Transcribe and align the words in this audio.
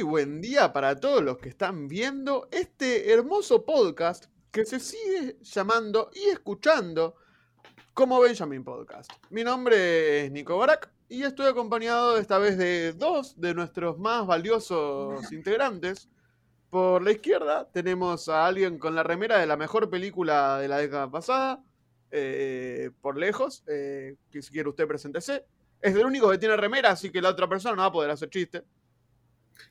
muy 0.00 0.08
buen 0.08 0.40
día 0.40 0.72
para 0.72 0.98
todos 0.98 1.22
los 1.22 1.36
que 1.36 1.50
están 1.50 1.86
viendo 1.86 2.48
este 2.52 3.12
hermoso 3.12 3.66
podcast 3.66 4.26
que 4.50 4.64
se 4.64 4.80
sigue 4.80 5.36
llamando 5.42 6.10
y 6.14 6.30
escuchando 6.30 7.16
como 7.92 8.18
Benjamin 8.18 8.64
Podcast. 8.64 9.10
Mi 9.28 9.44
nombre 9.44 10.24
es 10.24 10.32
Nico 10.32 10.56
Barak 10.56 10.90
y 11.10 11.24
estoy 11.24 11.48
acompañado 11.48 12.16
esta 12.16 12.38
vez 12.38 12.56
de 12.56 12.94
dos 12.94 13.38
de 13.38 13.52
nuestros 13.52 13.98
más 13.98 14.26
valiosos 14.26 15.30
integrantes. 15.32 16.08
Por 16.70 17.02
la 17.02 17.10
izquierda 17.10 17.68
tenemos 17.70 18.30
a 18.30 18.46
alguien 18.46 18.78
con 18.78 18.94
la 18.94 19.02
remera 19.02 19.36
de 19.36 19.46
la 19.46 19.58
mejor 19.58 19.90
película 19.90 20.58
de 20.58 20.68
la 20.68 20.78
década 20.78 21.10
pasada, 21.10 21.62
eh, 22.10 22.90
por 23.02 23.18
lejos, 23.18 23.64
eh, 23.66 24.16
que 24.30 24.40
si 24.40 24.50
quiere 24.50 24.70
usted 24.70 24.88
preséntese. 24.88 25.44
Es 25.82 25.94
el 25.94 26.06
único 26.06 26.30
que 26.30 26.38
tiene 26.38 26.56
remera, 26.56 26.90
así 26.90 27.10
que 27.10 27.20
la 27.20 27.28
otra 27.28 27.46
persona 27.46 27.76
no 27.76 27.82
va 27.82 27.88
a 27.88 27.92
poder 27.92 28.10
hacer 28.10 28.30
chiste. 28.30 28.64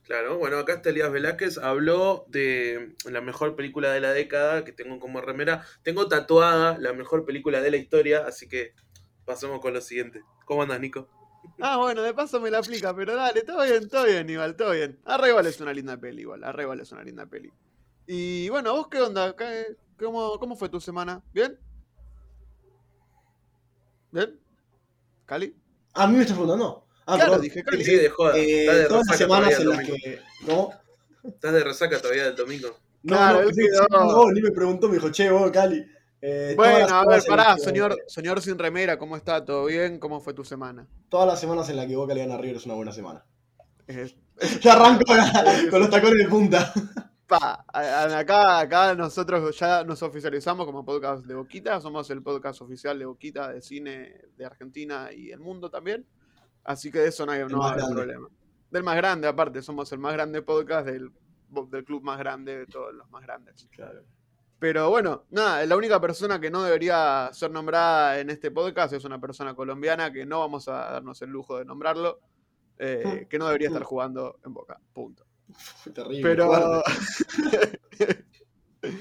Claro, 0.03 0.37
bueno, 0.37 0.57
acá 0.57 0.73
está 0.73 0.89
Elías 0.89 1.11
Velázquez, 1.11 1.57
habló 1.57 2.25
de 2.27 2.95
la 3.05 3.21
mejor 3.21 3.55
película 3.55 3.91
de 3.91 4.01
la 4.01 4.11
década 4.11 4.63
que 4.63 4.71
tengo 4.71 4.99
como 4.99 5.21
remera. 5.21 5.63
Tengo 5.83 6.07
tatuada 6.07 6.77
la 6.77 6.93
mejor 6.93 7.25
película 7.25 7.61
de 7.61 7.71
la 7.71 7.77
historia, 7.77 8.25
así 8.25 8.47
que 8.47 8.73
pasemos 9.25 9.59
con 9.61 9.73
lo 9.73 9.81
siguiente. 9.81 10.23
¿Cómo 10.45 10.63
andas, 10.63 10.79
Nico? 10.79 11.07
Ah, 11.59 11.77
bueno, 11.77 12.01
de 12.01 12.13
paso 12.13 12.39
me 12.39 12.49
la 12.49 12.59
aplica, 12.59 12.95
pero 12.95 13.15
dale, 13.15 13.43
todo 13.43 13.63
bien, 13.63 13.87
todo 13.87 14.05
bien, 14.05 14.29
igual, 14.29 14.55
todo 14.55 14.71
bien. 14.71 14.99
Arriba 15.05 15.41
es 15.41 15.59
una 15.61 15.73
linda 15.73 15.97
peli, 15.97 16.21
igual, 16.21 16.43
Arriba 16.43 16.75
es 16.75 16.91
una 16.91 17.03
linda 17.03 17.25
peli. 17.25 17.51
Y 18.07 18.49
bueno, 18.49 18.73
¿vos 18.73 18.87
qué 18.87 19.01
onda? 19.01 19.35
¿Cómo, 19.99 20.39
cómo 20.39 20.55
fue 20.55 20.69
tu 20.69 20.79
semana? 20.79 21.21
¿Bien? 21.33 21.59
¿Bien? 24.11 24.39
¿Cali? 25.25 25.55
¿A 25.93 26.07
mí 26.07 26.15
me 26.15 26.21
estás 26.21 26.35
preguntando? 26.37 26.88
Ah, 27.13 27.15
claro, 27.17 27.39
dije 27.39 27.63
Cali. 27.63 27.83
Sí, 27.83 27.95
de 27.95 28.09
joda. 28.09 28.37
Eh, 28.37 28.61
Estás 28.61 28.77
de 28.77 28.85
todas 28.87 29.07
las 29.07 29.17
semanas 29.17 29.51
en 29.51 29.57
del 29.59 29.67
las 29.69 29.77
domingo. 29.77 29.95
que. 30.03 30.19
¿No? 30.47 30.69
Estás 31.23 31.53
de 31.53 31.63
resaca 31.63 31.99
todavía 32.01 32.25
del 32.25 32.35
domingo. 32.35 32.69
No, 33.03 33.15
Claro, 33.15 33.43
no, 33.43 33.49
sí, 33.51 33.61
no. 33.91 34.05
no, 34.05 34.31
ni 34.31 34.41
me 34.41 34.51
preguntó, 34.51 34.87
me 34.87 34.95
dijo, 34.95 35.09
che, 35.11 35.29
vos, 35.29 35.49
Cali. 35.51 35.85
eh, 36.21 36.53
Bueno, 36.55 36.87
a 36.93 37.05
ver, 37.05 37.23
pará, 37.27 37.55
que- 37.55 37.61
señor, 37.61 37.95
señor 38.07 38.41
sin 38.41 38.57
remera, 38.59 38.97
¿cómo 38.99 39.15
está? 39.15 39.43
¿Todo 39.45 39.65
bien? 39.65 39.99
¿Cómo 39.99 40.19
fue 40.19 40.33
tu 40.33 40.43
semana? 40.43 40.85
Todas 41.09 41.27
las 41.27 41.39
semanas 41.39 41.69
en 41.69 41.77
las 41.77 41.87
que 41.87 41.95
Boca 41.95 42.13
le 42.13 42.21
gana 42.21 42.35
a 42.35 42.37
River 42.37 42.57
es 42.57 42.65
una 42.65 42.75
buena 42.75 42.91
semana. 42.91 43.25
Es- 43.87 44.15
Ya 44.61 44.73
arranco 44.73 45.03
con, 45.05 45.79
los 45.81 45.89
tacones 45.89 46.17
de 46.19 46.27
punta. 46.29 46.73
Pa, 47.27 47.63
acá, 47.71 48.59
acá 48.59 48.95
nosotros 48.95 49.57
ya 49.59 49.83
nos 49.83 50.01
oficializamos 50.01 50.65
como 50.65 50.83
podcast 50.83 51.25
de 51.25 51.35
Boquita, 51.35 51.79
somos 51.79 52.09
el 52.09 52.23
podcast 52.23 52.61
oficial 52.61 52.97
de 52.97 53.05
Boquita 53.05 53.51
de 53.53 53.61
cine 53.61 54.21
de 54.35 54.45
Argentina 54.45 55.09
y 55.15 55.29
el 55.31 55.39
mundo 55.39 55.69
también, 55.69 56.05
así 56.69 56.91
que 56.91 56.99
de 56.99 57.07
eso 57.07 57.25
no, 57.25 57.31
hay, 57.31 57.43
no 57.45 57.59
va 57.59 57.69
a 57.69 57.73
haber 57.73 57.85
problema. 57.91 58.29
Del 58.69 58.83
más 58.83 58.95
grande, 58.95 59.27
aparte, 59.27 59.63
somos 59.63 59.91
el 59.91 59.97
más 59.97 60.13
grande 60.13 60.43
podcast 60.43 60.85
del, 60.85 61.11
del 61.71 61.83
club 61.83 62.03
más 62.03 62.19
grande 62.19 62.59
de 62.59 62.67
todos 62.67 62.93
los 62.93 63.09
más 63.09 63.23
grandes. 63.23 63.67
Claro. 63.71 64.03
Pero 64.59 64.89
bueno, 64.91 65.23
nada, 65.31 65.65
la 65.65 65.75
única 65.75 65.99
persona 65.99 66.39
que 66.39 66.51
no 66.51 66.61
debería 66.61 67.29
ser 67.33 67.49
nombrada 67.49 68.19
en 68.19 68.29
este 68.29 68.51
podcast 68.51 68.93
es 68.93 69.03
una 69.03 69.19
persona 69.19 69.55
colombiana 69.55 70.13
que 70.13 70.27
no 70.27 70.41
vamos 70.41 70.67
a 70.67 70.91
darnos 70.91 71.19
el 71.23 71.31
lujo 71.31 71.57
de 71.57 71.65
nombrarlo, 71.65 72.19
eh, 72.77 73.25
que 73.27 73.39
no 73.39 73.47
debería 73.47 73.69
estar 73.69 73.83
jugando 73.83 74.39
en 74.45 74.53
Boca, 74.53 74.79
punto. 74.93 75.25
Terrible. 75.93 76.21
Pero. 76.21 76.83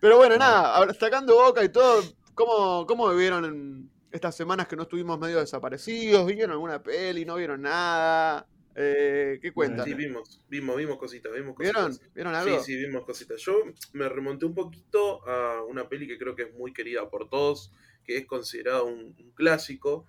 Pero 0.00 0.16
bueno, 0.16 0.38
nada, 0.38 0.74
ahora, 0.74 0.94
sacando 0.94 1.36
boca 1.36 1.62
y 1.62 1.68
todo, 1.68 2.02
¿cómo, 2.34 2.86
cómo 2.86 3.10
vivieron 3.10 3.44
en 3.44 3.90
estas 4.10 4.36
semanas 4.36 4.68
que 4.68 4.76
no 4.76 4.82
estuvimos 4.82 5.18
medio 5.18 5.38
desaparecidos? 5.40 6.26
¿Vieron 6.26 6.52
alguna 6.52 6.82
peli? 6.82 7.24
¿No 7.24 7.36
vieron 7.36 7.62
nada? 7.62 8.46
Eh, 8.74 9.38
¿Qué 9.42 9.52
cuentan? 9.52 9.84
Sí, 9.84 9.94
vimos, 9.94 10.42
vimos, 10.48 10.76
vimos 10.76 10.98
cositas, 10.98 11.32
vimos 11.32 11.54
cositas. 11.54 11.98
¿Vieron? 11.98 12.14
¿Vieron 12.14 12.34
algo? 12.34 12.62
Sí, 12.62 12.72
sí, 12.72 12.76
vimos 12.76 13.04
cositas. 13.04 13.40
Yo 13.40 13.62
me 13.92 14.08
remonté 14.08 14.46
un 14.46 14.54
poquito 14.54 15.26
a 15.28 15.62
una 15.64 15.88
peli 15.88 16.06
que 16.06 16.18
creo 16.18 16.34
que 16.34 16.44
es 16.44 16.54
muy 16.54 16.72
querida 16.72 17.08
por 17.10 17.28
todos, 17.28 17.72
que 18.04 18.16
es 18.16 18.26
considerada 18.26 18.82
un, 18.82 19.14
un 19.18 19.32
clásico, 19.34 20.06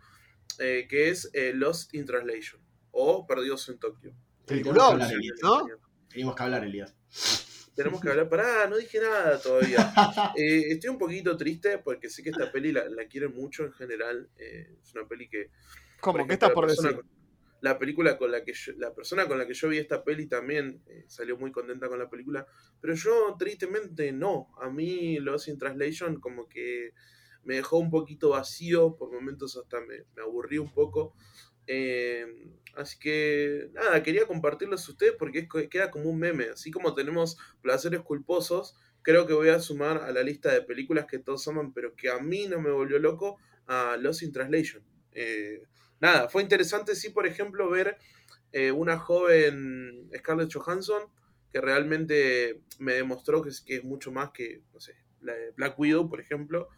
eh, 0.60 0.88
que 0.90 1.10
es 1.10 1.30
eh, 1.34 1.54
Lost 1.54 1.94
in 1.94 2.06
Translation 2.06 2.62
o 2.92 3.26
Perdidos 3.26 3.68
en 3.70 3.80
Tokio. 3.80 4.14
Peliculón, 4.46 5.00
Tenemos 5.00 5.10
que 5.10 5.16
hablar, 5.16 5.62
¿no? 5.70 5.78
Teníamos 6.10 6.36
que 6.36 6.44
hablar, 6.44 6.64
Elías. 6.64 6.96
Tenemos 7.76 8.02
que 8.02 8.10
hablar. 8.10 8.30
Pará, 8.30 8.68
no 8.68 8.78
dije 8.78 9.00
nada 9.00 9.40
todavía. 9.42 9.92
Eh, 10.38 10.72
estoy 10.72 10.90
un 10.90 10.98
poquito 10.98 11.36
triste 11.38 11.78
porque 11.80 12.10
sé 12.10 12.24
que 12.24 12.30
esta 12.30 12.52
peli 12.52 12.72
la, 12.72 12.88
la 12.90 13.06
quieren 13.06 13.34
mucho 13.34 13.64
en 13.66 13.72
general. 13.74 14.30
eh, 14.38 14.78
es 14.82 14.94
una 14.96 15.08
peli 15.08 15.28
que. 15.30 15.50
¿Cómo? 16.00 16.18
por 16.18 16.28
¿Qué 16.28 16.34
ejemplo, 16.34 16.34
estás 16.34 16.52
por 16.52 16.66
persona 16.68 16.90
decir? 16.90 17.06
La 17.62 17.78
película 17.78 18.18
con 18.18 18.32
la 18.32 18.44
que 18.44 18.54
yo- 18.54 18.74
la 18.78 18.94
persona 18.94 19.28
con 19.28 19.38
la 19.38 19.46
que 19.48 19.54
yo 19.54 19.70
vi 19.70 19.78
esta 19.78 20.04
peli 20.04 20.28
también 20.28 20.82
eh, 20.88 21.06
salió 21.08 21.38
muy 21.38 21.52
contenta 21.52 21.88
con 21.90 22.00
la 22.00 22.10
película, 22.10 22.46
pero 22.82 22.96
yo 22.96 23.36
tristemente 23.38 24.12
no. 24.12 24.50
A 24.62 24.70
mí 24.70 25.20
Lost 25.20 25.48
in 25.48 25.58
Translation 25.60 26.20
como 26.20 26.48
que 26.50 26.94
me 27.44 27.56
dejó 27.56 27.78
un 27.78 27.92
poquito 27.92 28.30
vacío, 28.30 28.96
por 28.98 29.12
momentos 29.12 29.58
hasta 29.58 29.80
me, 29.82 30.06
me 30.16 30.22
aburrí 30.24 30.58
un 30.58 30.74
poco. 30.74 31.14
Eh, 31.68 32.26
así 32.76 32.98
que 33.00 33.70
nada, 33.74 34.02
quería 34.04 34.26
compartirlos 34.26 34.88
ustedes 34.88 35.14
porque 35.18 35.40
es 35.40 35.70
queda 35.70 35.92
como 35.92 36.10
un 36.10 36.20
meme. 36.20 36.50
Así 36.54 36.72
como 36.72 36.94
tenemos 36.94 37.38
placeres 37.62 38.02
culposos, 38.02 38.76
creo 39.02 39.26
que 39.28 39.34
voy 39.34 39.50
a 39.50 39.60
sumar 39.60 39.98
a 39.98 40.12
la 40.12 40.24
lista 40.24 40.52
de 40.52 40.62
películas 40.62 41.06
que 41.06 41.20
todos 41.20 41.48
aman, 41.48 41.74
pero 41.74 41.96
que 41.96 42.10
a 42.10 42.20
mí 42.20 42.48
no 42.48 42.62
me 42.62 42.72
volvió 42.72 43.00
loco, 43.00 43.38
a 43.68 43.98
Lost 43.98 44.24
in 44.24 44.32
Translation. 44.32 44.84
Eh, 45.14 45.64
nada, 46.00 46.30
fue 46.30 46.42
interesante, 46.42 46.96
sí, 46.96 47.10
por 47.10 47.26
ejemplo, 47.26 47.70
ver 47.70 47.98
eh, 48.52 48.72
una 48.72 48.98
joven 48.98 50.10
Scarlett 50.18 50.54
Johansson 50.54 51.04
que 51.52 51.62
realmente 51.62 52.62
me 52.80 52.94
demostró 52.94 53.42
que 53.42 53.50
es, 53.50 53.62
que 53.62 53.78
es 53.78 53.84
mucho 53.84 54.12
más 54.12 54.32
que, 54.32 54.62
no 54.74 54.80
sé, 54.80 54.96
la 55.22 55.34
de 55.34 55.52
Black 55.52 55.78
Widow, 55.78 56.10
por 56.10 56.22
ejemplo. 56.22 56.70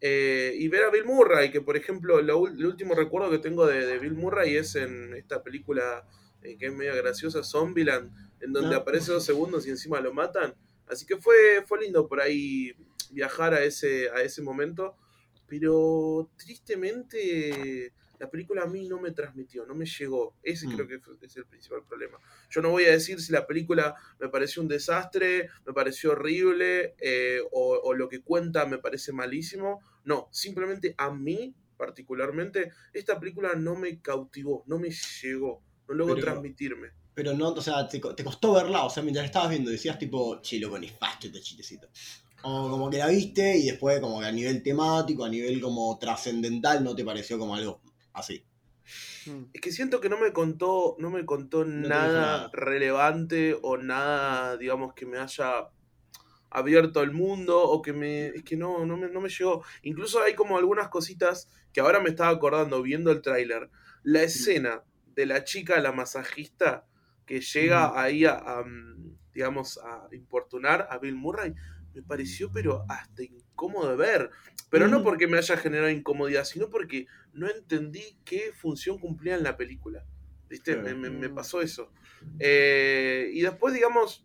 Eh, 0.00 0.54
y 0.56 0.68
ver 0.68 0.84
a 0.84 0.90
Bill 0.90 1.04
Murray, 1.04 1.50
que 1.50 1.60
por 1.60 1.76
ejemplo, 1.76 2.22
lo, 2.22 2.46
el 2.48 2.64
último 2.64 2.94
recuerdo 2.94 3.30
que 3.30 3.38
tengo 3.38 3.66
de, 3.66 3.84
de 3.86 3.98
Bill 3.98 4.14
Murray 4.14 4.56
es 4.56 4.74
en 4.76 5.12
esta 5.14 5.42
película 5.42 6.06
eh, 6.42 6.56
que 6.56 6.66
es 6.66 6.72
medio 6.74 6.94
graciosa, 6.96 7.42
Zombieland, 7.44 8.10
en 8.40 8.52
donde 8.54 8.70
No. 8.70 8.76
aparece 8.78 9.12
dos 9.12 9.24
segundos 9.24 9.66
y 9.66 9.70
encima 9.70 10.00
lo 10.00 10.14
matan. 10.14 10.54
Así 10.86 11.04
que 11.04 11.18
fue, 11.18 11.62
fue 11.66 11.80
lindo 11.82 12.08
por 12.08 12.20
ahí 12.20 12.72
viajar 13.10 13.52
a 13.54 13.62
ese, 13.62 14.08
a 14.10 14.22
ese 14.22 14.40
momento. 14.42 14.96
Pero 15.46 16.30
tristemente 16.36 17.92
la 18.18 18.30
película 18.30 18.62
a 18.62 18.66
mí 18.66 18.86
no 18.86 19.00
me 19.00 19.10
transmitió, 19.12 19.64
no 19.66 19.74
me 19.74 19.86
llegó. 19.86 20.34
Ese 20.42 20.66
Mm. 20.66 20.74
creo 20.76 20.86
que 20.88 21.00
es 21.26 21.36
el 21.36 21.46
principal 21.46 21.82
problema. 21.88 22.18
Yo 22.50 22.60
no 22.60 22.70
voy 22.70 22.84
a 22.84 22.90
decir 22.92 23.20
si 23.20 23.32
la 23.32 23.46
película 23.46 23.94
me 24.18 24.28
pareció 24.28 24.60
un 24.62 24.68
desastre, 24.68 25.48
me 25.66 25.72
pareció 25.72 26.12
horrible 26.12 26.94
eh, 26.98 27.40
o, 27.50 27.80
o 27.82 27.94
lo 27.94 28.08
que 28.08 28.20
cuenta 28.20 28.66
me 28.66 28.78
parece 28.78 29.12
malísimo. 29.12 29.80
No, 30.04 30.28
simplemente 30.30 30.94
a 30.98 31.10
mí 31.10 31.54
particularmente 31.76 32.72
esta 32.92 33.18
película 33.18 33.54
no 33.56 33.74
me 33.74 34.00
cautivó, 34.00 34.64
no 34.66 34.78
me 34.78 34.90
llegó, 34.90 35.62
no 35.88 35.94
logró 35.94 36.14
Pero- 36.14 36.26
transmitirme. 36.26 36.88
Pero 37.14 37.34
no, 37.34 37.48
o 37.50 37.60
sea, 37.60 37.86
te, 37.88 38.00
co- 38.00 38.14
te 38.14 38.22
costó 38.24 38.52
verla, 38.54 38.84
o 38.84 38.90
sea, 38.90 39.02
mientras 39.02 39.26
estabas 39.26 39.50
viendo, 39.50 39.70
decías 39.70 39.98
tipo, 39.98 40.40
che, 40.40 40.58
loco, 40.60 40.78
nefasto 40.78 41.26
este 41.26 41.40
chistecito. 41.40 41.88
O 42.42 42.70
como 42.70 42.88
que 42.88 42.98
la 42.98 43.08
viste 43.08 43.58
y 43.58 43.66
después 43.66 44.00
como 44.00 44.20
que 44.20 44.26
a 44.26 44.32
nivel 44.32 44.62
temático, 44.62 45.24
a 45.24 45.28
nivel 45.28 45.60
como 45.60 45.98
trascendental, 45.98 46.82
no 46.84 46.94
te 46.94 47.04
pareció 47.04 47.38
como 47.38 47.54
algo 47.56 47.82
así. 48.14 48.42
Mm. 49.26 49.44
Es 49.52 49.60
que 49.60 49.72
siento 49.72 50.00
que 50.00 50.08
no 50.08 50.18
me 50.18 50.32
contó, 50.32 50.96
no 50.98 51.10
me 51.10 51.26
contó 51.26 51.64
nada. 51.66 52.48
relevante 52.52 53.56
o 53.60 53.76
nada, 53.76 54.56
digamos, 54.56 54.94
que 54.94 55.04
me 55.04 55.18
haya 55.18 55.68
abierto 56.50 57.00
al 57.00 57.12
mundo 57.12 57.60
o 57.62 57.80
que 57.82 57.92
me. 57.92 58.26
Es 58.28 58.42
que 58.42 58.56
no, 58.56 58.84
no 58.86 58.96
me, 58.96 59.08
no 59.08 59.20
me 59.20 59.28
llegó. 59.28 59.64
Incluso 59.82 60.20
hay 60.22 60.34
como 60.34 60.58
algunas 60.58 60.88
cositas 60.88 61.48
que 61.72 61.80
ahora 61.80 62.00
me 62.00 62.10
estaba 62.10 62.30
acordando 62.30 62.82
viendo 62.82 63.10
el 63.12 63.22
tráiler. 63.22 63.70
La 64.02 64.22
escena 64.22 64.82
de 65.14 65.26
la 65.26 65.44
chica, 65.44 65.78
la 65.80 65.92
masajista, 65.92 66.86
que 67.26 67.40
llega 67.40 68.00
ahí 68.00 68.24
a, 68.24 68.34
a, 68.34 68.62
mm, 68.64 69.18
digamos, 69.32 69.78
a 69.78 70.08
importunar 70.12 70.88
a 70.90 70.98
Bill 70.98 71.14
Murray, 71.16 71.54
me 71.94 72.02
pareció 72.02 72.50
pero 72.52 72.84
hasta 72.88 73.22
incómodo 73.22 73.90
de 73.90 73.96
ver. 73.96 74.30
Pero 74.70 74.86
no 74.88 75.02
porque 75.02 75.26
me 75.26 75.36
haya 75.38 75.56
generado 75.56 75.90
incomodidad, 75.90 76.44
sino 76.44 76.70
porque 76.70 77.06
no 77.32 77.48
entendí 77.50 78.18
qué 78.24 78.52
función 78.54 78.98
cumplía 78.98 79.34
en 79.36 79.42
la 79.42 79.56
película. 79.56 80.04
¿Viste? 80.48 80.76
Me- 80.76 80.94
me 80.94 81.28
Mm. 81.28 81.34
pasó 81.34 81.60
eso. 81.60 81.92
Eh, 82.38 83.30
y 83.32 83.40
después, 83.42 83.74
digamos, 83.74 84.24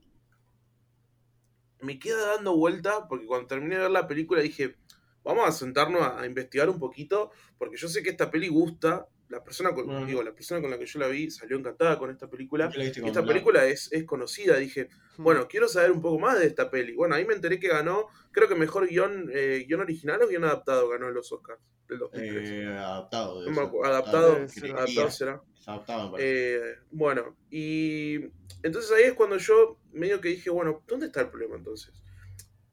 me 1.85 1.99
queda 1.99 2.35
dando 2.35 2.55
vuelta, 2.55 3.07
porque 3.07 3.25
cuando 3.25 3.47
terminé 3.47 3.75
de 3.75 3.81
ver 3.83 3.91
la 3.91 4.07
película 4.07 4.41
dije, 4.41 4.75
vamos 5.23 5.47
a 5.47 5.51
sentarnos 5.51 6.01
a, 6.01 6.19
a 6.19 6.25
investigar 6.25 6.69
un 6.69 6.79
poquito, 6.79 7.31
porque 7.57 7.77
yo 7.77 7.87
sé 7.87 8.03
que 8.03 8.09
esta 8.09 8.31
peli 8.31 8.47
gusta, 8.47 9.07
la 9.29 9.43
persona 9.43 9.73
con, 9.73 9.87
Mm. 9.87 10.05
digo, 10.07 10.21
la 10.23 10.33
persona 10.33 10.61
con 10.61 10.69
la 10.69 10.77
que 10.77 10.85
yo 10.85 10.99
la 10.99 11.07
vi 11.07 11.31
salió 11.31 11.57
encantada 11.57 11.97
con 11.97 12.09
esta 12.11 12.29
película. 12.29 12.69
¿Qué 12.69 12.77
le 12.77 12.83
viste 12.85 12.99
Y 12.99 13.01
con 13.01 13.09
esta 13.09 13.21
la- 13.21 13.27
película 13.27 13.65
es, 13.65 13.91
es 13.91 14.03
conocida, 14.05 14.57
dije, 14.57 14.89
Hmm. 15.17 15.23
bueno, 15.23 15.47
quiero 15.47 15.67
saber 15.67 15.91
un 15.91 16.01
poco 16.01 16.19
más 16.19 16.37
de 16.39 16.45
esta 16.47 16.69
peli. 16.69 16.93
Bueno, 16.93 17.15
ahí 17.15 17.25
me 17.25 17.33
enteré 17.33 17.59
que 17.59 17.67
ganó, 17.67 18.07
creo 18.31 18.47
que 18.47 18.55
mejor 18.55 18.87
guion, 18.87 19.29
eh, 19.33 19.65
guion 19.67 19.81
original 19.81 20.21
o 20.21 20.27
guion 20.27 20.43
adaptado 20.43 20.87
ganó 20.89 21.07
en 21.07 21.13
los 21.15 21.31
Oscars 21.31 21.59
del 21.87 21.99
2003. 21.99 22.49
Eh, 22.49 22.65
adaptado. 22.67 23.49
No 23.49 23.61
adaptado, 23.83 24.33
adaptado 24.35 25.09
será. 25.11 25.41
Adaptado, 25.67 26.11
parece. 26.11 26.55
Eh, 26.57 26.75
bueno, 26.91 27.35
y 27.49 28.19
entonces 28.61 28.91
ahí 28.91 29.03
es 29.05 29.13
cuando 29.13 29.37
yo 29.37 29.79
medio 29.93 30.21
que 30.21 30.29
dije, 30.29 30.49
bueno, 30.51 30.83
¿dónde 30.87 31.07
está 31.07 31.21
el 31.21 31.29
problema 31.29 31.55
entonces? 31.55 31.91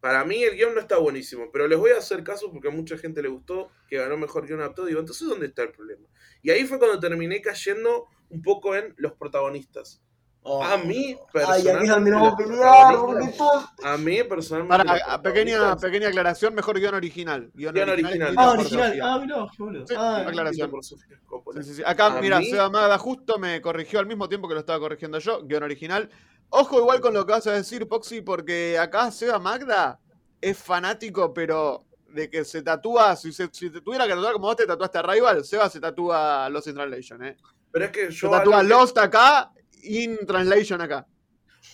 Para 0.03 0.25
mí 0.25 0.43
el 0.43 0.57
guion 0.57 0.75
no 0.75 0.81
está 0.81 0.99
buenísimo, 0.99 1.45
pero 1.53 1.69
les 1.69 1.79
voy 1.79 1.93
a 1.93 1.99
hacer 1.99 2.25
caso 2.25 2.51
porque 2.51 2.67
a 2.67 2.73
mucha 2.73 2.99
gente 2.99 3.23
le 3.23 3.29
gustó 3.29 3.71
que 3.87 3.99
ganó 3.99 4.17
mejor 4.17 4.49
guion 4.49 4.59
adaptado. 4.59 4.89
Digo, 4.89 4.99
entonces 4.99 5.29
¿dónde 5.29 5.47
está 5.47 5.63
el 5.63 5.71
problema? 5.71 6.09
Y 6.43 6.51
ahí 6.51 6.65
fue 6.65 6.81
cuando 6.81 6.99
terminé 6.99 7.41
cayendo 7.41 8.09
un 8.29 8.43
poco 8.43 8.75
en 8.75 8.95
los 8.97 9.13
protagonistas. 9.13 10.03
Oh. 10.45 10.61
a 10.65 10.77
mí, 10.77 11.17
Ay, 11.47 11.63
personalmente, 11.63 12.11
vamos 12.11 12.33
a 12.33 12.37
pelear, 12.37 12.95
A 13.85 13.97
mí 13.97 14.25
personalmente... 14.25 14.85
Para, 14.89 15.23
pequeña, 15.23 15.77
pequeña 15.77 16.09
aclaración, 16.09 16.53
mejor 16.53 16.81
guion 16.81 16.97
original. 16.97 17.49
Guión, 17.55 17.73
Guión 17.73 17.91
original. 17.91 18.35
Ah, 18.37 18.51
original. 18.51 19.01
Ah, 19.05 19.19
mirá, 19.23 19.47
qué 19.57 19.63
boludo. 19.63 19.87
Sí, 19.87 19.95
Ah, 19.97 20.25
aclaración. 20.27 20.69
Por 20.69 20.83
sí, 20.83 20.97
sí. 21.75 21.83
Acá, 21.87 22.07
A 22.07 22.21
mira, 22.21 22.41
mí- 22.41 22.47
Seba 22.47 22.69
Magda 22.71 22.99
justo 22.99 23.39
me 23.39 23.61
corrigió 23.63 24.01
al 24.01 24.07
mismo 24.07 24.29
tiempo 24.29 24.49
que 24.49 24.55
lo 24.55 24.61
estaba 24.61 24.81
corrigiendo 24.81 25.21
yo, 25.21 25.45
guion 25.45 25.63
original. 25.63 26.11
Ojo 26.55 26.79
igual 26.79 27.01
con 27.01 27.15
lo 27.15 27.25
que 27.25 27.33
vas 27.33 27.47
a 27.47 27.53
decir, 27.53 27.89
Poxy, 27.89 28.21
porque 28.21 28.79
acá 28.79 29.11
Seba 29.11 29.39
Magda 29.39 29.99
es 30.41 30.59
fanático, 30.59 31.33
pero 31.33 31.87
de 32.09 32.29
que 32.29 32.45
se 32.45 32.61
tatúa, 32.63 33.17
si, 33.17 33.33
se- 33.33 33.49
si 33.53 33.71
te 33.71 33.81
tuviera 33.81 34.07
que 34.07 34.13
tatuar 34.13 34.35
como 34.35 34.49
vos 34.49 34.57
te 34.57 34.67
tatuaste 34.67 34.99
a 34.99 35.03
Rival, 35.03 35.45
Seba 35.47 35.71
se 35.71 35.81
tatúa 35.81 36.51
Lost 36.51 36.67
in 36.67 36.75
Translation, 36.75 37.25
¿eh? 37.25 37.37
Pero 37.71 37.85
es 37.87 37.91
que 37.91 38.07
Se 38.07 38.19
yo... 38.19 38.31
tatúa 38.31 38.59
algo 38.59 38.69
que- 38.69 38.75
Lost 38.81 38.99
acá, 38.99 39.51
in 39.83 40.19
Translation 40.27 40.81
acá. 40.83 41.07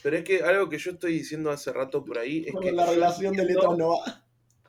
Pero 0.03 0.17
es 0.19 0.23
que 0.25 0.43
algo 0.45 0.69
que 0.69 0.79
yo 0.79 0.93
estoy 0.93 1.13
diciendo 1.15 1.51
hace 1.51 1.73
rato 1.73 2.05
por 2.05 2.19
ahí 2.19 2.45
es 2.47 2.55
que 2.61 2.71
la 2.71 2.87
relación 2.87 3.35
de 3.35 3.45
letras 3.47 3.77
no 3.77 3.89
va. 3.99 4.23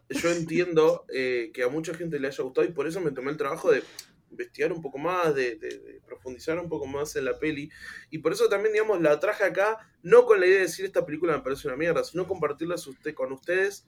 yo 0.09 0.31
entiendo 0.31 1.05
eh, 1.13 1.51
que 1.53 1.61
a 1.61 1.67
mucha 1.69 1.93
gente 1.93 2.19
le 2.19 2.29
haya 2.29 2.43
gustado 2.43 2.65
y 2.65 2.71
por 2.71 2.87
eso 2.87 2.99
me 2.99 3.11
tomé 3.11 3.29
el 3.29 3.37
trabajo 3.37 3.69
de 3.71 3.83
investigar 4.31 4.71
un 4.71 4.81
poco 4.81 4.97
más, 4.97 5.33
de, 5.35 5.55
de- 5.55 5.79
de 5.79 6.01
profundizar 6.05 6.57
un 6.59 6.69
poco 6.69 6.85
más 6.87 7.15
en 7.15 7.25
la 7.25 7.37
peli. 7.39 7.69
Y 8.09 8.19
por 8.19 8.31
eso 8.33 8.47
también, 8.49 8.73
digamos, 8.73 9.01
la 9.01 9.19
traje 9.19 9.43
acá, 9.43 9.77
no 10.03 10.25
con 10.25 10.39
la 10.39 10.45
idea 10.45 10.57
de 10.57 10.63
decir 10.63 10.85
esta 10.85 11.05
película 11.05 11.35
me 11.35 11.43
parece 11.43 11.67
una 11.67 11.77
mierda, 11.77 12.03
sino 12.03 12.27
compartirlas 12.27 12.85
usted, 12.87 13.13
con 13.13 13.31
ustedes 13.31 13.85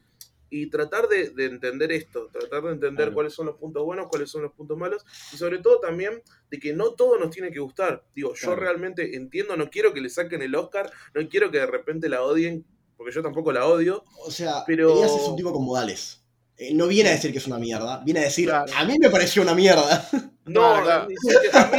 y 0.53 0.69
tratar 0.69 1.07
de, 1.07 1.29
de 1.29 1.45
entender 1.45 1.93
esto, 1.93 2.27
tratar 2.29 2.63
de 2.63 2.71
entender 2.71 2.95
Claro. 3.05 3.13
cuáles 3.13 3.33
son 3.33 3.45
los 3.45 3.55
puntos 3.55 3.85
buenos, 3.85 4.07
cuáles 4.09 4.29
son 4.29 4.41
los 4.41 4.51
puntos 4.51 4.77
malos, 4.77 5.05
y 5.33 5.37
sobre 5.37 5.59
todo 5.59 5.79
también 5.79 6.21
de 6.49 6.59
que 6.59 6.73
no 6.73 6.93
todo 6.93 7.17
nos 7.17 7.29
tiene 7.29 7.51
que 7.51 7.59
gustar. 7.59 8.03
Digo, 8.13 8.33
yo 8.35 8.53
realmente 8.55 9.15
entiendo, 9.15 9.55
no 9.55 9.69
quiero 9.69 9.93
que 9.93 10.01
le 10.01 10.09
saquen 10.09 10.41
el 10.41 10.53
Oscar, 10.55 10.91
no 11.13 11.29
quiero 11.29 11.51
que 11.51 11.59
de 11.59 11.67
repente 11.67 12.09
la 12.09 12.21
odien, 12.23 12.65
porque 12.97 13.13
yo 13.13 13.21
tampoco 13.23 13.53
la 13.53 13.65
odio. 13.65 14.03
O 14.25 14.29
sea, 14.29 14.63
Pero- 14.67 14.91
Elías 14.91 15.15
es 15.15 15.27
un 15.27 15.37
tipo 15.37 15.53
con 15.53 15.63
modales. 15.63 16.21
Eh, 16.57 16.73
no 16.73 16.85
viene 16.87 17.09
a 17.09 17.13
decir 17.13 17.31
que 17.31 17.37
es 17.37 17.47
una 17.47 17.57
mierda, 17.57 18.03
viene 18.03 18.19
a 18.19 18.23
decir, 18.23 18.49
Claro. 18.49 18.71
a 18.75 18.83
mí 18.85 18.97
me 18.99 19.09
pareció 19.09 19.41
una 19.41 19.55
mierda. 19.55 20.05
No, 20.45 20.83
No 20.83 21.07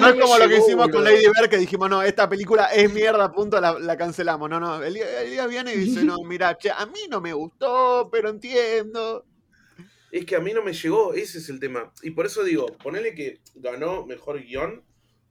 es 0.09 0.15
como 0.21 0.39
lo 0.39 0.49
que 0.49 0.59
hicimos 0.59 0.89
con. 0.89 1.03
Lady 1.03 1.27
Bird, 1.27 1.51
que 1.51 1.59
dijimos, 1.59 1.91
no, 1.91 2.03
esta 2.03 2.29
película 2.29 2.67
es 2.67 2.93
mierda, 2.93 3.33
punto, 3.33 3.61
la, 3.61 3.79
la 3.79 3.97
cancelamos. 3.97 4.49
No, 4.49 4.61
no, 4.61 4.83
Elías, 4.83 5.09
Elías 5.23 5.49
viene 5.49 5.75
y 5.75 5.79
dice, 5.79 6.05
no, 6.05 6.19
mira, 6.25 6.57
che, 6.57 6.71
a 6.71 6.87
mí 6.87 7.01
no 7.11 7.21
me 7.21 7.33
gustó, 7.33 8.09
pero 8.13 8.29
entiendo. 8.29 9.27
Es 10.13 10.27
que 10.27 10.37
a 10.37 10.41
mí 10.41 10.53
no 10.53 10.63
me 10.63 10.75
llegó, 10.75 11.15
ese 11.15 11.39
es 11.39 11.49
el 11.49 11.59
tema. 11.59 11.93
Y 12.03 12.11
por 12.11 12.27
eso 12.27 12.45
digo, 12.45 12.67
ponele 12.83 13.15
que 13.15 13.41
ganó 13.55 14.07
mejor 14.07 14.43
guion. 14.43 14.85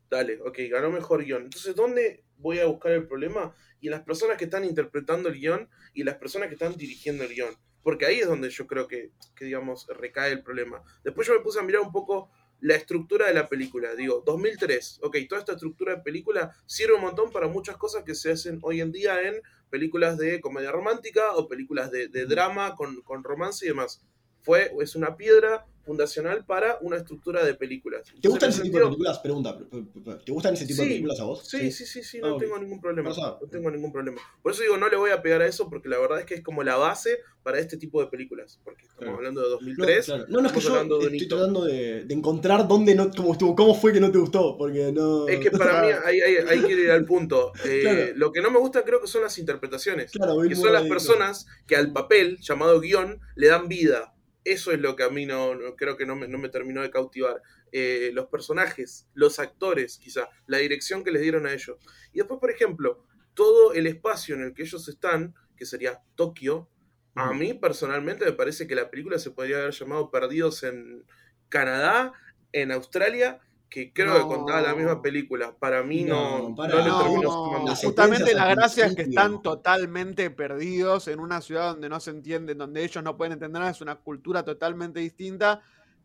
Dale, 0.10 0.42
ok, 0.42 0.58
ganó 0.70 0.90
mejor 0.90 1.24
guion. 1.24 1.44
Entonces, 1.44 1.76
¿dónde 1.76 2.26
voy 2.38 2.60
a 2.60 2.66
buscar 2.66 2.92
el 2.92 3.08
problema? 3.08 3.54
Y 3.80 3.88
en 3.88 3.92
las 3.92 4.02
personas 4.02 4.38
que 4.38 4.46
están 4.46 4.66
interpretando 4.66 5.30
el 5.30 5.36
guion 5.36 5.70
y 5.94 6.04
las 6.04 6.16
personas 6.16 6.50
que 6.50 6.56
están 6.56 6.76
dirigiendo 6.76 7.24
el 7.24 7.34
guion. 7.34 7.56
Porque 7.84 8.06
ahí 8.08 8.20
es 8.20 8.28
donde 8.28 8.50
yo 8.50 8.68
creo 8.68 8.88
que, 8.88 9.12
que, 9.36 9.46
digamos, 9.46 9.88
recae 9.88 10.32
el 10.32 10.44
problema. 10.44 10.84
Después 11.04 11.28
yo 11.28 11.36
me 11.36 11.42
puse 11.42 11.60
a 11.60 11.64
mirar 11.64 11.82
un 11.82 11.92
poco 11.92 12.32
la 12.62 12.76
estructura 12.76 13.28
de 13.28 13.34
la 13.34 13.50
película. 13.50 13.94
Digo, 13.96 14.24
2003, 14.26 15.00
ok, 15.04 15.18
toda 15.28 15.42
esta 15.42 15.54
estructura 15.54 15.96
de 15.96 16.02
película 16.02 16.56
sirve 16.66 16.94
un 16.94 17.02
montón 17.02 17.32
para 17.32 17.48
muchas 17.48 17.76
cosas 17.78 18.04
que 18.04 18.16
se 18.16 18.32
hacen 18.32 18.60
hoy 18.62 18.82
en 18.82 18.92
día 18.92 19.22
en 19.22 19.42
películas 19.70 20.18
de 20.18 20.40
comedia 20.40 20.72
romántica 20.72 21.36
o 21.36 21.48
películas 21.48 21.92
de, 21.92 22.08
de 22.08 22.26
drama 22.26 22.76
con, 22.76 23.02
con 23.02 23.24
romance 23.24 23.66
y 23.66 23.70
demás. 23.70 24.02
Fue, 24.42 24.72
es 24.80 24.96
una 24.96 25.18
piedra 25.18 25.66
fundacional 25.84 26.46
para 26.46 26.78
una 26.82 26.98
estructura 26.98 27.44
de 27.44 27.54
películas. 27.56 28.04
¿Te 28.22 28.28
gustan 28.30 28.50
ese 28.50 28.62
tipo 28.64 28.78
de 28.78 28.86
películas? 28.86 29.20
Pregunta. 29.20 29.58
pre- 29.58 29.66
pre- 29.68 30.02
pre- 30.04 30.16
¿Te 30.26 30.32
gustan 30.32 30.54
ese 30.54 30.66
tipo 30.66 30.82
de 30.82 30.88
películas 30.90 31.20
a 31.20 31.24
vos? 31.24 31.48
Sí, 31.48 31.72
sí, 31.72 31.86
sí, 31.86 32.04
sí, 32.04 32.20
no 32.20 32.28
Ah, 32.28 32.34
ok. 32.34 32.40
tengo 32.42 32.58
ningún 32.60 32.80
problema. 32.82 33.10
No 33.10 33.48
tengo 33.50 33.72
ningún 33.72 33.92
problema. 33.92 34.22
Por 34.42 34.52
eso 34.52 34.62
digo, 34.62 34.78
no 34.78 34.90
le 34.90 34.98
voy 34.98 35.12
a 35.12 35.22
pegar 35.22 35.42
a 35.42 35.48
eso 35.48 35.70
porque 35.70 35.90
la 35.90 35.98
verdad 36.00 36.20
es 36.20 36.26
que 36.26 36.36
es 36.36 36.42
como 36.44 36.64
la 36.64 36.76
base 36.78 37.20
para 37.44 37.58
este 37.60 37.78
tipo 37.78 38.00
de 38.02 38.08
películas. 38.08 38.60
Porque 38.64 38.82
estamos 38.84 39.00
Claro. 39.00 39.18
hablando 39.18 39.42
de 39.42 39.48
No, 39.48 39.52
2003. 39.56 40.06
claro. 40.06 40.26
no, 40.30 40.42
no, 40.42 40.48
es 40.48 40.54
que 40.54 40.60
yo 40.60 40.82
estoy 40.82 41.18
hito. 41.18 41.36
tratando 41.36 41.66
de, 41.66 42.06
de 42.06 42.14
encontrar 42.14 42.68
dónde 42.68 42.94
no, 42.96 43.10
cómo 43.12 43.32
estuvo, 43.34 43.56
cómo 43.56 43.74
fue 43.74 43.92
que 43.92 44.00
no 44.00 44.12
te 44.12 44.20
gustó, 44.20 44.56
porque 44.58 44.92
no... 44.92 45.28
Es 45.28 45.40
que 45.40 45.50
para 45.52 45.82
mí 45.82 45.88
hay, 46.06 46.22
hay, 46.22 46.36
hay 46.48 46.62
que 46.62 46.74
ir 46.74 46.92
al 46.92 47.06
punto. 47.06 47.52
Eh, 47.66 47.80
Claro. 47.82 48.02
Lo 48.16 48.32
que 48.32 48.42
no 48.42 48.52
me 48.52 48.60
gusta 48.60 48.84
creo 48.84 49.02
que 49.02 49.08
son 49.08 49.22
las 49.24 49.38
interpretaciones. 49.38 50.12
Que 50.12 50.20
son 50.56 50.74
las 50.74 50.84
personas 50.84 51.48
que 51.68 51.76
al 51.76 51.92
papel 51.94 52.38
llamado 52.42 52.80
guion 52.80 53.20
le 53.36 53.48
dan 53.48 53.68
vida. 53.68 54.14
Eso 54.44 54.72
es 54.72 54.80
lo 54.80 54.96
que 54.96 55.04
a 55.04 55.10
mí 55.10 55.26
no, 55.26 55.54
no- 55.56 55.76
creo 55.76 55.98
que 55.98 56.06
no 56.06 56.16
me, 56.16 56.28
no 56.28 56.38
me 56.38 56.50
terminó 56.50 56.82
de 56.82 56.90
cautivar. 56.90 57.42
Eh, 57.72 58.12
los 58.14 58.26
personajes, 58.28 59.08
los 59.14 59.40
actores, 59.40 59.98
quizá, 59.98 60.30
la 60.48 60.58
dirección 60.58 61.04
que 61.04 61.12
les 61.12 61.22
dieron 61.22 61.46
a 61.46 61.54
ellos. 61.54 61.78
Y 62.12 62.18
después, 62.20 62.40
por 62.40 62.50
ejemplo, 62.52 63.06
todo 63.34 63.74
el 63.74 63.88
espacio 63.88 64.36
en 64.36 64.42
el 64.44 64.54
que 64.54 64.64
ellos 64.64 64.88
están, 64.90 65.36
que 65.56 65.66
sería 65.66 66.02
Tokio, 66.16 66.70
a 67.14 67.34
mí 67.34 67.54
personalmente 67.54 68.26
me 68.26 68.32
parece 68.32 68.68
que 68.68 68.76
la 68.76 68.90
película 68.90 69.20
se 69.20 69.32
podría 69.32 69.58
haber 69.58 69.74
llamado 69.74 70.10
Perdidos 70.12 70.64
en 70.64 71.06
Canadá, 71.50 72.14
en 72.54 72.72
Australia, 72.72 73.40
que 73.72 73.94
creo 73.94 74.14
que 74.16 74.22
contaba 74.36 74.60
la 74.60 74.76
misma 74.76 75.02
película. 75.02 75.56
Para 75.58 75.82
mí 75.82 76.04
no, 76.04 76.50
No, 76.50 76.56
para- 76.56 76.76
no 76.76 76.80
le 76.82 76.90
No, 76.90 77.00
terminó 77.04 77.32
sumando. 77.32 77.68
Las 77.70 77.82
justamente 77.82 78.34
la 78.36 78.50
gracia 78.54 78.86
es 78.88 78.96
que 78.96 79.04
están 79.04 79.42
totalmente 79.42 80.30
perdidos 80.30 81.08
en 81.08 81.22
una 81.22 81.40
ciudad 81.40 81.72
donde 81.72 81.88
no 81.88 82.02
se 82.02 82.12
entienden, 82.12 82.58
donde 82.58 82.84
ellos 82.84 83.02
no 83.02 83.16
pueden 83.16 83.32
entender 83.32 83.60
nada, 83.62 83.72
es 83.72 83.80
una 83.80 83.96
cultura 83.96 84.44
totalmente 84.44 85.00
distinta. 85.00 85.62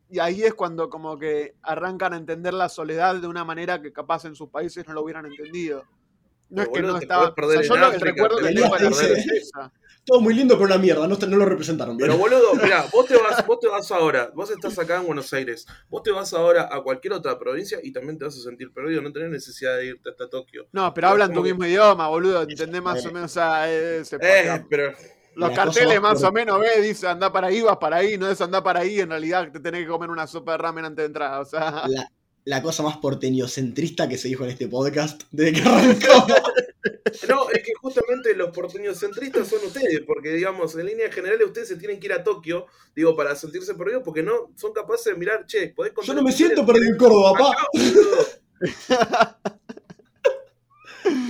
Y 0.08 0.20
ahí 0.20 0.44
es 0.44 0.54
cuando 0.54 0.88
como 0.88 1.18
que 1.18 1.56
arrancan 1.62 2.12
a 2.14 2.16
entender 2.18 2.54
la 2.54 2.68
soledad 2.68 3.16
de 3.16 3.26
una 3.26 3.44
manera 3.44 3.82
que 3.82 3.92
capaz 3.92 4.24
en 4.26 4.36
sus 4.36 4.48
países 4.48 4.86
no 4.86 4.94
lo 4.94 5.02
hubieran 5.02 5.26
entendido. 5.26 5.82
No 6.48 6.62
Pero, 6.62 6.62
es 6.62 6.70
que 6.70 6.82
no 6.82 6.98
estaba. 6.98 7.34
o 7.36 7.50
sea, 7.50 7.62
yo 7.62 7.76
lo- 7.76 7.92
el 7.92 8.00
recuerdo 8.00 8.36
que 8.38 8.54
tengo 8.54 8.76
en- 8.78 8.86
es 8.92 9.00
esa. 9.26 9.72
Todo 10.06 10.20
muy 10.20 10.34
lindo, 10.34 10.54
pero 10.54 10.66
una 10.66 10.78
mierda, 10.78 11.08
no, 11.08 11.16
no 11.16 11.36
lo 11.36 11.44
representaron 11.44 11.96
bien. 11.96 12.08
Pero 12.08 12.18
boludo, 12.18 12.54
mira, 12.62 12.86
vos 12.92 13.06
te 13.06 13.16
vas, 13.16 13.44
vos 13.44 13.58
te 13.60 13.66
vas 13.68 13.90
ahora, 13.90 14.30
vos 14.34 14.48
estás 14.50 14.78
acá 14.78 14.98
en 14.98 15.06
Buenos 15.06 15.32
Aires, 15.32 15.66
vos 15.88 16.02
te 16.04 16.12
vas 16.12 16.32
ahora 16.32 16.68
a 16.70 16.80
cualquier 16.80 17.14
otra 17.14 17.36
provincia 17.38 17.78
y 17.82 17.92
también 17.92 18.16
te 18.16 18.24
vas 18.24 18.36
a 18.36 18.40
sentir 18.40 18.72
perdido, 18.72 19.02
no 19.02 19.12
tenés 19.12 19.30
necesidad 19.30 19.76
de 19.76 19.86
irte 19.86 20.08
hasta 20.08 20.30
Tokio. 20.30 20.68
No, 20.72 20.94
pero 20.94 21.08
hablan 21.08 21.32
tu 21.32 21.42
que- 21.42 21.48
mismo 21.52 21.64
idioma, 21.66 22.08
boludo. 22.08 22.42
Entendés 22.42 22.80
más 22.82 23.04
Eh. 23.04 23.08
o 23.08 23.12
menos. 23.12 23.30
O 23.32 23.34
sea, 23.34 23.68
eh, 23.68 24.02
Eh, 24.20 24.64
pero 24.70 24.92
los 24.92 24.96
la 25.34 25.48
cosa 25.48 25.54
carteles 25.80 26.00
más 26.00 26.20
por- 26.20 26.28
o 26.28 26.32
menos, 26.32 26.60
ves, 26.60 26.82
dice 26.84 27.08
anda 27.08 27.32
para 27.32 27.48
ahí, 27.48 27.60
vas 27.62 27.76
para 27.78 27.96
ahí, 27.96 28.16
no 28.16 28.30
es 28.30 28.40
andar 28.40 28.62
para 28.62 28.80
ahí, 28.80 29.00
en 29.00 29.10
realidad 29.10 29.50
te 29.52 29.58
tenés 29.60 29.82
que 29.82 29.88
comer 29.88 30.08
una 30.10 30.26
sopa 30.28 30.52
de 30.52 30.58
ramen 30.58 30.84
antes 30.84 31.02
de 31.02 31.06
entrar. 31.06 31.40
O 31.40 31.44
sea, 31.44 31.82
La, 31.88 32.08
la 32.44 32.62
cosa 32.62 32.84
más 32.84 32.96
porteñocentrista 32.98 34.08
que 34.08 34.16
se 34.18 34.28
dijo 34.28 34.44
en 34.44 34.50
este 34.50 34.68
podcast 34.68 35.22
desde 35.32 35.60
que 35.60 35.68
arrancó. 35.68 36.26
no, 37.28 37.50
es 37.50 37.62
que 37.62 37.72
justamente 37.74 38.34
los 38.34 38.50
porteños 38.50 38.98
centristas 38.98 39.48
son 39.48 39.64
ustedes, 39.64 40.00
porque 40.06 40.30
digamos, 40.30 40.74
en 40.76 40.86
línea 40.86 41.10
general 41.10 41.42
ustedes 41.42 41.68
se 41.68 41.76
tienen 41.76 42.00
que 42.00 42.06
ir 42.06 42.12
a 42.12 42.22
Tokio, 42.24 42.66
digo, 42.94 43.16
para 43.16 43.34
sentirse 43.34 43.74
perdidos, 43.74 44.02
porque 44.04 44.22
no 44.22 44.52
son 44.56 44.72
capaces 44.72 45.12
de 45.12 45.18
mirar, 45.18 45.46
che, 45.46 45.68
podés 45.68 45.92
contar 45.92 46.14
Yo 46.14 46.20
no 46.20 46.26
me 46.26 46.32
siento 46.32 46.64
perdido 46.64 46.92
en 46.92 46.96
Córdoba, 46.96 47.32
papá. 47.32 47.68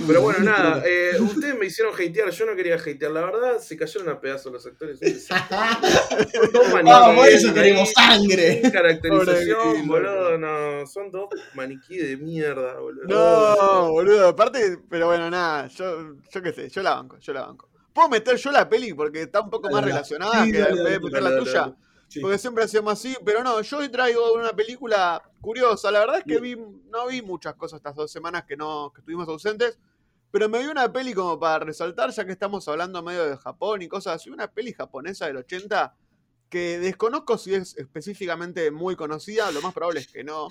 Pero 0.07 0.21
bueno, 0.21 0.39
nada, 0.39 0.83
eh, 0.85 1.19
ustedes 1.19 1.57
me 1.57 1.65
hicieron 1.65 1.93
hatear, 1.93 2.29
yo 2.29 2.45
no 2.45 2.55
quería 2.55 2.75
hatear, 2.75 3.11
la 3.11 3.21
verdad, 3.21 3.59
se 3.59 3.77
cayeron 3.77 4.09
a 4.09 4.19
pedazos 4.19 4.51
los 4.51 4.65
actores. 4.65 4.99
Son 4.99 5.37
dos 6.53 6.67
Ah, 6.85 7.13
por 7.15 7.27
eso 7.27 7.47
maniquíes 7.47 7.53
queremos 7.53 7.93
ahí, 7.95 8.19
sangre. 8.19 8.61
caracterización, 8.71 9.87
boludo, 9.87 10.37
no, 10.37 10.85
son 10.87 11.11
dos 11.11 11.29
maniquí 11.53 11.97
de 11.97 12.17
mierda, 12.17 12.79
boludo. 12.79 13.05
no, 13.07 13.91
boludo. 13.91 14.27
Aparte, 14.29 14.79
pero 14.89 15.07
bueno, 15.07 15.29
nada, 15.29 15.67
yo, 15.67 16.15
yo 16.31 16.41
qué 16.41 16.53
sé, 16.53 16.69
yo 16.69 16.81
la 16.83 16.95
banco, 16.95 17.17
yo 17.19 17.33
la 17.33 17.41
banco. 17.45 17.69
¿Puedo 17.93 18.09
meter 18.09 18.35
yo 18.37 18.51
la 18.51 18.69
peli? 18.69 18.93
Porque 18.93 19.23
está 19.23 19.41
un 19.41 19.49
poco 19.49 19.69
más 19.71 19.83
relacionada 19.83 20.45
que 20.45 20.59
dale, 20.59 20.77
en 20.77 20.83
vez 20.83 20.93
de 20.93 20.99
meter 20.99 21.23
dale, 21.23 21.23
la 21.23 21.29
dale, 21.31 21.43
tuya. 21.45 21.75
Sí. 22.07 22.21
Porque 22.21 22.37
siempre 22.37 22.63
hacemos 22.63 22.93
así, 22.93 23.17
pero 23.25 23.43
no, 23.43 23.61
yo 23.61 23.77
hoy 23.79 23.89
traigo 23.89 24.33
una 24.33 24.53
película 24.53 25.21
curiosa. 25.41 25.91
La 25.91 25.99
verdad 25.99 26.19
es 26.19 26.23
que 26.23 26.39
vi, 26.39 26.55
no 26.55 27.07
vi 27.07 27.21
muchas 27.21 27.55
cosas 27.55 27.77
estas 27.77 27.95
dos 27.95 28.11
semanas 28.11 28.45
que 28.47 28.55
no 28.55 28.91
que 28.93 29.01
estuvimos 29.01 29.27
ausentes, 29.27 29.77
pero 30.31 30.49
me 30.49 30.59
vi 30.59 30.65
una 30.65 30.91
peli 30.91 31.13
como 31.13 31.39
para 31.39 31.65
resaltar, 31.65 32.11
ya 32.11 32.25
que 32.25 32.31
estamos 32.31 32.67
hablando 32.67 33.01
medio 33.03 33.25
de 33.25 33.37
Japón 33.37 33.81
y 33.81 33.87
cosas 33.87 34.15
así, 34.15 34.29
una 34.29 34.47
peli 34.51 34.73
japonesa 34.73 35.25
del 35.25 35.37
80 35.37 35.95
que 36.49 36.79
desconozco 36.79 37.37
si 37.37 37.53
es 37.53 37.75
específicamente 37.77 38.71
muy 38.71 38.95
conocida, 38.95 39.51
lo 39.51 39.61
más 39.61 39.73
probable 39.73 39.99
es 39.99 40.07
que 40.07 40.23
no, 40.23 40.47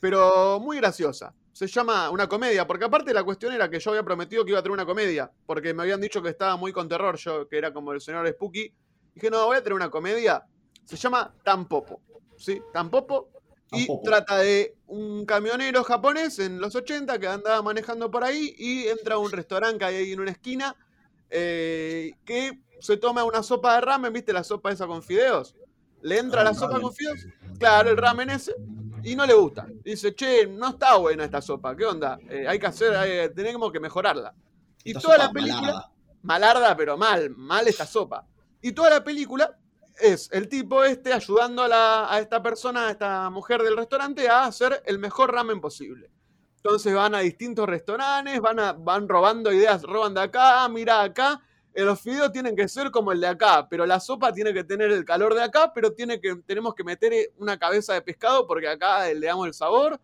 pero 0.00 0.58
muy 0.60 0.78
graciosa. 0.78 1.34
Se 1.52 1.66
llama 1.66 2.10
una 2.10 2.28
comedia, 2.28 2.66
porque 2.66 2.86
aparte 2.86 3.12
la 3.12 3.22
cuestión 3.22 3.52
era 3.52 3.68
que 3.68 3.78
yo 3.78 3.90
había 3.90 4.02
prometido 4.02 4.44
que 4.44 4.50
iba 4.50 4.58
a 4.58 4.62
tener 4.62 4.72
una 4.72 4.86
comedia, 4.86 5.30
porque 5.46 5.74
me 5.74 5.82
habían 5.82 6.00
dicho 6.00 6.22
que 6.22 6.30
estaba 6.30 6.56
muy 6.56 6.72
con 6.72 6.88
terror, 6.88 7.16
yo 7.18 7.46
que 7.46 7.58
era 7.58 7.72
como 7.72 7.92
el 7.92 8.00
señor 8.00 8.26
Spooky. 8.28 8.74
Dije, 9.14 9.30
no, 9.30 9.44
voy 9.44 9.58
a 9.58 9.62
tener 9.62 9.74
una 9.74 9.90
comedia. 9.90 10.44
Se 10.84 10.96
llama 10.96 11.34
Tampopo. 11.44 12.00
¿Sí? 12.36 12.60
Tampopo. 12.72 13.30
Y 13.70 13.86
Tampopo. 13.86 14.02
trata 14.04 14.38
de 14.38 14.76
un 14.86 15.24
camionero 15.24 15.82
japonés 15.84 16.38
en 16.38 16.60
los 16.60 16.74
80 16.74 17.18
que 17.18 17.26
andaba 17.26 17.62
manejando 17.62 18.10
por 18.10 18.24
ahí 18.24 18.54
y 18.58 18.88
entra 18.88 19.14
a 19.14 19.18
un 19.18 19.30
restaurante 19.30 19.78
que 19.78 19.84
hay 19.86 19.94
ahí 19.96 20.12
en 20.12 20.20
una 20.20 20.30
esquina 20.32 20.76
eh, 21.30 22.12
que 22.24 22.58
se 22.80 22.96
toma 22.96 23.24
una 23.24 23.42
sopa 23.42 23.74
de 23.76 23.80
ramen, 23.80 24.12
¿viste 24.12 24.32
la 24.32 24.44
sopa 24.44 24.70
esa 24.72 24.86
con 24.86 25.02
fideos? 25.02 25.54
Le 26.02 26.18
entra 26.18 26.40
Ah, 26.42 26.44
la 26.44 26.54
sopa 26.54 26.80
con 26.80 26.92
fideos, 26.92 27.20
claro, 27.58 27.90
el 27.90 27.96
ramen 27.96 28.28
ese, 28.30 28.54
y 29.04 29.14
no 29.16 29.24
le 29.24 29.34
gusta. 29.34 29.66
Dice, 29.84 30.14
che, 30.14 30.46
no 30.48 30.70
está 30.70 30.96
buena 30.96 31.24
esta 31.24 31.40
sopa, 31.40 31.74
¿qué 31.76 31.84
onda? 31.86 32.18
Eh, 32.28 32.44
hay 32.46 32.58
que 32.58 32.66
hacer, 32.66 32.94
hay- 32.96 33.32
tenemos 33.32 33.72
que 33.72 33.80
mejorarla. 33.80 34.34
Y 34.84 34.90
Esta 34.90 35.00
toda 35.00 35.18
la 35.18 35.32
película, 35.32 35.60
malarda. 35.62 35.92
malarda, 36.22 36.76
pero 36.76 36.98
mal, 36.98 37.30
mal 37.30 37.66
esta 37.68 37.86
sopa. 37.86 38.26
Y 38.60 38.72
toda 38.72 38.90
la 38.90 39.04
película 39.04 39.56
es 40.00 40.28
el 40.32 40.48
tipo 40.48 40.84
este 40.84 41.12
ayudando 41.12 41.62
a, 41.62 41.68
la- 41.68 42.12
a 42.12 42.20
esta 42.20 42.42
persona, 42.42 42.88
a 42.88 42.90
esta 42.92 43.30
mujer 43.30 43.62
del 43.62 43.76
restaurante, 43.76 44.28
a 44.28 44.44
hacer 44.44 44.82
el 44.86 44.98
mejor 44.98 45.32
ramen 45.32 45.60
posible. 45.60 46.10
Entonces 46.56 46.94
van 46.94 47.14
a 47.14 47.20
distintos 47.20 47.66
restaurantes, 47.68 48.40
van, 48.40 48.60
a- 48.60 48.72
van 48.72 49.08
robando 49.08 49.52
ideas, 49.52 49.82
roban 49.82 50.14
de 50.14 50.20
acá, 50.22 50.68
mira 50.68 51.02
acá. 51.02 51.40
eh, 51.74 51.82
Los 51.84 52.00
fideos 52.00 52.30
tienen 52.32 52.54
que 52.54 52.68
ser 52.68 52.90
como 52.90 53.12
el 53.12 53.20
de 53.20 53.26
acá, 53.28 53.66
pero 53.68 53.86
la 53.86 53.98
sopa 54.00 54.32
tiene 54.32 54.52
que 54.54 54.62
tener 54.64 54.90
el 54.92 55.04
calor 55.04 55.34
de 55.34 55.42
acá, 55.42 55.72
pero 55.74 55.92
tiene 55.92 56.20
que, 56.20 56.36
tenemos 56.46 56.74
que 56.74 56.84
meter 56.84 57.12
eh, 57.12 57.32
una 57.38 57.58
cabeza 57.58 57.94
de 57.94 58.02
pescado 58.02 58.46
porque 58.46 58.68
acá 58.68 59.08
eh, 59.10 59.14
le 59.14 59.26
damos 59.26 59.46
el 59.46 59.54
sabor. 59.54 60.00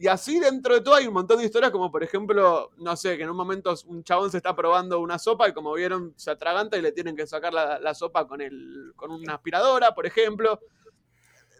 Y 0.00 0.08
así 0.08 0.40
dentro 0.40 0.72
de 0.72 0.80
todo 0.80 0.94
hay 0.94 1.06
un 1.06 1.12
montón 1.12 1.36
de 1.36 1.44
historias, 1.44 1.70
como 1.70 1.92
por 1.92 2.02
ejemplo, 2.02 2.70
no 2.78 2.96
sé, 2.96 3.18
que 3.18 3.24
en 3.24 3.28
un 3.28 3.36
momento 3.36 3.74
un 3.84 4.02
chabón 4.02 4.30
se 4.30 4.38
está 4.38 4.56
probando 4.56 4.98
una 4.98 5.18
sopa 5.18 5.46
y 5.46 5.52
como 5.52 5.74
vieron 5.74 6.14
se 6.16 6.30
atraganta 6.30 6.78
y 6.78 6.80
le 6.80 6.92
tienen 6.92 7.14
que 7.14 7.26
sacar 7.26 7.52
la, 7.52 7.78
la 7.78 7.94
sopa 7.94 8.26
con, 8.26 8.40
el, 8.40 8.94
con 8.96 9.10
una 9.10 9.34
aspiradora, 9.34 9.94
por 9.94 10.06
ejemplo. 10.06 10.58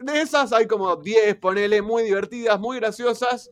De 0.00 0.22
esas 0.22 0.54
hay 0.54 0.66
como 0.66 0.96
10, 0.96 1.36
ponele, 1.36 1.82
muy 1.82 2.04
divertidas, 2.04 2.58
muy 2.58 2.78
graciosas. 2.78 3.50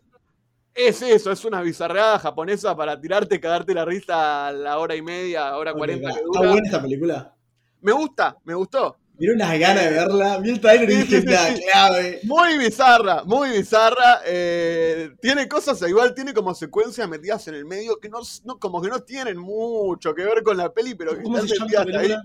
Es 0.72 1.02
eso, 1.02 1.32
es 1.32 1.44
una 1.44 1.60
bizarreada 1.60 2.18
japonesa 2.18 2.74
para 2.74 2.98
tirarte 2.98 3.34
y 3.34 3.40
cagarte 3.40 3.74
la 3.74 3.84
risa 3.84 4.46
a 4.46 4.52
la 4.52 4.78
hora 4.78 4.96
y 4.96 5.02
media, 5.02 5.54
hora 5.58 5.72
Ok, 5.72 5.78
40 5.80 6.14
que 6.14 6.18
¿Está 6.18 6.38
buena 6.38 6.64
esta 6.64 6.80
película? 6.80 7.34
Me 7.82 7.92
gusta, 7.92 8.38
me 8.42 8.54
gustó. 8.54 8.96
Tiene 9.18 9.34
unas 9.34 9.58
ganas 9.58 9.84
de 9.84 9.90
verla. 9.90 10.38
Vi 10.38 10.50
el 10.50 10.60
trailer 10.60 10.88
y 10.90 10.94
dije, 10.96 11.16
sí, 11.16 11.20
sí, 11.22 11.26
la 11.26 11.54
clave. 11.54 12.20
Muy 12.22 12.56
bizarra, 12.58 13.24
muy 13.24 13.50
bizarra. 13.50 14.20
eh, 14.24 15.10
tiene 15.20 15.48
cosas, 15.48 15.82
igual 15.88 16.14
tiene 16.14 16.32
como 16.32 16.54
secuencias 16.54 17.08
metidas 17.08 17.46
en 17.48 17.54
el 17.54 17.64
medio 17.64 17.98
que 17.98 18.08
no, 18.08 18.20
no- 18.44 18.58
como 18.58 18.80
que 18.80 18.88
no 18.88 19.00
tienen 19.00 19.36
mucho 19.38 20.14
que 20.14 20.22
ver 20.24 20.42
con 20.44 20.56
la 20.56 20.72
peli, 20.72 20.94
pero 20.94 21.16
que 21.16 21.22
¿Cómo 21.24 21.38
están 21.38 21.66
metidas 21.66 21.86
ahí. 21.86 21.92
película? 21.92 22.22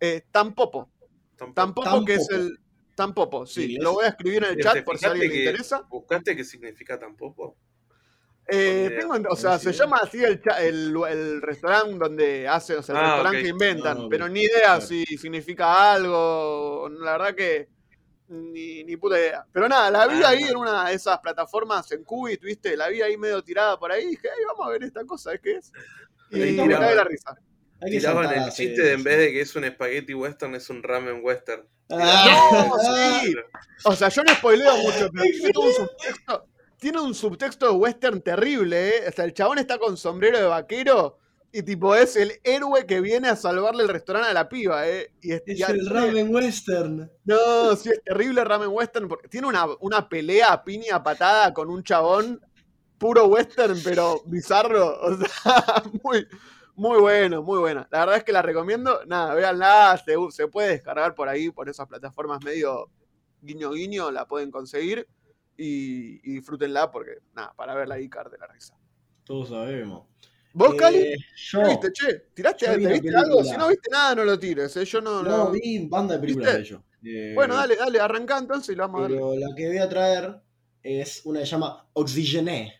Eh, 0.00 0.22
Tampopo, 0.30 0.90
Tampopo, 1.54 2.04
que 2.04 2.14
es 2.16 2.28
el. 2.30 2.58
Tampopo, 2.94 3.46
sí. 3.46 3.76
Lo 3.78 3.94
voy 3.94 4.04
a 4.04 4.08
escribir 4.08 4.44
en 4.44 4.50
el 4.50 4.62
chat 4.62 4.84
por 4.84 4.98
si 4.98 5.06
a 5.06 5.10
alguien 5.10 5.30
le 5.30 5.38
interesa. 5.38 5.82
¿Buscaste 5.88 6.36
qué 6.36 6.44
significa 6.44 6.98
tampoco? 6.98 7.56
Eh, 8.46 8.96
tengo, 9.00 9.14
o 9.30 9.36
sea, 9.36 9.58
se 9.58 9.72
llama 9.72 10.00
así 10.02 10.22
el, 10.22 10.42
cha- 10.42 10.62
el, 10.62 10.94
el 11.08 11.40
restaurante 11.40 11.96
donde 11.98 12.46
hace, 12.46 12.76
o 12.76 12.82
sea, 12.82 12.94
el 12.94 13.00
Ah, 13.00 13.04
restaurante 13.14 13.42
que 13.42 13.48
inventan, 13.48 13.98
Ah, 14.02 14.06
pero 14.10 14.28
ni 14.28 14.40
idea 14.42 14.60
Claro. 14.64 14.80
si 14.82 15.04
significa 15.16 15.92
algo, 15.94 16.90
la 17.00 17.12
verdad 17.12 17.34
que 17.34 17.68
ni, 18.28 18.84
ni 18.84 18.96
puta 18.98 19.18
idea. 19.18 19.46
Pero 19.52 19.68
nada, 19.68 19.90
la 19.90 20.06
vi 20.06 20.22
Ah. 20.22 20.28
ahí 20.28 20.42
en 20.44 20.56
una 20.56 20.88
de 20.88 20.94
esas 20.94 21.18
plataformas 21.20 21.90
en 21.92 22.04
Qubit, 22.04 22.42
¿viste? 22.42 22.76
La 22.76 22.88
vi 22.88 23.00
ahí 23.00 23.16
medio 23.16 23.42
tirada 23.42 23.78
por 23.78 23.90
ahí 23.90 24.04
y 24.04 24.08
dije, 24.10 24.28
ay, 24.28 24.44
vamos 24.46 24.66
a 24.66 24.70
ver 24.72 24.82
esta 24.84 25.04
cosa, 25.04 25.32
¿es 25.32 25.40
qué 25.40 25.52
es? 25.56 25.72
Y 26.30 26.36
me 26.38 26.46
tiraban. 26.52 26.80
cae 26.80 26.94
la 26.96 27.04
risa. 27.04 27.36
Tiraban 27.86 28.32
el 28.32 28.40
a 28.44 28.50
chiste 28.50 28.80
de 28.82 28.92
en 28.92 29.04
vez 29.04 29.18
de 29.18 29.32
que 29.32 29.40
es 29.42 29.54
un 29.56 29.64
espagueti 29.64 30.14
western, 30.14 30.54
es 30.54 30.68
un 30.70 30.82
ramen 30.82 31.20
western. 31.22 31.66
Ah, 31.90 32.50
No, 32.68 32.78
sí. 33.22 33.34
O 33.84 33.94
sea, 33.94 34.08
yo 34.08 34.22
no 34.24 34.32
spoileo 34.34 34.76
mucho, 34.78 35.10
pero 35.12 35.24
tiene 35.24 35.50
todo 35.52 35.64
un 35.66 35.72
subtexto. 35.88 36.46
Tiene 36.84 37.00
un 37.00 37.14
subtexto 37.14 37.64
de 37.66 37.72
western 37.72 38.20
terrible, 38.20 38.88
¿eh? 38.98 39.08
O 39.08 39.12
sea, 39.12 39.24
el 39.24 39.32
chabón 39.32 39.58
está 39.58 39.78
con 39.78 39.96
sombrero 39.96 40.36
de 40.36 40.44
vaquero 40.44 41.16
y 41.50 41.62
tipo 41.62 41.94
es 41.94 42.14
el 42.14 42.32
héroe 42.44 42.84
que 42.84 43.00
viene 43.00 43.28
a 43.28 43.36
salvarle 43.36 43.84
el 43.84 43.88
restaurante 43.88 44.28
a 44.28 44.34
la 44.34 44.50
piba, 44.50 44.86
¿eh? 44.86 45.14
Y 45.22 45.32
es, 45.32 45.42
Es 45.46 45.60
y 45.60 45.62
a- 45.62 45.68
el 45.68 45.88
ramen 45.88 46.34
western. 46.34 47.10
No, 47.24 47.74
sí, 47.74 47.88
es 47.88 48.02
terrible 48.04 48.44
ramen 48.44 48.68
western 48.68 49.08
porque 49.08 49.28
tiene 49.28 49.46
una, 49.46 49.64
una 49.80 50.06
pelea 50.10 50.52
a 50.52 50.62
piña 50.62 51.02
patada 51.02 51.54
con 51.54 51.70
un 51.70 51.82
chabón 51.82 52.38
puro 52.98 53.28
western, 53.28 53.78
pero 53.82 54.20
bizarro. 54.26 55.00
O 55.00 55.16
sea, 55.16 55.82
muy, 56.02 56.26
muy 56.74 56.98
bueno, 57.00 57.42
muy 57.42 57.60
buena. 57.60 57.88
La 57.90 58.00
verdad 58.00 58.16
es 58.18 58.24
que 58.24 58.32
la 58.32 58.42
recomiendo. 58.42 59.00
Nada, 59.06 59.34
véanla, 59.34 60.02
se, 60.04 60.16
se 60.32 60.48
puede 60.48 60.68
descargar 60.72 61.14
por 61.14 61.30
ahí, 61.30 61.50
por 61.50 61.66
esas 61.70 61.88
plataformas 61.88 62.44
medio 62.44 62.90
guiño 63.40 63.70
guiño, 63.72 64.10
la 64.10 64.26
pueden 64.28 64.50
conseguir 64.50 65.08
y, 65.56 66.20
y 66.30 66.34
disfrútenla 66.34 66.90
porque, 66.90 67.18
nada, 67.34 67.52
para 67.56 67.74
verla 67.74 67.96
ahí 67.96 68.08
caer 68.08 68.30
de 68.30 68.38
la 68.38 68.46
risa. 68.46 68.74
Todos 69.24 69.48
sabemos. 69.50 70.04
¿Vos, 70.52 70.74
Cali? 70.74 70.98
Eh, 70.98 71.16
yo, 71.36 71.58
¿Qué 71.60 71.66
viste, 71.66 71.92
che? 71.92 72.18
¿Tiraste, 72.34 72.66
yo 72.66 72.76
vi 72.76 72.82
¿Te 72.84 72.88
la 72.88 72.94
viste 72.94 73.16
algo? 73.16 73.44
Si 73.44 73.56
no 73.56 73.68
viste 73.68 73.90
nada, 73.90 74.14
no 74.14 74.24
lo 74.24 74.38
tires, 74.38 74.76
¿eh? 74.76 74.84
Yo 74.84 75.00
no, 75.00 75.22
no, 75.22 75.46
no- 75.46 75.50
vi 75.50 75.86
banda 75.88 76.14
de 76.14 76.20
películas 76.20 76.46
¿Viste? 76.46 76.58
de 76.58 76.62
ellos. 76.62 76.80
Eh, 77.04 77.34
Bueno, 77.34 77.54
dale, 77.56 77.76
dale, 77.76 78.00
arranca 78.00 78.38
entonces 78.38 78.72
y 78.74 78.76
lo 78.76 78.84
vamos 78.84 78.98
a 79.00 79.02
darle. 79.02 79.16
Pero 79.16 79.34
la 79.36 79.54
que 79.56 79.66
voy 79.68 79.78
a 79.78 79.88
traer 79.88 80.40
es 80.82 81.22
una 81.24 81.40
que 81.40 81.46
se 81.46 81.52
llama 81.52 81.88
Oxygène, 81.94 82.72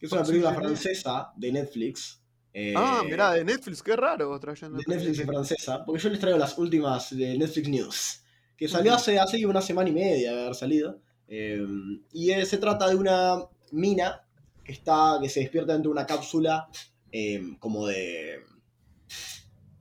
que 0.00 0.06
es 0.06 0.12
una 0.12 0.24
película 0.24 0.54
francesa 0.54 1.32
de 1.36 1.52
Netflix. 1.52 2.22
eh, 2.54 2.74
Ah, 2.76 3.02
mirá, 3.08 3.32
de 3.32 3.44
Netflix, 3.44 3.82
qué 3.82 3.94
raro 3.96 4.28
vos 4.28 4.40
trayendo. 4.40 4.78
de 4.78 4.84
Netflix 4.88 5.18
y 5.20 5.24
francesa, 5.24 5.84
porque 5.84 6.02
yo 6.02 6.08
les 6.10 6.18
traigo 6.20 6.38
las 6.38 6.58
últimas 6.58 7.14
de 7.16 7.36
Netflix 7.38 7.68
News, 7.68 8.24
que 8.56 8.66
salió 8.68 8.94
hace, 8.94 9.18
hace 9.18 9.44
una 9.46 9.60
semana 9.62 9.88
y 9.90 9.92
media 9.92 10.32
de 10.32 10.40
haber 10.40 10.54
salido. 10.54 11.00
Eh, 11.34 11.66
y 12.12 12.30
se 12.44 12.58
trata 12.58 12.88
de 12.88 12.94
una 12.96 13.42
mina 13.70 14.26
que 14.64 14.72
está 14.72 15.18
que 15.22 15.28
se 15.28 15.40
despierta 15.40 15.72
dentro 15.72 15.88
de 15.90 15.92
una 15.92 16.06
cápsula 16.06 16.68
eh, 17.10 17.42
como 17.58 17.86
de 17.86 18.40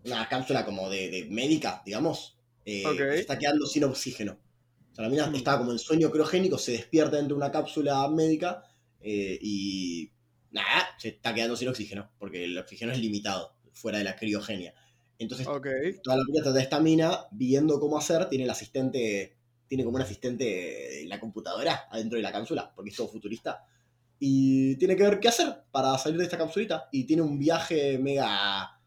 una 0.05 0.27
cápsula 0.27 0.65
como 0.65 0.89
de, 0.89 1.09
de 1.09 1.25
médica, 1.25 1.81
digamos, 1.85 2.37
eh, 2.65 2.83
que 2.97 3.19
está 3.19 3.37
quedando 3.37 3.65
sin 3.65 3.83
oxígeno. 3.83 4.39
O 4.91 4.95
sea, 4.95 5.03
la 5.03 5.09
mina 5.09 5.27
Mm. 5.27 5.35
estaba 5.35 5.59
como 5.59 5.71
en 5.71 5.79
sueño 5.79 6.09
criogénico, 6.11 6.57
se 6.57 6.73
despierta 6.73 7.17
dentro 7.17 7.35
de 7.35 7.43
una 7.43 7.51
cápsula 7.51 8.07
médica 8.09 8.63
eh, 8.99 9.37
y 9.41 10.11
nada, 10.51 10.87
se 10.97 11.09
está 11.09 11.33
quedando 11.33 11.55
sin 11.55 11.67
oxígeno, 11.69 12.11
porque 12.19 12.43
el 12.45 12.57
oxígeno 12.57 12.91
es 12.91 12.99
limitado, 12.99 13.55
fuera 13.73 13.99
de 13.99 14.03
la 14.05 14.15
criogenia. 14.15 14.73
Entonces, 15.19 15.45
toda 16.03 16.17
la 16.17 16.23
película 16.23 16.43
trata 16.43 16.57
de 16.57 16.63
esta 16.63 16.79
mina 16.79 17.27
viendo 17.31 17.79
cómo 17.79 17.97
hacer, 17.97 18.27
tiene 18.29 18.45
el 18.45 18.49
asistente, 18.49 19.37
tiene 19.71 19.85
como 19.85 19.95
un 19.95 20.01
asistente 20.01 21.01
en 21.01 21.07
la 21.07 21.17
computadora 21.17 21.87
adentro 21.89 22.17
de 22.17 22.23
la 22.23 22.33
cápsula, 22.33 22.73
porque 22.75 22.89
es 22.89 22.97
todo 22.97 23.07
futurista, 23.07 23.63
y 24.19 24.75
tiene 24.75 24.97
que 24.97 25.03
ver 25.03 25.21
qué 25.21 25.29
hacer 25.29 25.63
para 25.71 25.97
salir 25.97 26.17
de 26.17 26.25
esta 26.25 26.37
capsulita, 26.37 26.89
y 26.91 27.05
tiene 27.05 27.21
un 27.21 27.39
viaje 27.39 27.97
mega 27.97 28.77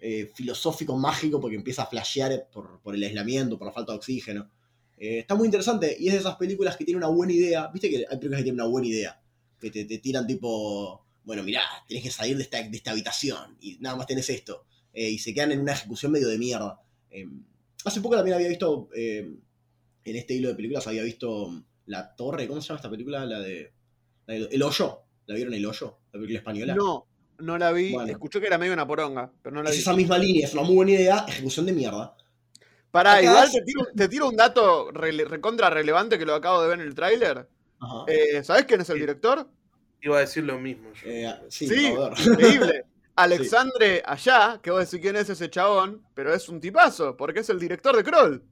eh, 0.00 0.32
filosófico, 0.34 0.96
mágico, 0.96 1.40
porque 1.40 1.54
empieza 1.54 1.84
a 1.84 1.86
flashear 1.86 2.48
por, 2.50 2.80
el 2.96 3.04
aislamiento, 3.04 3.56
por 3.56 3.68
la 3.68 3.72
falta 3.72 3.92
de 3.92 3.98
oxígeno. 3.98 4.50
Eh, 4.98 5.20
está 5.20 5.36
muy 5.36 5.46
interesante, 5.46 5.96
y 6.00 6.08
es 6.08 6.14
de 6.14 6.18
esas 6.18 6.34
películas 6.34 6.76
que 6.76 6.84
tienen 6.84 7.04
una 7.04 7.14
buena 7.14 7.32
idea, 7.32 7.68
viste 7.68 7.88
que 7.88 7.98
hay 7.98 8.18
películas 8.18 8.38
que 8.38 8.42
tienen 8.42 8.60
una 8.60 8.68
buena 8.68 8.88
idea, 8.88 9.22
que 9.60 9.70
te, 9.70 9.84
tiran 9.98 10.26
tipo, 10.26 11.06
bueno, 11.22 11.44
mirá, 11.44 11.62
tenés 11.86 12.02
que 12.02 12.10
salir 12.10 12.36
de 12.36 12.42
esta, 12.42 12.90
habitación, 12.90 13.56
y 13.60 13.78
nada 13.78 13.94
más 13.94 14.08
tenés 14.08 14.28
esto. 14.30 14.64
Eh, 14.92 15.10
y 15.10 15.18
se 15.18 15.32
quedan 15.32 15.52
en 15.52 15.60
una 15.60 15.74
ejecución 15.74 16.10
medio 16.10 16.26
de 16.26 16.38
mierda. 16.38 16.80
Eh, 17.12 17.28
hace 17.84 18.00
poco 18.00 18.16
también 18.16 18.34
había 18.34 18.48
visto, 18.48 18.88
eh, 18.96 19.32
en 20.04 20.16
este 20.16 20.34
hilo 20.34 20.48
de 20.48 20.54
películas, 20.54 20.86
había 20.86 21.02
visto 21.02 21.50
La 21.86 22.14
Torre, 22.14 22.46
¿cómo 22.48 22.60
se 22.60 22.68
llama 22.68 22.76
esta 22.78 22.90
película? 22.90 23.24
La 23.26 23.40
de, 23.40 23.72
la 24.26 24.34
de 24.34 24.40
El 24.50 24.62
Hoyo. 24.62 25.00
¿La 25.26 25.34
vieron 25.34 25.54
El 25.54 25.64
Hoyo? 25.66 25.98
La 26.12 26.18
película 26.18 26.38
española. 26.38 26.74
No, 26.74 27.06
no 27.38 27.58
la 27.58 27.72
vi. 27.72 27.92
Bueno. 27.92 28.10
Escuché 28.10 28.40
que 28.40 28.46
era 28.46 28.58
medio 28.58 28.72
una 28.74 28.86
poronga, 28.86 29.30
pero 29.42 29.54
no 29.54 29.62
la 29.62 29.70
es 29.70 29.76
vi. 29.76 29.82
esa 29.82 29.92
misma 29.94 30.18
línea, 30.18 30.46
es 30.46 30.52
una 30.54 30.62
muy 30.62 30.74
buena 30.76 30.92
idea, 30.92 31.24
ejecución 31.28 31.66
de 31.66 31.72
mierda. 31.72 32.16
Pará, 32.90 33.14
Acá 33.14 33.22
igual 33.24 33.50
te 33.50 33.62
tiro, 33.62 33.80
te 33.96 34.08
tiro 34.08 34.28
un 34.28 34.36
dato 34.36 34.92
rele- 34.92 35.26
recontra 35.26 35.68
relevante 35.70 36.16
que 36.18 36.24
lo 36.26 36.34
acabo 36.34 36.62
de 36.62 36.68
ver 36.68 36.80
en 36.80 36.86
el 36.86 36.94
tráiler. 36.94 37.48
Ajá. 37.80 38.04
Eh, 38.06 38.44
¿Sabés 38.44 38.66
quién 38.66 38.80
es 38.82 38.88
el 38.90 38.96
Sí. 38.96 39.00
director? 39.00 39.48
Iba 40.00 40.18
a 40.18 40.20
decir 40.20 40.44
lo 40.44 40.58
mismo 40.60 40.92
yo. 40.92 41.00
Eh, 41.10 41.34
sí, 41.48 41.66
sí, 41.66 41.86
increíble. 42.26 42.84
Alexandre 43.16 44.02
Allá, 44.04 44.60
que 44.62 44.70
vos 44.70 44.80
decís 44.88 45.00
quién 45.02 45.16
es 45.16 45.28
ese 45.30 45.48
chabón, 45.50 46.04
pero 46.14 46.32
es 46.34 46.48
un 46.48 46.60
tipazo, 46.60 47.16
porque 47.16 47.40
es 47.40 47.48
el 47.50 47.58
director 47.58 47.96
de 47.96 48.04
Kroll. 48.04 48.42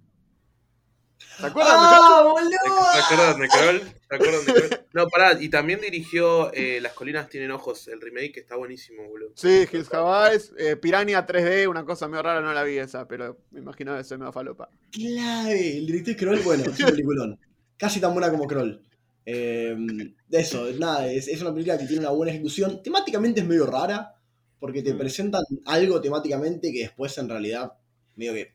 ¿Se 1.38 1.46
acuerdan, 1.46 1.74
¡Ah, 1.76 2.24
muchachos? 2.24 2.32
boludo! 2.32 2.86
¿Te 2.92 2.98
acuerdas 3.00 3.38
de 3.38 3.48
Kroll? 3.48 3.92
¿Te 4.08 4.16
acuerdas 4.16 4.46
de 4.46 4.52
Kroll? 4.52 4.86
No, 4.92 5.06
pará, 5.08 5.42
y 5.42 5.48
también 5.48 5.80
dirigió 5.80 6.52
eh, 6.52 6.78
Las 6.80 6.92
colinas 6.92 7.28
tienen 7.28 7.50
ojos, 7.50 7.88
el 7.88 8.00
remake, 8.00 8.32
que 8.32 8.40
está 8.40 8.56
buenísimo, 8.56 9.08
boludo. 9.08 9.30
Sí, 9.34 9.64
Hills 9.72 9.92
Have 9.92 10.30
Eyes, 10.32 10.52
eh, 10.58 10.76
Piranha 10.76 11.26
3D, 11.26 11.66
una 11.68 11.84
cosa 11.84 12.06
medio 12.08 12.22
rara, 12.22 12.40
no 12.40 12.52
la 12.52 12.62
vi 12.62 12.78
esa, 12.78 13.08
pero 13.08 13.38
me 13.50 13.60
imagino 13.60 13.96
que 13.96 14.04
se 14.04 14.16
me 14.18 14.24
va 14.26 14.32
falopa. 14.32 14.68
Clave. 14.90 15.78
El 15.78 15.86
director 15.86 16.12
es 16.14 16.20
Kroll, 16.20 16.38
bueno, 16.40 16.64
es 16.64 16.78
un 16.80 16.86
peliculón. 16.86 17.40
Casi 17.76 18.00
tan 18.00 18.12
buena 18.12 18.30
como 18.30 18.46
Kroll. 18.46 18.80
Eh, 19.24 19.76
eso, 20.30 20.66
nada, 20.78 21.10
es, 21.10 21.28
es 21.28 21.40
una 21.40 21.52
película 21.52 21.78
que 21.78 21.86
tiene 21.86 22.00
una 22.00 22.10
buena 22.10 22.32
ejecución. 22.32 22.82
Temáticamente 22.82 23.40
es 23.40 23.46
medio 23.46 23.66
rara, 23.66 24.14
porque 24.60 24.82
te 24.82 24.94
Mm. 24.94 24.98
presentan 24.98 25.42
algo 25.64 26.00
temáticamente 26.00 26.70
que 26.72 26.80
después 26.82 27.16
en 27.18 27.28
realidad 27.28 27.72
medio 28.16 28.34
que 28.34 28.52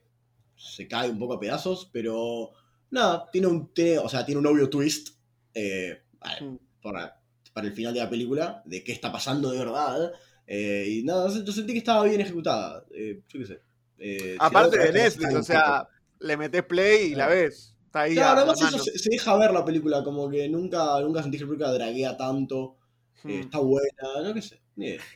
se 0.58 0.88
cae 0.88 1.10
un 1.10 1.20
poco 1.20 1.36
a 1.36 1.40
pedazos, 1.40 1.90
pero 1.92 2.52
nada, 2.92 3.30
tiene 3.32 3.48
un, 3.48 3.74
tiene, 3.74 4.00
o 4.00 4.10
sea, 4.10 4.26
tiene 4.26 4.40
un 4.40 4.48
obvio 4.48 4.70
twist 4.70 5.10
eh, 5.54 6.02
Mm. 6.42 6.56
para, 6.82 7.22
para 7.54 7.68
el 7.68 7.74
final 7.74 7.94
de 7.94 8.00
la 8.02 8.10
película, 8.10 8.62
de 8.66 8.84
qué 8.84 8.92
está 8.92 9.12
pasando 9.12 9.52
de 9.52 9.60
verdad. 9.60 10.12
eh, 10.48 10.86
y 10.90 11.04
nada, 11.04 11.30
yo 11.30 11.52
sentí 11.52 11.74
que 11.74 11.80
estaba 11.80 12.04
bien 12.06 12.22
ejecutada. 12.22 12.84
eh, 12.92 13.22
yo 13.30 13.40
qué 13.40 13.46
sé. 13.46 13.62
Eh, 14.00 14.36
Aparte 14.40 14.78
de 14.78 14.92
Netflix, 14.94 15.34
o 15.36 15.44
sea, 15.44 15.88
le 16.20 16.38
metes 16.38 16.64
play 16.64 17.12
y 17.12 17.16
la 17.16 17.28
ves. 17.28 17.76
Está 17.86 18.02
ahí. 18.02 18.14
Claro, 18.16 18.40
además 18.42 18.62
eso 18.62 18.78
se, 18.80 18.98
se 18.98 19.10
deja 19.10 19.36
ver 19.38 19.52
la 19.52 19.64
película, 19.66 20.04
como 20.04 20.30
que 20.30 20.48
nunca, 20.50 21.00
nunca 21.02 21.22
sentí 21.22 21.38
que 21.38 21.44
la 21.46 21.50
película 21.50 21.72
draguea 21.74 22.18
tanto, 22.18 22.78
eh, 23.26 23.38
Mm. 23.38 23.40
está 23.42 23.60
buena, 23.60 24.22
no 24.24 24.34
qué 24.34 24.42
sé. 24.42 24.62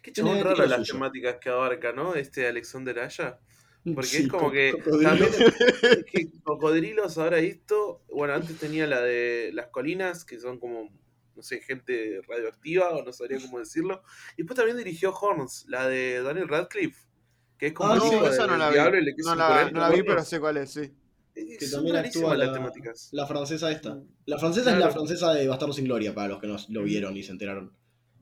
Qué 0.01 0.11
chabón 0.11 0.39
raro 0.43 0.65
las 0.65 0.77
suyo. 0.79 0.93
temáticas 0.93 1.35
que 1.39 1.49
abarca, 1.49 1.91
¿no? 1.93 2.15
Este 2.15 2.47
Alexander 2.47 2.99
Aya. 2.99 3.39
Porque 3.83 4.07
Sí, 4.09 4.23
es 4.23 4.27
como 4.29 4.45
co- 4.45 4.51
que 4.51 4.71
cocodrilo. 4.73 5.09
también 5.09 5.31
es 5.83 6.05
que 6.05 6.27
cocodrilos 6.43 7.17
ahora 7.17 7.39
esto, 7.39 8.03
bueno, 8.13 8.33
antes 8.35 8.57
tenía 8.59 8.85
la 8.85 9.01
de 9.01 9.51
las 9.53 9.67
colinas, 9.67 10.23
que 10.23 10.39
son 10.39 10.59
como, 10.59 10.89
no 11.35 11.41
sé, 11.41 11.61
gente 11.61 12.21
radioactiva, 12.27 12.89
o 12.91 13.03
no 13.03 13.11
sabría 13.11 13.39
cómo 13.41 13.57
decirlo. 13.59 14.03
Y 14.37 14.43
después 14.43 14.55
también 14.55 14.77
dirigió 14.77 15.11
Horns, 15.15 15.65
la 15.67 15.87
de 15.87 16.21
Daniel 16.21 16.47
Radcliffe, 16.47 17.07
que 17.57 17.67
es 17.67 17.73
como 17.73 17.93
Ah, 17.93 17.99
sí, 17.99 18.15
esa 18.31 18.45
no 18.45 18.55
la 18.57 18.69
vi. 18.69 18.77
No 18.77 19.35
la, 19.35 19.45
imponer 19.45 19.73
no 19.73 19.79
la 19.79 19.89
vi, 19.89 20.03
pero 20.03 20.23
sé 20.23 20.39
cuál 20.39 20.57
es, 20.57 20.69
sí. 20.71 20.91
Eh, 21.33 21.57
Que 21.57 21.67
también 21.67 21.95
actúa 21.95 22.35
las 22.35 22.49
la, 22.49 22.53
temáticas. 22.53 23.09
la 23.13 23.25
francesa 23.25 23.71
esta. 23.71 23.95
Mm. 23.95 24.07
La 24.25 24.37
francesa 24.37 24.73
es 24.73 24.77
la 24.79 24.91
francesa 24.91 25.33
de 25.33 25.47
Bastardo 25.47 25.73
sin 25.73 25.85
Gloria, 25.85 26.13
para 26.13 26.27
los 26.27 26.39
que 26.41 26.47
no 26.47 26.57
lo 26.69 26.83
vieron 26.83 27.15
y 27.17 27.23
se 27.23 27.31
enteraron. 27.31 27.73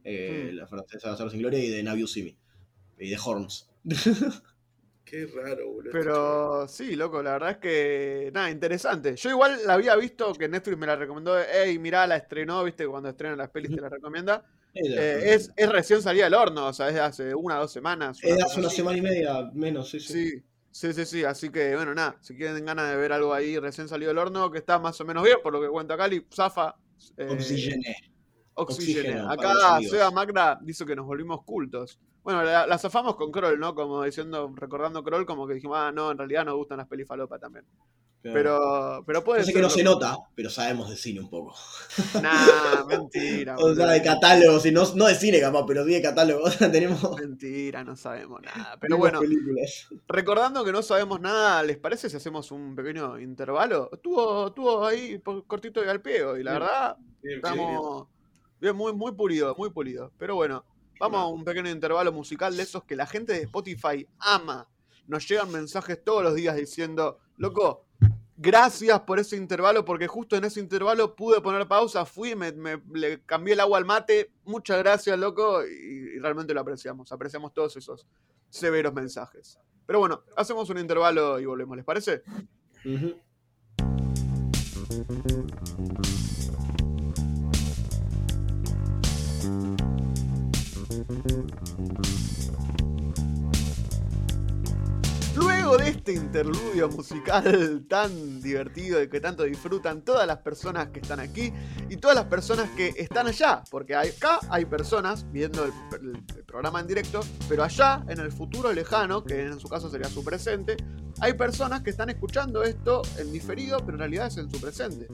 Eh, 0.06 0.52
Mm. 0.54 0.56
La 0.56 0.68
francesa 0.68 1.08
de 1.08 1.12
Bastardo 1.12 1.32
sin 1.32 1.40
Gloria 1.42 1.60
y 1.60 1.70
de 1.70 1.84
Naviu 1.84 2.08
Simi. 2.08 2.38
Y 2.98 3.10
de 3.10 3.18
Horns. 3.24 3.70
Qué 5.10 5.26
raro, 5.26 5.68
boludo. 5.68 5.90
este. 5.90 5.98
Pero 5.98 6.68
sí, 6.68 6.96
loco, 6.96 7.24
la 7.24 7.32
verdad 7.32 7.52
es 7.52 7.58
que. 7.58 8.32
Nada, 8.32 8.52
interesante. 8.52 9.16
Yo 9.16 9.30
igual 9.32 9.60
la 9.66 9.74
había 9.74 9.96
visto 9.96 10.34
que 10.34 10.48
Netflix 10.48 10.78
me 10.78 10.86
la 10.86 10.96
recomendó. 10.96 11.40
Ey, 11.40 11.80
mirá, 11.80 12.06
la 12.06 12.18
estrenó, 12.18 12.64
viste, 12.64 12.86
cuando 12.88 13.10
estrenan 13.10 13.38
las 13.40 13.50
pelis 13.50 13.74
te 13.74 13.82
la 13.82 13.90
recomienda. 13.90 14.46
Eh, 14.76 15.34
es, 15.34 15.52
es 15.56 15.70
recién 15.70 16.02
salida 16.04 16.26
del 16.26 16.36
horno, 16.36 16.68
o 16.68 16.74
sea, 16.74 16.90
es 16.90 16.94
de 16.94 17.00
hace 17.00 17.34
una 17.34 17.58
o 17.58 17.62
dos 17.62 17.72
semanas. 17.72 18.20
una 18.24 18.36
cosa 18.36 18.46
hace 18.46 18.60
una 18.60 18.70
semana 18.70 18.98
y 19.00 19.02
media 19.02 19.50
menos, 19.54 19.90
sí, 19.90 20.00
sí. 20.00 20.14
Sí, 20.14 20.44
sí, 20.72 20.94
sí, 20.94 21.06
sí. 21.06 21.24
Así 21.24 21.50
que, 21.50 21.76
bueno, 21.76 21.96
nada, 21.96 22.18
si 22.22 22.36
quieren 22.36 22.64
ganas 22.64 22.88
de 22.92 22.96
ver 22.96 23.12
algo 23.12 23.34
ahí 23.34 23.58
recién 23.58 23.88
salido 23.88 24.10
del 24.10 24.20
horno, 24.20 24.52
que 24.52 24.60
está 24.60 24.78
más 24.78 25.02
o 25.02 25.06
menos 25.06 25.24
bien, 25.24 25.38
por 25.42 25.54
lo 25.54 25.60
que 25.60 25.70
cuenta 25.70 25.98
Cali, 25.98 26.24
Zafa. 26.32 26.76
eh, 27.18 27.28
Oxygené. 27.32 27.96
Oxígeno. 28.56 29.30
Acá. 29.32 29.80
Seba 29.82 30.12
Magda 30.12 30.60
dice 30.62 30.86
que 30.86 30.96
nos 30.96 31.06
volvimos 31.06 31.44
cultos. 31.44 32.00
Bueno, 32.24 32.44
la, 32.44 32.68
la 32.68 32.78
zafamos 32.78 33.16
con 33.16 33.32
Kroll, 33.32 33.60
¿no? 33.60 33.74
Como 33.74 34.04
diciendo, 34.04 34.52
recordando 34.56 35.04
Kroll, 35.04 35.26
como 35.26 35.48
que 35.48 35.54
dijimos, 35.56 35.78
ah, 35.80 35.92
no, 35.92 36.12
en 36.12 36.18
realidad 36.18 36.46
nos 36.46 36.56
gustan 36.56 36.78
las 36.78 36.88
pelis 36.88 37.08
falopa 37.08 37.40
también. 37.40 37.66
Pero, 38.22 39.02
pero 39.08 39.24
puede 39.24 39.40
Yo 39.40 39.46
sé 39.46 39.52
ser. 39.54 39.54
que 39.54 39.62
no 39.62 39.70
se 39.70 39.82
nota, 39.82 40.18
pero 40.36 40.50
sabemos 40.50 40.90
de 40.90 40.98
cine 40.98 41.22
un 41.22 41.30
poco. 41.30 41.56
Nah, 42.22 42.84
mentira. 42.86 43.56
O 43.58 43.74
sea, 43.74 43.88
de 43.92 44.02
catálogo, 44.04 44.60
si 44.60 44.72
no, 44.72 44.84
no 44.96 45.06
de 45.08 45.16
cine 45.16 45.40
capaz, 45.40 45.64
pero 45.66 45.86
sí 45.86 45.92
de 45.94 46.02
catálogo. 46.02 46.44
O 46.44 46.52
sea, 46.52 46.70
tenemos, 46.70 47.02
Mentira, 47.16 47.84
no 47.86 47.96
sabemos 47.96 48.42
nada. 48.42 48.78
Pero 48.80 48.98
bueno, 48.98 49.20
películas. 49.22 49.88
recordando 50.08 50.66
que 50.66 50.72
no 50.74 50.82
sabemos 50.82 51.22
nada, 51.22 51.64
¿les 51.64 51.78
parece 51.78 52.10
si 52.10 52.18
hacemos 52.18 52.52
un 52.52 52.76
pequeño 52.76 53.18
intervalo? 53.20 53.90
Estuvo, 53.94 54.48
estuvo 54.48 54.86
ahí 54.86 55.22
cortito 55.48 55.84
y 55.84 55.88
al 55.88 56.02
pie 56.02 56.18
y 56.40 56.44
la 56.44 56.52
Bien. 56.52 56.60
verdad, 56.60 56.98
Bien, 57.22 57.42
bien. 57.42 58.10
Bien, 58.60 58.76
muy, 58.76 58.94
muy 58.94 59.12
pulido, 59.14 59.56
muy 59.58 59.70
pulido. 59.70 60.12
Pero 60.18 60.36
bueno, 60.36 60.66
vamos 61.00 61.20
a 61.20 61.26
un 61.26 61.44
pequeño 61.44 61.70
intervalo 61.70 62.12
musical 62.12 62.56
de 62.56 62.64
esos 62.64 62.84
que 62.84 62.96
la 62.96 63.06
gente 63.06 63.34
de 63.34 63.44
Spotify 63.44 64.08
ama. 64.20 64.68
Nos 65.08 65.28
llegan 65.28 65.52
mensajes 65.52 66.04
todos 66.04 66.24
los 66.24 66.36
días 66.36 66.56
diciendo, 66.56 67.20
loco, 67.38 67.86
gracias 68.38 69.02
por 69.02 69.20
ese 69.20 69.36
intervalo, 69.36 69.84
porque 69.84 70.08
justo 70.08 70.36
en 70.36 70.46
ese 70.46 70.60
intervalo 70.60 71.16
pude 71.16 71.42
poner 71.42 71.68
pausa, 71.68 72.06
fui, 72.06 72.36
me, 72.36 72.54
le 72.94 73.22
cambié 73.24 73.54
el 73.54 73.60
agua 73.60 73.78
al 73.78 73.86
mate. 73.86 74.32
Muchas 74.46 74.78
gracias, 74.80 75.20
loco, 75.20 75.66
y, 75.66 76.20
realmente 76.20 76.54
lo 76.54 76.62
apreciamos. 76.62 77.12
Apreciamos 77.12 77.54
todos 77.54 77.76
esos 77.76 78.08
severos 78.50 78.94
mensajes. 78.94 79.60
Pero 79.86 80.00
bueno, 80.00 80.24
hacemos 80.38 80.70
un 80.70 80.78
intervalo 80.78 81.40
y 81.40 81.46
volvemos, 81.46 81.76
¿les 81.76 81.86
parece? 81.86 82.24
Ujú. 82.86 83.16
Thank 89.42 89.80
you. 92.08 92.09
Luego 95.70 95.84
de 95.84 95.90
este 95.92 96.14
interludio 96.14 96.90
musical 96.90 97.86
tan 97.88 98.42
divertido 98.42 99.04
y 99.04 99.08
que 99.08 99.20
tanto 99.22 99.44
disfrutan 99.44 100.02
todas 100.02 100.26
las 100.26 100.40
personas 100.40 100.88
que 100.90 101.00
están 101.00 101.20
aquí 101.20 101.54
y 101.90 101.98
todas 101.98 102.16
las 102.16 102.26
personas 102.26 102.72
que 102.72 102.92
están 102.98 103.28
allá, 103.28 103.62
porque 103.70 103.96
acá 103.96 104.40
hay 104.50 104.66
personas 104.66 105.28
viendo 105.32 105.66
el, 105.66 105.72
el- 106.02 106.24
el 106.38 106.44
programa 106.44 106.80
en 106.80 106.88
directo, 106.88 107.20
pero 107.48 107.64
allá, 107.64 108.04
en 108.08 108.20
el 108.20 108.32
futuro 108.32 108.74
lejano, 108.74 109.24
que 109.24 109.44
en 109.46 109.60
su 109.60 109.68
caso 109.68 109.92
sería 109.92 110.10
su 110.10 110.24
presente, 110.24 110.76
hay 111.20 111.34
personas 111.34 111.82
que 111.84 111.92
están 111.92 112.10
escuchando 112.10 112.64
esto 112.64 113.04
en 113.20 113.32
diferido, 113.32 113.78
pero 113.78 113.92
en 113.94 114.00
realidad 114.00 114.26
es 114.28 114.38
en 114.38 114.50
su 114.50 114.60
presente. 114.60 115.06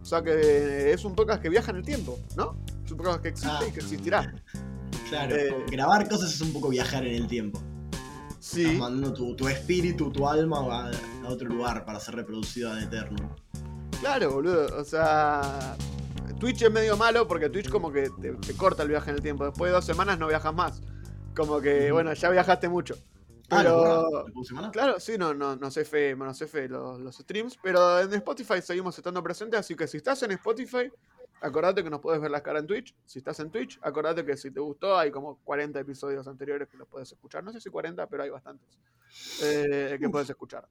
O 0.00 0.04
sea 0.06 0.22
que 0.22 0.90
es 0.90 1.04
un 1.04 1.14
podcast 1.14 1.42
que 1.42 1.50
viaja 1.50 1.70
en 1.70 1.76
el 1.78 1.84
tiempo, 1.84 2.18
¿no? 2.34 2.56
Es 2.82 2.90
un 2.92 2.96
podcast 2.96 3.20
que 3.22 3.28
existe 3.28 3.56
Ah. 3.60 3.68
y 3.68 3.72
que 3.72 3.80
existirá. 3.80 4.32
Claro, 5.10 5.36
Eh. 5.36 5.54
grabar 5.70 6.08
cosas 6.08 6.32
es 6.32 6.40
un 6.40 6.54
poco 6.54 6.70
viajar 6.70 7.04
en 7.06 7.14
el 7.14 7.26
tiempo. 7.28 7.60
Sí. 8.40 8.62
Estás 8.64 8.78
mandando 8.78 9.12
tu, 9.12 9.34
tu 9.34 9.48
espíritu, 9.48 10.10
tu 10.10 10.28
alma 10.28 10.58
a, 10.58 10.90
a 11.26 11.28
otro 11.28 11.48
lugar 11.48 11.84
para 11.84 11.98
ser 12.00 12.14
reproducido 12.16 12.70
ad 12.70 12.82
eterno. 12.82 13.34
Claro, 14.00 14.32
boludo. 14.32 14.78
O 14.78 14.84
sea, 14.84 15.76
Twitch 16.38 16.62
es 16.62 16.70
medio 16.70 16.96
malo 16.96 17.26
porque 17.26 17.48
Twitch 17.48 17.68
como 17.68 17.90
que 17.90 18.10
te, 18.20 18.32
te 18.32 18.54
corta 18.54 18.84
el 18.84 18.88
viaje 18.90 19.10
en 19.10 19.16
el 19.16 19.22
tiempo. 19.22 19.44
Después 19.44 19.70
de 19.70 19.74
dos 19.74 19.84
semanas 19.84 20.18
no 20.18 20.28
viajas 20.28 20.54
más. 20.54 20.80
Como 21.34 21.60
que, 21.60 21.90
bueno, 21.92 22.12
ya 22.14 22.30
viajaste 22.30 22.68
mucho. 22.68 22.96
Ah, 23.50 23.62
¿lo 23.62 24.24
Pero, 24.26 24.44
semana? 24.44 24.70
claro, 24.70 25.00
sí, 25.00 25.16
no, 25.16 25.32
no, 25.32 25.56
no 25.56 25.70
sé 25.70 25.84
fe, 25.84 26.14
no 26.14 26.34
sé 26.34 26.46
fe 26.46 26.68
los, 26.68 27.00
los 27.00 27.16
streams, 27.16 27.58
pero 27.62 28.00
en 28.00 28.12
Spotify 28.12 28.60
seguimos 28.62 28.98
estando 28.98 29.22
presentes, 29.22 29.60
así 29.60 29.74
que 29.74 29.86
si 29.86 29.96
estás 29.96 30.22
en 30.22 30.32
Spotify, 30.32 30.92
acordate 31.40 31.82
que 31.84 31.90
nos 31.90 32.00
puedes 32.00 32.20
ver 32.20 32.30
las 32.30 32.42
caras 32.42 32.62
en 32.62 32.66
Twitch. 32.66 32.94
Si 33.04 33.18
estás 33.18 33.38
en 33.40 33.50
Twitch, 33.50 33.78
acordate 33.82 34.24
que 34.24 34.36
si 34.36 34.50
te 34.50 34.60
gustó, 34.60 34.96
hay 34.98 35.10
como 35.10 35.38
40 35.44 35.78
episodios 35.80 36.26
anteriores 36.28 36.68
que 36.68 36.76
los 36.76 36.88
puedes 36.88 37.10
escuchar. 37.12 37.42
No 37.44 37.52
sé 37.52 37.60
si 37.60 37.70
40, 37.70 38.06
pero 38.08 38.22
hay 38.22 38.30
bastantes 38.30 38.68
eh, 39.42 39.96
que 40.00 40.08
puedes 40.08 40.28
escuchar. 40.30 40.68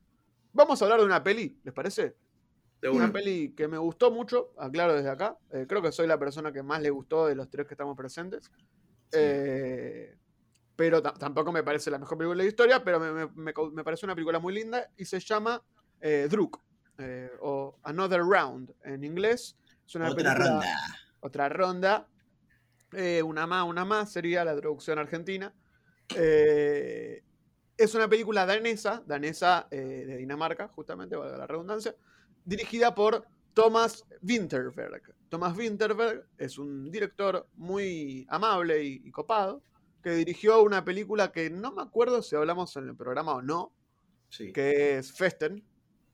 Vamos 0.53 0.81
a 0.81 0.85
hablar 0.85 0.99
de 0.99 1.05
una 1.05 1.23
peli, 1.23 1.59
¿les 1.63 1.73
parece? 1.73 2.15
De 2.81 2.89
Una 2.89 3.05
una. 3.05 3.13
peli 3.13 3.53
que 3.55 3.67
me 3.67 3.77
gustó 3.77 4.11
mucho, 4.11 4.53
aclaro 4.57 4.93
desde 4.95 5.09
acá. 5.09 5.37
Eh, 5.51 5.65
creo 5.67 5.81
que 5.81 5.91
soy 5.91 6.05
la 6.07 6.19
persona 6.19 6.51
que 6.51 6.61
más 6.63 6.81
le 6.81 6.89
gustó 6.91 7.25
de 7.27 7.35
los 7.35 7.49
tres 7.49 7.65
que 7.67 7.73
estamos 7.73 7.97
presentes. 7.97 8.51
Eh, 9.11 10.15
pero 10.75 11.01
ta- 11.01 11.13
tampoco 11.13 11.51
me 11.51 11.63
parece 11.63 11.89
la 11.89 11.97
mejor 11.97 12.17
película 12.17 12.37
de 12.37 12.43
la 12.43 12.49
historia, 12.49 12.83
pero 12.83 12.99
me, 12.99 13.11
me- 13.27 13.53
me 13.71 13.83
parece 13.83 14.05
una 14.05 14.13
película 14.13 14.37
muy 14.39 14.53
linda 14.53 14.89
y 14.95 15.05
se 15.05 15.19
llama 15.19 15.61
eh, 16.01 16.27
Druk, 16.29 16.61
o 17.41 17.77
Another 17.83 18.21
Round 18.21 18.73
en 18.83 19.03
inglés. 19.03 19.55
Es 19.87 19.95
una 19.95 20.09
Otra 20.11 20.15
película- 20.33 20.49
ronda. 20.49 20.75
Otra 21.21 21.49
ronda. 21.49 22.07
Eh, 22.93 23.21
una 23.23 23.47
más, 23.47 23.65
una 23.67 23.85
más 23.85 24.11
sería 24.11 24.45
la 24.45 24.55
traducción 24.55 24.99
argentina. 24.99 25.53
Eh, 26.15 27.23
es 27.75 27.95
una 27.95 28.07
película 28.07 28.45
danesa, 28.45 29.03
danesa 29.05 29.67
eh, 29.71 29.77
de 30.07 30.17
Dinamarca, 30.17 30.67
justamente, 30.69 31.15
valga 31.15 31.37
la 31.37 31.47
redundancia, 31.47 31.95
dirigida 32.45 32.95
por 32.95 33.25
Thomas 33.53 34.05
Winterberg. 34.21 35.13
Thomas 35.29 35.55
Winterberg 35.57 36.25
es 36.37 36.57
un 36.57 36.89
director 36.89 37.47
muy 37.55 38.25
amable 38.29 38.83
y, 38.83 39.01
y 39.03 39.11
copado, 39.11 39.61
que 40.01 40.11
dirigió 40.11 40.63
una 40.63 40.85
película 40.85 41.31
que 41.31 41.49
no 41.49 41.73
me 41.73 41.81
acuerdo 41.81 42.21
si 42.21 42.35
hablamos 42.35 42.75
en 42.77 42.87
el 42.87 42.95
programa 42.95 43.33
o 43.33 43.41
no, 43.41 43.73
Sí, 44.29 44.51
que 44.51 44.97
es 44.97 45.11
Festen, 45.13 45.63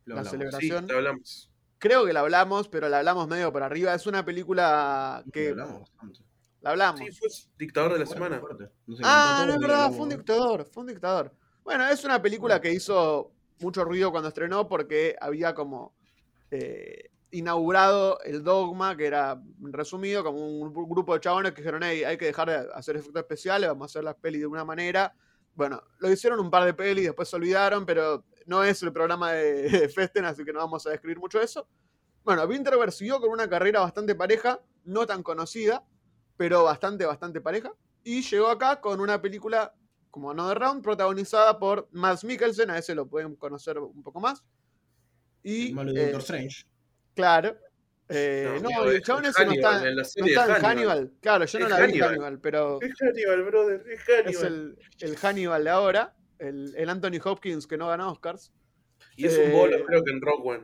lo 0.06 0.16
la 0.16 0.22
hablamos. 0.22 0.32
Sí, 0.32 0.38
celebración. 0.38 0.88
te 0.88 0.94
hablamos. 0.94 1.52
Creo 1.84 2.06
que 2.06 2.14
la 2.14 2.22
hablamos, 2.22 2.70
pero 2.70 2.88
la 2.88 3.00
hablamos 3.00 3.28
medio 3.28 3.52
por 3.52 3.62
arriba. 3.62 3.94
Es 3.94 4.08
una 4.08 4.24
película 4.24 5.22
que 5.34 5.50
hablamos 5.50 5.82
bastante. 5.82 6.22
la 6.62 6.70
hablamos. 6.70 7.02
Sí, 7.02 7.12
fue 7.12 7.28
dictador 7.58 7.92
de 7.92 8.00
la 8.00 8.06
semana. 8.06 8.42
No 8.88 8.96
sé, 8.96 9.04
Ah, 9.04 9.44
no 9.46 9.56
es 9.56 9.60
verdad, 9.60 9.92
fue 9.92 10.04
un 10.04 10.10
dictador, 10.10 10.64
fue 10.64 10.80
un 10.84 10.88
dictador. 10.88 11.34
Bueno, 11.62 11.86
es 11.90 12.02
una 12.06 12.22
película 12.22 12.62
que 12.62 12.72
hizo 12.72 13.34
mucho 13.60 13.84
ruido 13.84 14.12
cuando 14.12 14.30
estrenó 14.30 14.66
porque 14.66 15.18
había 15.20 15.54
como 15.54 15.94
eh, 16.52 17.10
inaugurado 17.32 18.18
el 18.24 18.46
dogma, 18.46 18.96
que 18.96 19.06
era 19.06 19.42
resumido 19.60 20.24
como 20.24 20.40
un 20.40 20.74
grupo 20.88 21.14
de 21.14 21.20
chabones 21.20 21.52
que 21.52 21.64
dijeron, 21.64 21.84
hey, 21.84 22.06
hay 22.06 22.16
que 22.16 22.28
dejar 22.28 22.48
de 22.48 22.66
hacer 22.76 22.96
efectos 22.96 23.24
especiales, 23.24 23.68
vamos 23.68 23.84
a 23.84 23.92
hacer 23.92 24.06
las 24.06 24.16
pelis 24.16 24.40
de 24.40 24.48
una 24.48 24.64
manera. 24.64 25.14
Bueno, 25.54 25.84
lo 26.00 26.10
hicieron 26.10 26.40
un 26.40 26.50
par 26.50 26.64
de 26.64 26.74
pelis, 26.74 27.04
después 27.04 27.28
se 27.28 27.36
olvidaron, 27.36 27.86
pero 27.86 28.24
no 28.46 28.64
es 28.64 28.82
el 28.84 28.92
programa 28.94 29.32
de, 29.34 29.70
de 29.70 29.90
Festen, 29.90 30.26
así 30.26 30.44
que 30.44 30.54
no 30.54 30.60
vamos 30.60 30.86
a 30.88 30.92
describir 30.92 31.20
mucho 31.20 31.42
eso. 31.42 31.68
Bueno, 32.24 32.44
Winterberg 32.46 32.92
siguió 32.92 33.20
con 33.20 33.30
una 33.32 33.50
carrera 33.50 33.82
bastante 33.82 34.16
pareja, 34.16 34.62
no 34.86 35.06
tan 35.06 35.24
conocida, 35.24 35.84
pero 36.38 36.64
bastante, 36.64 37.06
bastante 37.06 37.42
pareja. 37.42 37.72
Y 38.04 38.22
llegó 38.22 38.48
acá 38.50 38.80
con 38.82 39.00
una 39.00 39.22
película 39.22 39.74
como 40.10 40.32
Another 40.32 40.60
Round, 40.60 40.84
protagonizada 40.84 41.58
por 41.60 41.88
Mads 41.92 42.24
Mikkelsen, 42.24 42.70
a 42.70 42.78
ese 42.78 42.94
lo 42.96 43.08
pueden 43.08 43.36
conocer 43.36 43.78
un 43.80 44.04
poco 44.04 44.20
más. 44.20 44.44
Y, 45.42 45.70
El 45.70 45.76
malo 45.76 45.92
de 45.92 46.00
eh, 46.02 46.04
Doctor 46.06 46.22
Strange. 46.22 46.66
claro. 47.16 47.58
eh, 48.10 48.60
No, 48.62 48.70
no, 48.70 48.84
el 48.92 49.02
chabón 49.02 49.26
ese 49.26 49.46
no 49.46 49.52
está, 49.54 49.78
en 49.88 49.96
la 49.96 50.04
no 50.04 50.26
está 50.26 50.46
de 50.48 50.54
en 50.54 50.66
Hannibal. 50.66 50.66
Hannibal. 50.66 51.12
Claro, 51.20 51.46
yo 51.46 51.60
no 51.60 51.68
la 51.70 51.76
vi 51.78 51.82
Hannibal. 51.84 52.10
Hannibal, 52.10 52.40
pero 52.40 52.80
Es 52.82 52.94
Hannibal, 53.02 53.44
brother, 53.44 53.84
es 53.90 54.02
Hannibal. 54.08 54.30
es 54.34 54.44
el, 54.44 54.78
el 55.00 55.18
Hannibal 55.18 55.64
de 55.64 55.70
ahora, 55.70 56.16
el, 56.44 56.74
el 56.76 56.90
Anthony 56.90 57.20
Hopkins 57.24 57.66
que 57.68 57.78
no 57.78 57.88
gana 57.88 58.10
Oscars. 58.10 58.52
Y 59.16 59.26
es 59.26 59.38
eh, 59.38 59.46
un 59.48 59.52
bolo, 59.54 59.86
creo 59.86 60.04
que 60.04 60.12
en 60.12 60.22
Rock 60.22 60.46
One. 60.46 60.64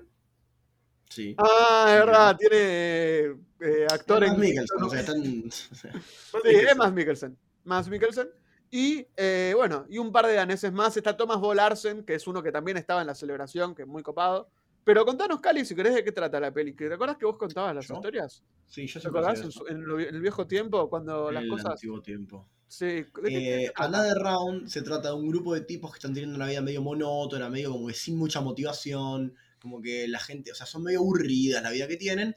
Sí. 1.09 1.35
Ah, 1.39 1.87
es 1.91 2.05
verdad, 2.05 2.37
tiene 2.37 2.55
eh, 2.57 3.35
eh, 3.61 3.87
actor 3.91 4.23
en. 4.23 4.39
Mikkelsen, 4.39 4.83
o 4.83 4.89
sea, 4.89 4.99
están. 4.99 5.45
Más 5.45 5.69
Sí, 6.43 6.49
es 6.55 6.77
Mads 6.77 6.93
Mikkelsen. 6.93 7.37
Mads 7.63 7.89
Mikkelsen. 7.89 8.29
Y 8.71 9.07
eh, 9.17 9.53
bueno, 9.55 9.85
y 9.89 9.97
un 9.97 10.11
par 10.11 10.27
de 10.27 10.33
daneses 10.35 10.71
más. 10.71 10.95
Está 10.95 11.17
Thomas 11.17 11.39
Volarsen, 11.39 12.03
que 12.03 12.13
es 12.13 12.27
uno 12.27 12.43
que 12.43 12.51
también 12.51 12.77
estaba 12.77 13.01
en 13.01 13.07
la 13.07 13.15
celebración, 13.15 13.73
que 13.73 13.81
es 13.83 13.87
muy 13.87 14.03
copado. 14.03 14.49
Pero 14.83 15.05
contanos, 15.05 15.39
Cali, 15.41 15.65
si 15.65 15.75
querés 15.75 15.95
de 15.95 16.03
qué 16.03 16.11
trata 16.11 16.39
la 16.39 16.51
peli. 16.53 16.73
¿Te 16.73 16.91
acuerdas 16.93 17.17
que 17.17 17.25
vos 17.25 17.37
contabas 17.37 17.75
las 17.75 17.87
¿Yo? 17.87 17.95
historias? 17.95 18.43
Sí, 18.67 18.85
yo 18.87 18.93
¿Te 18.93 18.99
siempre 19.01 19.19
acordás 19.21 19.41
en, 19.41 19.49
eso. 19.49 19.59
su- 19.59 19.67
en 19.67 19.83
lo- 19.85 19.99
en 19.99 20.15
el 20.15 20.21
viejo 20.21 20.45
tiempo, 20.47 20.87
cuando 20.89 21.31
las 21.31 21.43
el 21.43 21.49
cosas. 21.49 21.71
antiguo 21.71 22.01
tiempo. 22.01 22.47
Sí, 22.69 22.85
¿de 22.85 23.31
qué- 23.33 23.39
de 23.41 23.59
qué 23.59 23.65
Eh? 23.65 23.71
Another 23.75 24.17
Round 24.17 24.67
se 24.69 24.81
trata 24.83 25.09
de 25.09 25.15
un 25.15 25.27
grupo 25.29 25.53
de 25.55 25.61
tipos 25.61 25.91
que 25.91 25.97
están 25.97 26.13
teniendo 26.13 26.35
una 26.35 26.47
vida 26.47 26.61
medio 26.61 26.81
monótona, 26.83 27.49
medio 27.49 27.71
como 27.71 27.87
que 27.87 27.93
sin 27.95 28.15
mucha 28.17 28.41
motivación, 28.41 29.35
como 29.59 29.81
que 29.81 30.07
la 30.07 30.19
gente, 30.19 30.51
o 30.51 30.55
sea, 30.55 30.65
son 30.67 30.83
medio 30.83 30.99
aburridas 30.99 31.63
la 31.63 31.71
vida 31.71 31.87
que 31.87 31.97
tienen, 31.97 32.35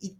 y, 0.00 0.16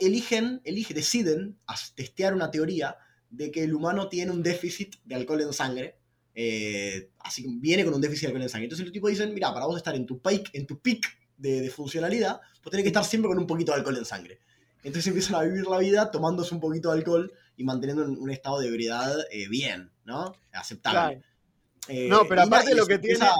eligen, 0.00 0.60
eligen, 0.64 0.94
deciden 0.96 1.58
testear 1.94 2.34
una 2.34 2.50
teoría 2.50 2.96
de 3.30 3.50
que 3.50 3.64
el 3.64 3.74
humano 3.74 4.08
tiene 4.08 4.30
un 4.32 4.42
déficit 4.42 4.96
de 5.04 5.14
alcohol 5.14 5.40
en 5.42 5.52
sangre, 5.52 5.98
eh, 6.34 7.10
así 7.20 7.42
que 7.42 7.48
viene 7.52 7.84
con 7.84 7.94
un 7.94 8.00
déficit 8.00 8.22
de 8.22 8.26
alcohol 8.28 8.42
en 8.42 8.48
sangre. 8.48 8.64
Entonces 8.66 8.86
los 8.86 8.92
tipos 8.92 9.10
dicen, 9.10 9.34
mira, 9.34 9.52
para 9.52 9.66
vos 9.66 9.76
estar 9.76 9.94
en 9.96 10.06
tu 10.06 10.20
peak, 10.20 10.50
en 10.54 10.66
tu 10.66 10.80
peak 10.80 11.06
de, 11.36 11.60
de 11.62 11.70
funcionalidad, 11.70 12.40
vos 12.62 12.70
tenés 12.70 12.84
que 12.84 12.88
estar 12.88 13.04
siempre 13.04 13.28
con 13.28 13.38
un 13.38 13.46
poquito 13.46 13.72
de 13.72 13.78
alcohol 13.78 13.96
en 13.98 14.04
sangre. 14.04 14.40
Entonces 14.84 15.06
empiezan 15.08 15.34
a 15.36 15.42
vivir 15.42 15.66
la 15.66 15.78
vida 15.78 16.10
tomándose 16.10 16.54
un 16.54 16.60
poquito 16.60 16.90
de 16.90 16.98
alcohol 16.98 17.32
y 17.56 17.64
manteniendo 17.64 18.04
un, 18.04 18.16
un 18.18 18.30
estado 18.30 18.60
de 18.60 18.68
ebriedad 18.68 19.16
eh, 19.30 19.48
bien, 19.48 19.90
¿no? 20.04 20.34
Aceptable. 20.52 20.98
Claro. 20.98 21.22
Eh, 21.88 22.08
No, 22.08 22.26
pero 22.28 22.42
aparte 22.42 22.74
lo 22.74 22.86
que 22.86 22.94
empieza- 22.94 23.32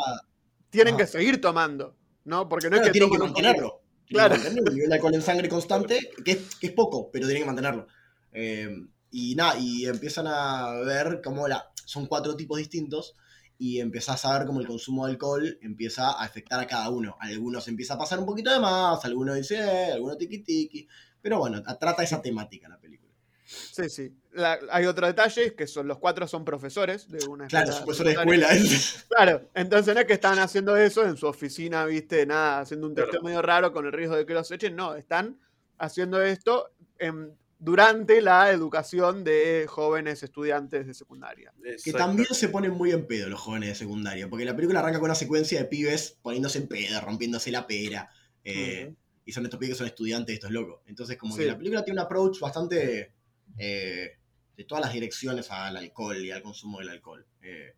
Tienen 0.71 0.95
Ajá. 0.95 1.05
que 1.05 1.07
seguir 1.11 1.41
tomando, 1.41 1.97
¿no? 2.25 2.49
Porque 2.49 2.67
no 2.67 2.73
claro, 2.77 2.83
es 2.85 2.89
que 2.89 2.93
tienen 2.93 3.11
que 3.11 3.19
mantenerlo. 3.19 3.81
Tienen 4.07 4.27
Claro. 4.29 4.35
que 4.35 4.41
mantener 4.41 4.69
un 4.69 4.75
nivel 4.75 4.89
de 4.91 4.95
alcohol 4.97 5.15
en 5.15 5.23
sangre 5.23 5.49
constante, 5.49 6.11
que 6.25 6.33
es, 6.33 6.57
que 6.57 6.67
es 6.69 6.73
poco, 6.73 7.11
pero 7.11 7.27
tienen 7.27 7.43
que 7.43 7.47
mantenerlo. 7.47 7.87
Eh, 8.33 8.69
y 9.11 9.35
nada, 9.35 9.59
y 9.59 9.87
empiezan 9.87 10.27
a 10.27 10.73
ver 10.85 11.21
cómo 11.25 11.47
la, 11.49 11.71
son 11.87 12.07
cuatro 12.07 12.37
tipos 12.37 12.59
distintos 12.59 13.15
y 13.57 13.81
empezás 13.81 14.25
a 14.25 14.37
ver 14.39 14.47
cómo 14.47 14.61
el 14.61 14.67
consumo 14.67 15.07
de 15.07 15.13
alcohol 15.13 15.59
empieza 15.63 16.11
a 16.11 16.23
afectar 16.25 16.61
a 16.61 16.67
cada 16.67 16.91
uno. 16.91 17.17
Algunos 17.21 17.67
empieza 17.69 17.95
a 17.95 17.99
pasar 17.99 18.19
un 18.19 18.27
poquito 18.27 18.51
de 18.53 18.61
más, 18.61 19.03
algunos 19.05 19.37
dice, 19.37 19.57
eh, 19.57 19.93
algunos 19.93 20.19
tiki 20.19 20.39
tiki. 20.39 20.87
Pero 21.23 21.39
bueno, 21.39 21.63
trata 21.79 22.03
esa 22.03 22.21
temática 22.23 22.69
la 22.69 22.79
película. 22.79 23.09
Sí, 23.45 23.89
sí. 23.89 24.13
La- 24.33 24.59
hay 24.71 24.85
otro 24.85 25.07
detalle, 25.07 25.55
que 25.55 25.67
son 25.67 25.89
los 25.89 25.99
cuatro 25.99 26.29
son 26.29 26.45
profesores 26.45 27.09
de 27.11 27.27
una 27.27 27.47
Claro, 27.47 27.71
escuela 27.71 27.79
es 27.79 27.85
profesor 27.85 28.07
de 28.07 28.13
escuela. 28.13 28.49
es- 28.51 29.07
Claro, 29.09 29.49
entonces 29.55 29.95
no 29.95 30.01
es 30.01 30.07
que 30.07 30.13
están 30.13 30.39
haciendo 30.39 30.77
eso 30.77 31.05
en 31.07 31.17
su 31.17 31.27
oficina, 31.27 31.85
viste, 31.87 32.27
nada, 32.27 32.61
haciendo 32.61 32.87
un 32.87 32.95
Claro. 32.95 33.11
testeo 33.11 33.23
medio 33.25 33.41
raro 33.43 33.73
con 33.73 33.87
el 33.87 33.93
riesgo 33.93 34.17
de 34.17 34.27
que 34.27 34.35
los 34.35 34.51
echen, 34.51 34.77
no, 34.77 34.95
están 34.97 35.39
haciendo 35.79 36.21
esto 36.23 36.71
en- 36.99 37.33
durante 37.59 38.21
la 38.21 38.51
educación 38.53 39.25
de 39.25 39.65
jóvenes 39.67 40.23
estudiantes 40.23 40.87
de 40.87 40.95
secundaria. 40.95 41.53
Que 41.83 41.93
también 41.93 42.29
se 42.33 42.49
ponen 42.51 42.73
muy 42.73 42.93
en 42.93 43.07
pedo 43.07 43.29
los 43.29 43.41
jóvenes 43.41 43.71
de 43.71 43.75
secundaria, 43.75 44.29
porque 44.29 44.45
la 44.45 44.55
película 44.55 44.79
arranca 44.81 44.99
con 45.01 45.07
una 45.07 45.15
secuencia 45.17 45.59
de 45.59 45.65
pibes 45.65 46.19
poniéndose 46.23 46.59
en 46.59 46.69
pedo, 46.69 47.01
rompiéndose 47.01 47.51
la 47.51 47.67
pera. 47.67 48.11
eh. 48.45 48.95
Y 49.29 49.33
son 49.33 49.45
estos 49.45 49.61
pibes 49.61 49.75
que 49.75 49.79
son 49.79 49.87
estudiantes, 49.87 50.33
estos 50.35 50.51
locos. 50.51 50.81
Entonces, 50.87 51.19
como 51.19 51.35
Sí. 51.35 51.41
que 51.43 51.49
la 51.49 51.59
película 51.59 51.85
tiene 51.85 52.01
un 52.01 52.07
approach 52.07 52.41
bastante 52.41 53.13
eh, 53.59 54.13
de 54.57 54.65
todas 54.65 54.83
las 54.85 54.93
direcciones 54.95 55.51
al 55.51 55.77
alcohol 55.77 56.17
y 56.25 56.31
al 56.31 56.43
consumo 56.43 56.79
del 56.79 56.89
alcohol. 56.89 57.27
Eh, 57.43 57.75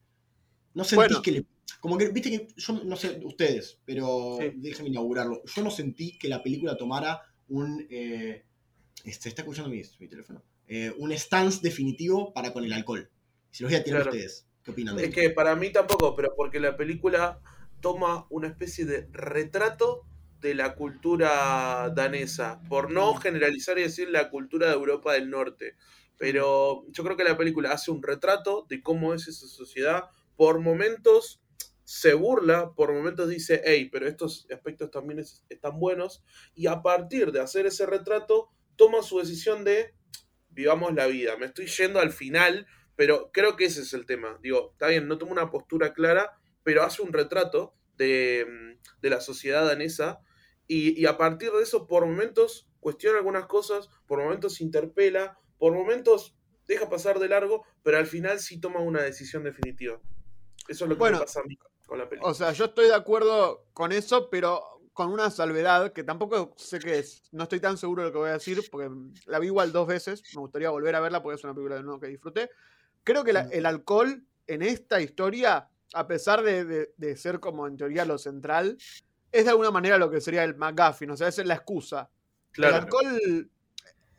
no 0.75 0.85
sentís 0.85 0.97
Bueno. 1.09 1.23
que 1.23 1.33
le. 1.33 1.45
Como 1.81 1.99
que, 1.99 2.09
viste 2.09 2.31
que 2.31 2.49
yo 2.57 2.73
no 2.85 2.95
sé 2.97 3.21
ustedes, 3.25 3.81
pero 3.85 4.37
Sí. 4.41 4.53
déjenme 4.57 4.91
inaugurarlo. 4.91 5.43
Yo 5.45 5.63
no 5.65 5.71
sentí 5.73 6.17
que 6.19 6.29
la 6.29 6.41
película 6.43 6.77
tomara 6.77 7.21
un. 7.49 7.85
eh, 7.91 8.45
¿Se 9.05 9.29
está 9.29 9.43
escuchando 9.43 9.71
mi, 9.71 9.83
mi 9.99 10.07
teléfono? 10.09 10.43
Eh, 10.69 10.93
un 10.99 11.11
stance 11.13 11.59
definitivo 11.63 12.33
para 12.33 12.53
con 12.53 12.65
el 12.65 12.73
alcohol. 12.73 13.11
Se 13.51 13.65
los 13.65 13.73
voy 13.73 13.81
a 13.81 13.83
tirar 13.83 14.03
a 14.03 14.05
ustedes. 14.05 14.47
¿Qué 14.63 14.71
opinan 14.71 14.97
de 14.97 15.07
Es 15.07 15.15
que 15.15 15.31
para 15.31 15.57
mí 15.57 15.73
tampoco, 15.73 16.15
pero 16.15 16.33
porque 16.37 16.61
la 16.61 16.77
película 16.77 17.41
toma 17.81 18.27
una 18.31 18.47
especie 18.47 18.85
de 18.85 19.09
retrato 19.11 20.07
de 20.41 20.55
la 20.55 20.75
cultura 20.75 21.91
danesa, 21.95 22.61
por 22.69 22.91
no 22.91 23.15
generalizar 23.15 23.79
y 23.79 23.83
decir 23.83 24.11
la 24.11 24.31
cultura 24.31 24.69
de 24.69 24.75
Europa 24.75 25.13
del 25.13 25.31
Norte. 25.31 25.77
Pero 26.19 26.85
yo 26.91 27.05
creo 27.05 27.17
que 27.17 27.25
la 27.25 27.37
película 27.37 27.73
hace 27.73 27.91
un 27.91 28.03
retrato 28.03 28.67
de 28.69 28.83
cómo 28.83 29.15
es 29.15 29.29
esa 29.29 29.47
sociedad. 29.49 30.05
Por 30.37 30.61
momentos 30.61 31.43
se 31.85 32.15
burla, 32.15 32.73
por 32.75 32.93
momentos 32.93 33.29
dice, 33.29 33.63
hey, 33.65 33.89
pero 33.91 34.07
estos 34.07 34.47
aspectos 34.53 34.91
también 34.91 35.19
es- 35.21 35.45
están 35.49 35.79
buenos. 35.81 36.23
Y 36.55 36.67
a 36.67 36.83
partir 36.83 37.33
de 37.33 37.41
hacer 37.41 37.67
ese 37.67 37.87
retrato, 37.87 38.51
toma 38.77 39.03
su 39.03 39.19
decisión 39.19 39.65
de 39.65 39.95
vivamos 40.49 40.95
la 40.95 41.07
vida. 41.07 41.37
Me 41.37 41.47
estoy 41.47 41.67
yendo 41.67 42.01
al 42.01 42.13
final, 42.13 42.67
pero 42.97 43.31
creo 43.33 43.57
que 43.57 43.65
ese 43.67 43.83
es 43.83 43.93
el 43.95 44.07
tema. 44.07 44.39
Digo, 44.43 44.73
está 44.73 44.89
bien, 44.89 45.09
no 45.09 45.19
toma 45.19 45.33
una 45.33 45.51
postura 45.51 45.93
clara, 45.93 46.39
pero 46.63 46.83
hace 46.83 47.03
un 47.03 47.13
retrato 47.13 47.75
de, 47.97 48.47
mm, 48.49 49.01
de 49.01 49.11
la 49.11 49.21
sociedad 49.21 49.65
danesa 49.67 50.21
y, 50.73 51.01
y 51.01 51.07
a 51.07 51.17
partir 51.17 51.51
de 51.53 51.63
eso, 51.63 51.87
por 51.87 52.07
momentos, 52.07 52.69
cuestiona 52.79 53.19
algunas 53.19 53.47
cosas, 53.47 53.89
por 54.07 54.21
momentos 54.21 54.61
interpela, 54.61 55.39
por 55.59 55.73
momentos 55.73 56.37
deja 56.67 56.89
pasar 56.89 57.19
de 57.19 57.29
largo, 57.29 57.65
pero 57.83 57.99
al 57.99 58.07
final 58.07 58.39
sí 58.39 58.61
toma 58.61 58.81
una 58.81 59.03
decisión 59.03 59.43
definitiva. 59.43 60.01
Eso 60.69 60.85
es 60.85 60.89
lo 60.89 60.95
que 60.95 61.01
Bueno, 61.01 61.19
me 61.19 61.25
pasa 61.25 61.41
a 61.41 61.43
mí 61.45 61.59
con 61.87 61.99
la 61.99 62.09
película. 62.09 62.31
O 62.31 62.35
sea, 62.35 62.53
yo 62.53 62.67
estoy 62.67 62.87
de 62.87 62.95
acuerdo 62.95 63.67
con 63.73 63.91
eso, 63.91 64.31
pero 64.31 64.63
con 64.93 65.11
una 65.11 65.31
salvedad 65.31 65.93
que 65.93 66.05
tampoco 66.05 66.55
sé 66.57 66.79
qué 66.79 66.99
es. 67.01 67.23
No 67.33 67.45
estoy 67.45 67.59
tan 67.59 67.77
seguro 67.77 68.03
de 68.03 68.09
lo 68.09 68.13
que 68.13 68.19
voy 68.19 68.31
a 68.31 68.35
decir, 68.35 68.61
porque 68.71 68.89
la 69.27 69.39
vi 69.41 69.47
igual 69.49 69.73
dos 69.73 69.89
veces. 69.89 70.23
Me 70.35 70.41
gustaría 70.41 70.71
volver 70.71 70.95
a 70.95 71.01
verla 71.01 71.23
porque 71.23 71.37
es 71.37 71.45
una 71.45 71.55
película 71.55 71.77
de 71.77 71.83
nuevo 71.83 71.99
que 72.01 72.07
disfruté. 72.09 72.51
Creo 73.03 73.25
que 73.25 73.33
la- 73.33 73.45
Mm. 73.45 73.51
el 73.53 73.67
alcohol 73.67 74.23
en 74.47 74.63
esta 74.63 75.01
historia, 75.01 75.69
a 75.95 76.07
pesar 76.07 76.43
de, 76.43 76.65
de- 76.65 76.93
de 76.97 77.17
ser 77.17 77.41
como 77.41 77.67
en 77.67 77.77
teoría 77.77 78.05
lo 78.05 78.19
central, 78.19 78.77
es 79.33 79.45
de 79.45 79.51
alguna 79.51 79.71
manera 79.71 79.99
lo 79.99 80.11
que 80.11 80.21
sería 80.21 80.45
el 80.45 80.57
McGuffin, 80.57 81.11
o 81.11 81.17
sea, 81.17 81.29
es 81.29 81.39
la 81.45 81.55
excusa. 81.55 82.11
claro. 82.53 82.77
El 82.77 82.83
alcohol 82.83 83.51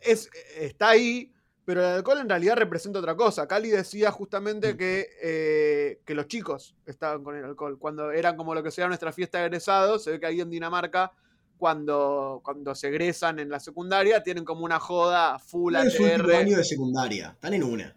es, 0.00 0.28
está 0.56 0.90
ahí, 0.90 1.32
pero 1.64 1.80
el 1.80 1.94
alcohol 1.96 2.18
en 2.18 2.28
realidad 2.28 2.56
representa 2.56 2.98
otra 2.98 3.14
cosa. 3.14 3.46
Cali 3.46 3.70
decía 3.70 4.10
justamente 4.10 4.76
que, 4.76 5.06
eh, 5.22 6.00
que 6.04 6.14
los 6.14 6.26
chicos 6.26 6.74
estaban 6.86 7.22
con 7.22 7.36
el 7.36 7.44
alcohol. 7.44 7.78
Cuando 7.78 8.10
eran 8.10 8.36
como 8.36 8.54
lo 8.54 8.62
que 8.62 8.70
sería 8.70 8.88
nuestra 8.88 9.12
fiesta 9.12 9.38
de 9.38 9.46
egresados, 9.46 10.02
se 10.02 10.10
ve 10.12 10.20
que 10.20 10.26
ahí 10.26 10.40
en 10.40 10.50
Dinamarca, 10.50 11.12
cuando, 11.56 12.40
cuando 12.42 12.74
se 12.74 12.88
egresan 12.88 13.38
en 13.38 13.48
la 13.48 13.60
secundaria, 13.60 14.22
tienen 14.24 14.44
como 14.44 14.64
una 14.64 14.80
joda 14.80 15.38
full 15.38 15.76
Es 15.76 15.98
último 16.00 16.24
ATR. 16.24 16.34
año 16.34 16.56
de 16.56 16.64
secundaria. 16.64 17.30
Están 17.34 17.54
en 17.54 17.62
una. 17.62 17.96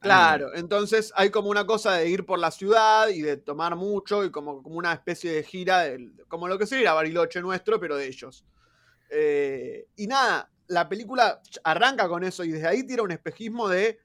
Claro, 0.00 0.54
entonces 0.54 1.12
hay 1.16 1.30
como 1.30 1.50
una 1.50 1.66
cosa 1.66 1.94
de 1.94 2.08
ir 2.08 2.24
por 2.24 2.38
la 2.38 2.52
ciudad 2.52 3.08
y 3.08 3.20
de 3.20 3.36
tomar 3.36 3.74
mucho 3.74 4.24
y 4.24 4.30
como, 4.30 4.62
como 4.62 4.76
una 4.76 4.92
especie 4.92 5.32
de 5.32 5.42
gira, 5.42 5.80
del- 5.80 6.12
como 6.28 6.46
lo 6.46 6.56
que 6.56 6.66
sería 6.66 6.92
Bariloche 6.92 7.40
nuestro, 7.40 7.80
pero 7.80 7.96
de 7.96 8.06
ellos. 8.06 8.44
Eh, 9.10 9.88
y 9.96 10.06
nada, 10.08 10.50
la 10.68 10.88
película 10.88 11.42
arranca 11.64 12.08
con 12.08 12.24
eso 12.24 12.44
y 12.44 12.52
desde 12.52 12.68
ahí 12.68 12.86
tira 12.86 13.02
un 13.02 13.12
espejismo 13.12 13.68
de 13.68 14.00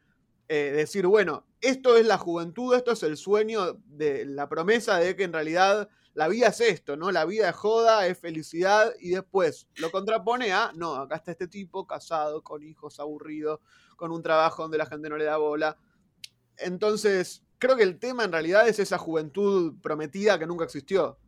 eh, 0.49 0.71
decir, 0.75 1.07
bueno, 1.07 1.47
esto 1.61 1.97
es 1.97 2.05
la 2.07 2.17
juventud, 2.17 2.75
esto 2.75 2.91
es 2.93 3.03
el 3.03 3.17
sueño 3.17 3.79
de 3.85 4.25
la 4.25 4.49
promesa 4.49 4.97
de 4.99 5.15
que 5.15 5.23
en 5.25 5.33
realidad 5.33 5.89
la 6.13 6.27
vida 6.27 6.47
es 6.47 6.61
esto, 6.61 6.95
¿no? 6.97 7.11
La 7.11 7.25
vida 7.25 7.49
es 7.49 7.55
joda, 7.55 8.07
es 8.07 8.17
felicidad 8.19 8.93
y 8.99 9.09
después 9.11 9.67
lo 9.75 9.91
contrapone 9.91 10.51
a, 10.53 10.71
no, 10.75 10.95
acá 10.95 11.15
está 11.17 11.31
este 11.31 11.47
tipo 11.47 11.87
casado, 11.87 12.43
con 12.43 12.63
hijos, 12.63 12.99
aburrido, 12.99 13.61
con 13.95 14.11
un 14.11 14.21
trabajo 14.23 14.63
donde 14.63 14.77
la 14.77 14.85
gente 14.85 15.09
no 15.09 15.17
le 15.17 15.25
da 15.25 15.37
bola. 15.37 15.77
Entonces, 16.57 17.43
creo 17.59 17.75
que 17.75 17.83
el 17.83 17.99
tema 17.99 18.23
en 18.25 18.31
realidad 18.31 18.67
es 18.67 18.79
esa 18.79 18.97
juventud 18.97 19.75
prometida 19.81 20.37
que 20.39 20.45
nunca 20.47 20.65
existió. 20.65 21.19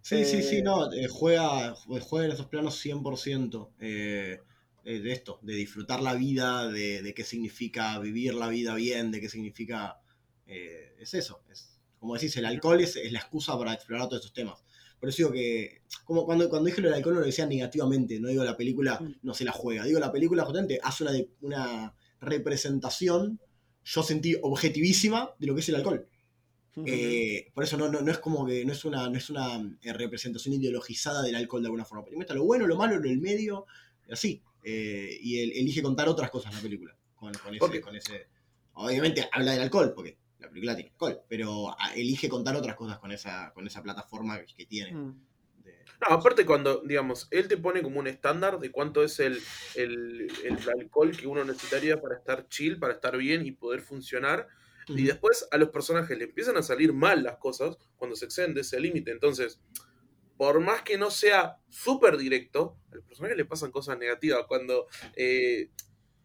Sí, 0.00 0.24
sí, 0.24 0.42
sí, 0.42 0.58
Eh, 0.58 0.62
no, 0.62 0.92
eh, 0.92 1.06
juega, 1.08 1.74
juega 2.00 2.26
en 2.26 2.32
esos 2.32 2.46
planos 2.46 2.76
100% 2.76 3.72
eh, 3.78 4.40
eh, 4.84 5.00
de 5.00 5.12
esto, 5.12 5.38
de 5.42 5.54
disfrutar 5.54 6.02
la 6.02 6.14
vida, 6.14 6.68
de, 6.68 7.02
de 7.02 7.14
qué 7.14 7.24
significa 7.24 7.98
vivir 8.00 8.34
la 8.34 8.48
vida 8.48 8.74
bien, 8.74 9.10
de 9.12 9.20
qué 9.20 9.28
significa... 9.28 10.00
eh, 10.46 10.94
es 10.98 11.14
eso, 11.14 11.42
es, 11.50 11.71
como 12.02 12.14
decís, 12.14 12.36
el 12.36 12.44
alcohol 12.46 12.80
es, 12.80 12.96
es 12.96 13.12
la 13.12 13.20
excusa 13.20 13.56
para 13.56 13.72
explorar 13.74 14.08
todos 14.08 14.22
estos 14.22 14.32
temas. 14.34 14.58
Por 14.98 15.08
eso 15.08 15.18
digo 15.18 15.30
que, 15.32 15.82
como 16.04 16.24
cuando, 16.26 16.48
cuando 16.48 16.66
dije 16.66 16.80
lo 16.80 16.88
del 16.88 16.96
alcohol 16.96 17.14
no 17.14 17.20
lo 17.20 17.26
decía 17.26 17.46
negativamente, 17.46 18.18
no 18.18 18.26
digo 18.28 18.42
la 18.42 18.56
película 18.56 18.98
Mm. 19.00 19.14
no 19.22 19.34
se 19.34 19.44
la 19.44 19.52
juega, 19.52 19.84
digo 19.84 20.00
la 20.00 20.10
película 20.10 20.44
justamente 20.44 20.80
hace 20.82 21.04
una, 21.04 21.12
de- 21.12 21.28
una 21.42 21.94
representación, 22.20 23.40
yo 23.84 24.02
sentí 24.02 24.36
objetivísima 24.42 25.30
de 25.38 25.46
lo 25.46 25.54
que 25.54 25.60
es 25.60 25.68
el 25.68 25.76
alcohol. 25.76 26.08
Eh, 26.86 27.50
por 27.54 27.64
eso 27.64 27.76
no, 27.76 27.88
no, 27.88 28.00
no 28.00 28.10
es 28.10 28.18
como 28.18 28.46
que 28.46 28.64
no 28.64 28.72
es 28.72 28.84
una, 28.84 29.08
no 29.08 29.16
es 29.16 29.28
una 29.30 29.58
eh, 29.82 29.92
representación 29.92 30.54
ideologizada 30.54 31.22
del 31.22 31.34
alcohol 31.36 31.62
de 31.62 31.66
alguna 31.66 31.84
forma. 31.84 32.04
Pero 32.04 32.16
muestra 32.16 32.34
lo 32.34 32.44
bueno, 32.44 32.66
lo 32.66 32.76
malo, 32.76 32.96
lo 32.96 33.02
del 33.08 33.18
medio, 33.20 33.66
así. 34.10 34.42
Eh, 34.64 35.18
y 35.20 35.38
elige 35.60 35.82
contar 35.82 36.08
otras 36.08 36.30
cosas 36.30 36.50
en 36.52 36.56
la 36.56 36.62
película. 36.62 36.96
Con, 37.14 37.32
con 37.34 37.54
ese, 37.54 37.80
con 37.80 37.94
ese. 37.96 38.26
Obviamente 38.74 39.28
habla 39.30 39.52
del 39.52 39.62
alcohol, 39.62 39.92
porque 39.94 40.16
la 40.42 40.48
película 40.48 40.74
tiene 40.74 40.90
alcohol, 40.90 41.20
pero 41.28 41.70
ah, 41.70 41.92
elige 41.94 42.28
contar 42.28 42.56
otras 42.56 42.76
cosas 42.76 42.98
con 42.98 43.12
esa, 43.12 43.52
con 43.54 43.66
esa 43.66 43.82
plataforma 43.82 44.40
que, 44.44 44.66
tiene. 44.66 44.92
Mm. 44.92 45.24
de- 45.64 45.84
No, 46.00 46.14
aparte 46.16 46.44
cuando, 46.44 46.82
digamos, 46.84 47.28
él 47.30 47.48
te 47.48 47.56
pone 47.56 47.82
como 47.82 48.00
un 48.00 48.06
estándar 48.06 48.58
de 48.58 48.70
cuánto 48.70 49.02
es 49.02 49.20
el, 49.20 49.40
el, 49.74 50.30
el 50.44 50.58
alcohol 50.80 51.16
que 51.16 51.26
uno 51.26 51.44
necesitaría 51.44 52.00
para 52.00 52.16
estar 52.16 52.48
chill, 52.48 52.78
para 52.78 52.94
estar 52.94 53.16
bien 53.16 53.46
y 53.46 53.52
poder 53.52 53.80
funcionar. 53.80 54.48
Y 54.88 55.04
después 55.04 55.46
a 55.52 55.58
los 55.58 55.70
personajes 55.70 56.18
le 56.18 56.24
empiezan 56.24 56.56
a 56.56 56.62
salir 56.62 56.92
mal 56.92 57.22
las 57.22 57.36
cosas 57.36 57.78
cuando 57.96 58.16
se 58.16 58.24
exceden 58.24 58.52
de 58.52 58.62
ese 58.62 58.80
límite. 58.80 59.12
Entonces, 59.12 59.60
por 60.36 60.58
más 60.58 60.82
que 60.82 60.98
no 60.98 61.10
sea 61.10 61.58
súper 61.68 62.16
directo, 62.16 62.76
a 62.90 62.96
los 62.96 63.04
personajes 63.04 63.36
le 63.36 63.44
pasan 63.44 63.70
cosas 63.70 63.96
negativas 63.96 64.44
cuando 64.48 64.88
eh, 65.14 65.70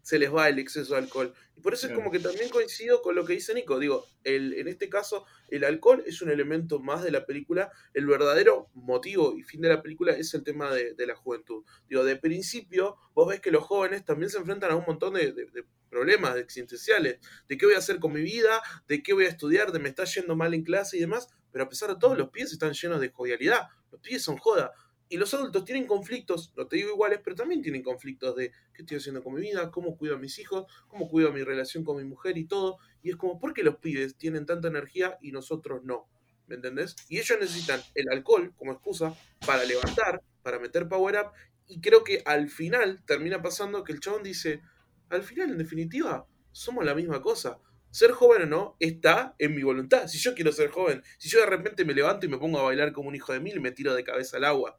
se 0.08 0.18
les 0.20 0.34
va 0.34 0.48
el 0.48 0.58
exceso 0.58 0.94
de 0.94 1.00
alcohol. 1.02 1.34
Y 1.58 1.60
por 1.60 1.74
eso 1.74 1.88
es 1.88 1.92
como 1.94 2.12
que 2.12 2.20
también 2.20 2.50
coincido 2.50 3.02
con 3.02 3.14
lo 3.14 3.26
que 3.26 3.34
dice 3.34 3.54
Nico. 3.54 3.78
Digo, 3.78 4.06
el, 4.24 4.54
en 4.54 4.70
este 4.70 4.88
caso, 4.88 5.26
el 5.50 5.66
alcohol 5.66 6.02
es 6.06 6.22
un 6.22 6.30
elemento 6.30 6.80
más 6.80 7.04
de 7.04 7.12
la 7.12 7.26
película. 7.26 7.70
El 7.94 8.06
verdadero 8.06 8.70
motivo 8.74 9.36
y 9.38 9.44
fin 9.44 9.60
de 9.60 9.68
la 9.68 9.82
película 9.82 10.14
es 10.14 10.34
el 10.34 10.46
tema 10.46 10.74
de, 10.74 10.94
de 10.94 11.06
la 11.08 11.16
juventud. 11.18 11.66
Digo, 11.90 12.06
de 12.06 12.16
principio, 12.16 12.96
vos 13.14 13.28
ves 13.28 13.42
que 13.42 13.52
los 13.52 13.66
jóvenes 13.66 14.06
también 14.06 14.30
se 14.30 14.38
enfrentan 14.38 14.72
a 14.72 14.78
un 14.78 14.86
montón 14.88 15.14
de, 15.16 15.34
de- 15.34 15.48
de 15.48 15.66
problemas 15.90 16.38
existenciales. 16.38 17.20
De 17.50 17.58
qué 17.58 17.66
voy 17.66 17.76
a 17.76 17.80
hacer 17.80 18.00
con 18.00 18.14
mi 18.14 18.22
vida, 18.22 18.62
de 18.88 19.04
qué 19.04 19.12
voy 19.12 19.26
a 19.26 19.30
estudiar, 19.30 19.74
de 19.74 19.80
me 19.80 19.90
está 19.90 20.06
yendo 20.06 20.38
mal 20.38 20.54
en 20.54 20.64
clase 20.64 20.96
y 20.96 21.02
demás. 21.02 21.28
Pero 21.52 21.66
a 21.66 21.70
pesar 21.70 21.90
de 21.90 21.98
todo, 22.00 22.16
los 22.16 22.30
pies 22.30 22.54
están 22.54 22.72
llenos 22.72 23.02
de 23.02 23.10
jovialidad. 23.10 23.64
Los 23.92 24.00
pies 24.00 24.22
son 24.24 24.38
joda. 24.38 24.72
Y 25.10 25.18
los 25.18 25.34
adultos 25.34 25.64
tienen 25.64 25.88
conflictos, 25.88 26.54
no 26.58 26.68
te 26.68 26.78
digo 26.78 26.92
iguales, 26.92 27.20
pero 27.24 27.36
también 27.36 27.62
tienen 27.62 27.82
conflictos 27.82 28.36
de 28.36 28.52
qué 28.74 28.82
estoy 28.82 28.98
haciendo 28.98 29.24
con 29.24 29.34
mi 29.34 29.42
vida, 29.42 29.72
cómo 29.72 29.98
cuido 29.98 30.16
a 30.16 30.20
mis 30.20 30.38
hijos, 30.40 30.66
cómo 30.88 31.10
cuido 31.10 31.32
mi 31.32 31.44
relación 31.44 31.84
con 31.84 31.98
mi 31.98 32.04
mujer 32.04 32.38
y 32.38 32.46
todo. 32.46 32.78
Y 33.02 33.12
es 33.12 33.16
como, 33.16 33.40
¿por 33.40 33.54
qué 33.54 33.64
los 33.64 33.78
pibes 33.78 34.18
tienen 34.18 34.46
tanta 34.46 34.68
energía 34.68 35.18
y 35.22 35.32
nosotros 35.32 35.84
no? 35.84 36.10
¿Me 36.48 36.56
entendés? 36.56 36.96
Y 37.10 37.20
ellos 37.20 37.38
necesitan 37.40 37.82
el 37.96 38.10
alcohol 38.10 38.54
como 38.56 38.72
excusa 38.74 39.16
para 39.46 39.64
levantar, 39.64 40.22
para 40.44 40.60
meter 40.60 40.88
power 40.88 41.16
up. 41.16 41.32
Y 41.68 41.82
creo 41.82 42.04
que 42.04 42.22
al 42.26 42.50
final 42.50 43.04
termina 43.06 43.42
pasando 43.42 43.84
que 43.84 43.94
el 43.94 44.00
chabón 44.00 44.24
dice, 44.24 44.62
al 45.10 45.24
final, 45.24 45.52
en 45.52 45.58
definitiva, 45.58 46.28
somos 46.52 46.84
la 46.86 46.96
misma 46.96 47.22
cosa. 47.22 47.60
Ser 47.92 48.12
joven 48.12 48.44
o 48.44 48.46
no 48.46 48.76
está 48.80 49.36
en 49.40 49.56
mi 49.56 49.64
voluntad. 49.64 50.08
Si 50.08 50.18
yo 50.18 50.36
quiero 50.36 50.52
ser 50.52 50.70
joven, 50.70 51.02
si 51.18 51.30
yo 51.30 51.40
de 51.40 51.46
repente 51.46 51.86
me 51.86 51.94
levanto 51.94 52.26
y 52.26 52.30
me 52.30 52.38
pongo 52.38 52.60
a 52.60 52.64
bailar 52.64 52.92
como 52.92 53.10
un 53.10 53.16
hijo 53.16 53.32
de 53.32 53.40
mil 53.40 53.56
y 53.56 53.60
me 53.60 53.72
tiro 53.72 53.94
de 53.94 54.04
cabeza 54.04 54.38
al 54.38 54.44
agua. 54.44 54.78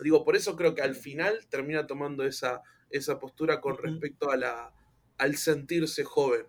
Digo, 0.00 0.24
por 0.24 0.36
eso 0.36 0.56
creo 0.56 0.74
que 0.74 0.82
al 0.82 0.94
final 0.94 1.46
termina 1.48 1.86
tomando 1.86 2.24
esa, 2.24 2.62
esa 2.90 3.18
postura 3.18 3.60
con 3.60 3.76
respecto 3.76 4.30
a 4.30 4.36
la, 4.36 4.72
al 5.18 5.36
sentirse 5.36 6.04
joven. 6.04 6.46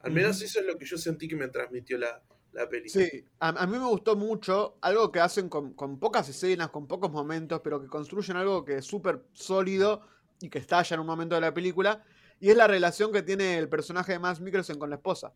Al 0.00 0.12
menos 0.12 0.40
eso 0.42 0.60
es 0.60 0.66
lo 0.66 0.78
que 0.78 0.84
yo 0.84 0.96
sentí 0.98 1.26
que 1.28 1.36
me 1.36 1.48
transmitió 1.48 1.98
la, 1.98 2.22
la 2.52 2.68
peli. 2.68 2.88
Sí, 2.88 3.24
a, 3.40 3.48
a 3.48 3.66
mí 3.66 3.78
me 3.78 3.86
gustó 3.86 4.16
mucho 4.16 4.76
algo 4.80 5.10
que 5.10 5.20
hacen 5.20 5.48
con, 5.48 5.74
con 5.74 5.98
pocas 5.98 6.28
escenas, 6.28 6.70
con 6.70 6.86
pocos 6.86 7.10
momentos, 7.10 7.60
pero 7.62 7.80
que 7.80 7.88
construyen 7.88 8.36
algo 8.36 8.64
que 8.64 8.76
es 8.76 8.84
súper 8.84 9.22
sólido 9.32 10.02
y 10.40 10.48
que 10.48 10.58
estalla 10.58 10.94
en 10.94 11.00
un 11.00 11.06
momento 11.06 11.34
de 11.34 11.40
la 11.40 11.52
película, 11.52 12.04
y 12.38 12.50
es 12.50 12.56
la 12.56 12.66
relación 12.66 13.12
que 13.12 13.22
tiene 13.22 13.58
el 13.58 13.68
personaje 13.68 14.12
de 14.12 14.18
Max 14.18 14.40
Mikkelsen 14.40 14.78
con 14.78 14.90
la 14.90 14.96
esposa. 14.96 15.32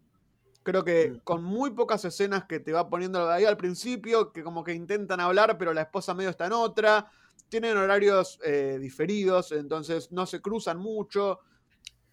Creo 0.62 0.84
que 0.84 1.10
Mm. 1.12 1.18
con 1.24 1.42
muy 1.42 1.70
pocas 1.70 2.04
escenas 2.04 2.44
que 2.44 2.60
te 2.60 2.72
va 2.72 2.88
poniendo 2.88 3.30
ahí 3.30 3.44
al 3.46 3.56
principio, 3.56 4.30
que 4.32 4.42
como 4.42 4.62
que 4.62 4.74
intentan 4.74 5.18
hablar, 5.20 5.56
pero 5.58 5.72
la 5.72 5.82
esposa 5.82 6.14
medio 6.14 6.30
está 6.30 6.46
en 6.46 6.52
otra, 6.52 7.10
tienen 7.48 7.76
horarios 7.76 8.38
eh, 8.44 8.78
diferidos, 8.80 9.52
entonces 9.52 10.10
no 10.12 10.26
se 10.26 10.40
cruzan 10.40 10.78
mucho. 10.78 11.40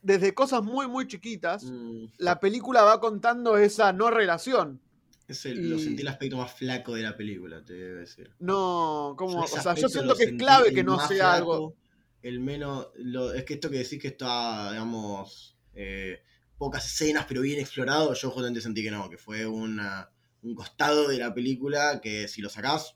Desde 0.01 0.33
cosas 0.33 0.63
muy, 0.63 0.87
muy 0.87 1.07
chiquitas, 1.07 1.63
Mm, 1.65 2.05
la 2.19 2.39
película 2.39 2.83
va 2.83 2.99
contando 2.99 3.57
esa 3.57 3.91
no 3.93 4.09
relación. 4.11 4.79
es 5.27 5.45
el- 5.45 5.69
Lo 5.69 5.77
sentí 5.77 6.03
el 6.03 6.07
aspecto 6.07 6.37
más 6.37 6.53
flaco 6.53 6.93
de 6.93 7.01
la 7.01 7.17
película, 7.17 7.63
te 7.65 7.73
debo 7.73 7.99
decir. 7.99 8.31
No, 8.39 9.15
como, 9.17 9.39
o 9.41 9.47
sea, 9.47 9.73
yo 9.75 9.89
siento 9.89 10.15
que 10.15 10.23
es 10.23 10.33
clave 10.37 10.73
que 10.73 10.83
no 10.83 10.97
sea 10.99 11.07
flaco, 11.07 11.53
algo. 11.53 11.75
El 12.21 12.39
menos. 12.39 12.87
lo- 12.95 13.33
es 13.33 13.43
que 13.43 13.55
esto 13.55 13.69
que 13.69 13.79
decís 13.79 14.01
que 14.01 14.07
está, 14.09 14.71
digamos, 14.71 15.57
eh, 15.73 16.21
pocas 16.57 16.85
escenas, 16.85 17.25
pero 17.27 17.41
bien 17.41 17.59
explorado, 17.59 18.13
yo 18.13 18.29
justamente 18.31 18.61
sentí 18.61 18.81
que 18.83 18.91
no, 18.91 19.09
que 19.09 19.17
fue 19.17 19.45
una, 19.45 20.09
un 20.43 20.55
costado 20.55 21.07
de 21.09 21.17
la 21.17 21.33
película 21.33 21.99
que 22.01 22.27
si 22.29 22.41
lo 22.41 22.49
sacás, 22.49 22.95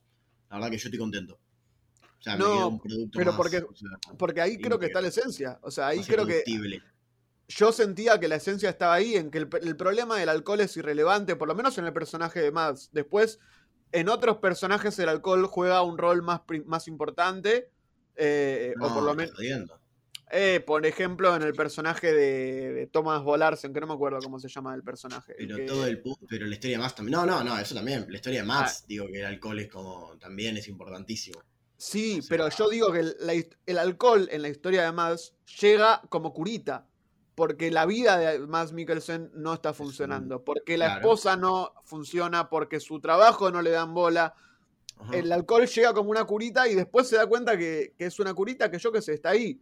la 0.49 0.55
verdad 0.55 0.71
que 0.71 0.77
yo 0.77 0.87
estoy 0.87 0.99
contento. 0.99 1.39
O 2.21 2.23
sea, 2.23 2.35
No, 2.37 2.45
me 2.49 2.55
queda 2.55 2.67
un 2.67 2.79
producto 2.79 3.17
pero 3.17 3.31
más, 3.31 3.37
porque- 3.37 3.57
o 3.57 3.75
sea, 3.75 3.89
Porque 4.17 4.41
ahí 4.41 4.57
creo 4.59 4.77
que 4.79 4.85
está 4.85 5.01
la 5.01 5.07
esencia. 5.09 5.59
O 5.63 5.71
sea, 5.71 5.87
ahí 5.87 6.01
creo 6.03 6.25
que 6.25 6.43
yo 7.47 7.71
sentía 7.73 8.19
que 8.19 8.27
la 8.29 8.35
esencia 8.35 8.69
estaba 8.69 8.93
ahí, 8.93 9.15
en 9.15 9.29
que 9.31 9.39
el, 9.39 9.49
el 9.61 9.75
problema 9.75 10.17
del 10.17 10.29
alcohol 10.29 10.61
es 10.61 10.77
irrelevante, 10.77 11.35
por 11.35 11.47
lo 11.49 11.55
menos 11.55 11.77
en 11.79 11.85
el 11.85 11.91
personaje 11.93 12.39
de 12.39 12.51
Mads. 12.51 12.91
Después, 12.93 13.39
en 13.91 14.07
otros 14.07 14.37
personajes 14.37 14.97
el 14.99 15.09
alcohol 15.09 15.45
juega 15.47 15.81
un 15.81 15.97
rol 15.97 16.21
más, 16.21 16.41
más 16.65 16.87
importante. 16.87 17.69
eh, 18.15 18.73
o 18.79 18.93
por 18.93 19.03
lo 19.03 19.15
menos, 19.15 19.33
eh, 20.33 20.63
por 20.65 20.85
ejemplo, 20.85 21.35
en 21.35 21.41
el 21.41 21.53
personaje 21.53 22.13
de, 22.13 22.71
de 22.73 22.87
Thomas 22.87 23.21
Volarsen, 23.23 23.73
que 23.73 23.81
no 23.81 23.87
me 23.87 23.93
acuerdo 23.93 24.19
cómo 24.21 24.39
se 24.39 24.47
llama 24.47 24.73
el 24.75 24.83
personaje. 24.83 25.33
Pero 25.37 25.57
que- 25.57 25.63
todo 25.65 25.85
el 25.87 26.01
pero 26.29 26.45
la 26.45 26.53
historia 26.53 26.77
de 26.77 26.83
Max 26.83 26.95
también. 26.95 27.17
No, 27.17 27.25
no, 27.25 27.43
no, 27.43 27.57
eso 27.57 27.73
también. 27.75 28.05
La 28.09 28.15
historia 28.15 28.41
de 28.43 28.49
Ah. 28.49 28.61
Max, 28.61 28.85
digo 28.87 29.07
que 29.07 29.19
el 29.19 29.25
alcohol 29.25 29.59
es 29.59 29.69
como. 29.69 30.17
también 30.19 30.55
es 30.57 30.67
importantísimo. 30.69 31.41
Sí, 31.83 32.19
O 32.19 32.21
sea- 32.21 32.29
pero 32.29 32.49
yo 32.49 32.69
digo 32.69 32.91
que 32.91 32.99
el, 32.99 33.15
la 33.21 33.33
his- 33.33 33.57
el 33.65 33.77
alcohol 33.79 34.27
en 34.31 34.41
la 34.43 34.49
historia 34.49 34.83
de 34.83 34.91
Mads 34.91 35.33
llega 35.59 36.01
como 36.09 36.31
curita. 36.33 36.87
Porque 37.33 37.71
la 37.71 37.85
vida 37.87 38.17
de 38.19 38.39
Mads 38.39 38.71
Mikkelsen 38.73 39.31
no 39.33 39.53
está 39.53 39.73
funcionando. 39.73 40.43
Porque 40.43 40.77
la 40.77 40.85
claro. 40.87 40.99
esposa 41.01 41.37
no 41.37 41.73
funciona. 41.85 42.49
Porque 42.49 42.79
su 42.79 42.99
trabajo 42.99 43.49
no 43.49 43.61
le 43.63 43.71
dan 43.71 43.93
bola. 43.95 44.35
Ajá. 44.99 45.15
El 45.17 45.31
alcohol 45.31 45.65
llega 45.65 45.93
como 45.93 46.11
una 46.11 46.25
curita 46.25 46.67
y 46.67 46.75
después 46.75 47.07
se 47.07 47.15
da 47.15 47.25
cuenta 47.25 47.57
que, 47.57 47.95
que 47.97 48.05
es 48.05 48.19
una 48.19 48.33
curita 48.35 48.69
que 48.69 48.77
yo 48.77 48.91
que 48.91 49.01
sé, 49.01 49.13
está 49.13 49.29
ahí. 49.29 49.59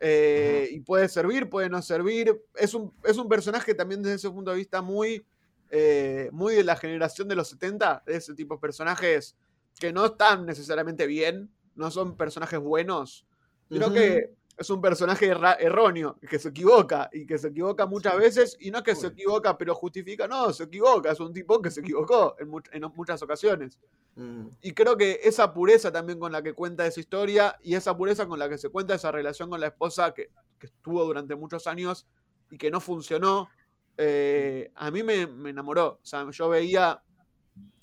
Eh, 0.00 0.68
y 0.72 0.80
puede 0.80 1.08
servir, 1.08 1.48
puede 1.48 1.68
no 1.68 1.80
servir. 1.82 2.36
Es 2.56 2.74
un, 2.74 2.92
es 3.04 3.16
un 3.16 3.28
personaje 3.28 3.74
también 3.74 4.02
desde 4.02 4.16
ese 4.16 4.30
punto 4.30 4.50
de 4.50 4.56
vista 4.56 4.82
muy, 4.82 5.24
eh, 5.70 6.28
muy 6.32 6.54
de 6.56 6.64
la 6.64 6.74
generación 6.74 7.28
de 7.28 7.36
los 7.36 7.48
70, 7.48 8.02
de 8.06 8.16
ese 8.16 8.34
tipo 8.34 8.54
de 8.54 8.60
personajes 8.60 9.36
que 9.78 9.92
no 9.92 10.04
están 10.06 10.46
necesariamente 10.46 11.06
bien, 11.06 11.50
no 11.74 11.90
son 11.90 12.16
personajes 12.16 12.60
buenos, 12.60 13.26
sino 13.68 13.86
Ujú. 13.86 13.94
que 13.94 14.30
es 14.56 14.70
un 14.70 14.80
personaje 14.80 15.26
erróneo, 15.26 16.16
que 16.30 16.38
se 16.38 16.50
equivoca 16.50 17.10
y 17.12 17.26
que 17.26 17.38
se 17.38 17.48
equivoca 17.48 17.86
muchas 17.86 18.12
Sí. 18.14 18.18
veces 18.20 18.56
y 18.60 18.70
no 18.70 18.78
es 18.78 18.84
que 18.84 18.94
se 18.94 19.08
Obvio. 19.08 19.14
equivoca 19.14 19.58
pero 19.58 19.74
justifica, 19.74 20.28
no, 20.28 20.52
se 20.52 20.64
equivoca, 20.64 21.10
es 21.10 21.18
un 21.18 21.32
tipo 21.32 21.60
que 21.60 21.72
se 21.72 21.80
equivocó 21.80 22.36
en, 22.38 22.48
much- 22.52 22.68
en 22.72 22.82
muchas 22.94 23.20
ocasiones. 23.22 23.80
Mm. 24.14 24.46
Y 24.62 24.72
creo 24.72 24.96
que 24.96 25.18
esa 25.24 25.52
pureza 25.52 25.90
también 25.90 26.20
con 26.20 26.30
la 26.30 26.40
que 26.40 26.52
cuenta 26.52 26.86
esa 26.86 27.00
historia 27.00 27.58
y 27.64 27.74
esa 27.74 27.96
pureza 27.96 28.26
con 28.28 28.38
la 28.38 28.48
que 28.48 28.56
se 28.58 28.68
cuenta 28.68 28.94
esa 28.94 29.10
relación 29.10 29.50
con 29.50 29.58
la 29.58 29.66
esposa 29.66 30.14
que, 30.14 30.30
que 30.60 30.66
estuvo 30.66 31.02
durante 31.04 31.34
muchos 31.34 31.66
años 31.66 32.06
y 32.48 32.56
que 32.56 32.70
no 32.70 32.80
funcionó, 32.80 33.48
eh, 33.96 34.70
a 34.76 34.88
mí 34.92 35.02
me, 35.02 35.26
me 35.26 35.50
enamoró. 35.50 35.98
O 36.00 36.06
sea, 36.06 36.30
yo 36.30 36.48
veía 36.48 37.02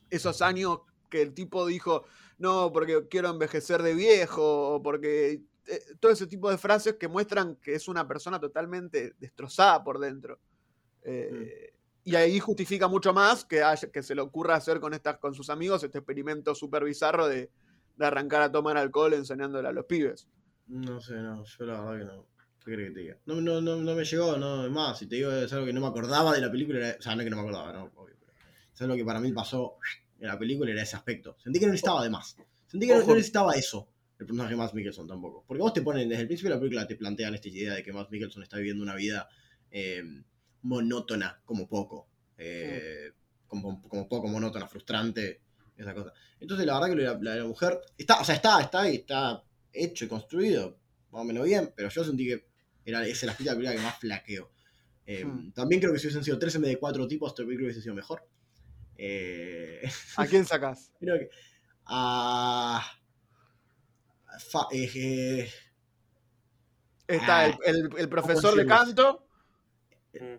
esos 0.10 0.42
años 0.42 0.80
que 1.12 1.22
el 1.24 1.36
tipo 1.36 1.68
dijo, 1.68 2.06
no, 2.40 2.72
porque 2.74 3.08
quiero 3.10 3.30
envejecer 3.32 3.84
de 3.84 3.96
viejo, 3.96 4.76
o 4.76 4.84
porque 4.84 5.44
eh, 5.68 5.82
todo 6.02 6.12
ese 6.14 6.28
tipo 6.28 6.50
de 6.52 6.58
frases 6.60 6.96
que 6.96 7.10
muestran 7.10 7.58
que 7.58 7.76
es 7.76 7.90
una 7.90 8.08
persona 8.08 8.40
totalmente 8.42 9.16
destrozada 9.20 9.84
por 9.84 10.00
dentro. 10.00 10.40
Eh, 11.04 11.74
Y 12.04 12.16
ahí 12.16 12.40
justifica 12.40 12.88
mucho 12.88 13.14
más 13.14 13.46
que, 13.46 13.62
haya- 13.64 13.92
que 13.92 14.04
se 14.04 14.16
le 14.16 14.22
ocurra 14.22 14.56
hacer 14.56 14.80
con, 14.80 14.94
estas, 14.94 15.20
con 15.20 15.36
sus 15.36 15.50
amigos 15.52 15.84
este 15.84 16.00
experimento 16.00 16.56
súper 16.56 16.84
bizarro 16.84 17.28
de, 17.28 17.52
de 17.96 18.06
arrancar 18.06 18.42
a 18.44 18.52
tomar 18.52 18.78
alcohol 18.78 19.14
enseñándole 19.14 19.68
a 19.70 19.72
los 19.72 19.86
pibes. 19.86 20.28
No 20.68 21.00
sé, 21.00 21.16
no, 21.16 21.44
yo 21.44 21.66
la 21.66 21.82
verdad 21.82 22.00
que 22.00 22.06
no. 22.16 22.28
¿Qué 22.64 22.74
crees 22.74 22.90
que 22.90 22.94
te 22.96 23.00
diga? 23.02 23.18
No, 23.26 23.42
no, 23.42 23.62
no, 23.62 23.76
no 23.78 23.96
me 23.96 24.06
llegó, 24.06 24.38
no, 24.38 24.66
es 24.66 24.72
más, 24.72 24.98
si 25.00 25.08
te 25.08 25.16
digo 25.16 25.32
es 25.32 25.52
algo 25.54 25.66
que 25.66 25.74
no 25.74 25.82
me 25.82 25.88
acordaba 25.88 26.34
de 26.34 26.42
la 26.42 26.52
película, 26.52 26.96
o 26.98 27.02
sea, 27.02 27.16
no 27.16 27.22
es 27.22 27.26
que 27.26 27.30
no 27.32 27.38
me 27.38 27.42
acordaba, 27.44 27.74
no, 27.74 27.92
obvio, 27.96 28.16
pero 28.20 28.34
es 28.74 28.82
algo 28.82 28.96
que 28.96 29.06
para 29.06 29.20
mí 29.20 29.32
pasó 29.32 29.78
en 30.22 30.28
la 30.28 30.40
película, 30.40 30.72
era 30.72 30.82
ese 30.84 30.96
aspecto. 30.96 31.36
Sentí 31.44 31.60
que 31.60 31.68
no 31.68 31.74
estaba 31.74 32.02
de 32.04 32.10
más. 32.10 32.38
Sentí 32.68 32.88
que 32.88 32.94
no, 32.94 33.02
no 33.06 33.16
necesitaba 33.16 33.54
eso, 33.56 33.90
el 34.18 34.26
personaje 34.26 34.52
de 34.52 34.56
Max 34.56 34.74
Mikkelsen 34.74 35.08
tampoco. 35.08 35.44
Porque 35.46 35.62
vos 35.62 35.74
te 35.74 35.82
ponen, 35.82 36.08
desde 36.08 36.22
el 36.22 36.28
principio 36.28 36.52
de 36.52 36.56
la 36.56 36.60
película 36.62 36.88
te 36.88 36.96
plantean 36.96 37.36
esta 37.36 37.50
idea 37.50 37.74
de 37.74 37.84
que 37.84 37.92
Max 37.92 38.10
Mikkelsen 38.10 38.44
está 38.44 38.56
viviendo 38.58 38.84
una 38.84 38.96
vida 38.96 39.28
eh, 39.70 40.04
monótona, 40.62 41.42
como 41.44 41.68
poco. 41.68 42.08
eh, 42.38 43.12
como, 43.48 43.82
como 43.90 44.08
poco 44.08 44.28
monótona, 44.30 44.66
frustrante, 44.68 45.42
esa 45.76 45.94
cosa. 45.94 46.14
Entonces 46.40 46.66
la 46.66 46.80
verdad 46.80 46.96
que 46.96 47.02
la, 47.04 47.20
la, 47.22 47.36
la 47.42 47.46
mujer 47.46 47.80
está, 47.98 48.22
o 48.22 48.24
sea, 48.24 48.36
está, 48.36 48.62
está 48.62 48.82
ahí, 48.84 48.96
está 48.96 49.44
hecho 49.74 50.06
y 50.06 50.08
construido, 50.08 50.78
más 51.12 51.22
o 51.22 51.26
menos 51.26 51.44
bien, 51.46 51.74
pero 51.76 51.90
yo 51.90 52.04
sentí 52.06 52.28
que 52.28 52.46
era, 52.86 53.06
es 53.06 53.22
el 53.24 53.30
aspecto 53.30 53.52
de 53.52 53.56
la 53.56 53.60
película 53.60 53.76
que 53.78 53.86
más 53.88 54.00
flaqueó. 54.00 54.52
Eh, 55.06 55.26
Hmm. 55.26 55.52
También 55.52 55.82
creo 55.82 55.92
que 55.92 56.00
si 56.00 56.08
hubiesen 56.08 56.24
sido 56.24 56.40
tres 56.40 56.56
en 56.56 56.62
vez 56.62 56.72
de 56.72 56.78
cuatro 56.80 57.08
tipos, 57.08 57.32
esta 57.32 57.44
película 57.44 57.66
hubiese 57.66 57.82
sido 57.82 57.94
mejor. 57.96 58.26
Eh, 59.04 59.82
¿A 60.18 60.28
quién 60.28 60.46
sacás? 60.46 60.92
creo 61.00 61.18
que. 61.18 61.30
A. 61.86 62.82
fa- 64.52 64.68
eh, 64.72 64.90
eh, 64.96 65.50
Está 67.08 67.40
Ah, 67.40 67.46
el, 67.48 67.58
el- 67.66 67.90
el 67.98 68.08
profesor 68.10 68.56
de 68.56 68.66
canto, 68.66 69.28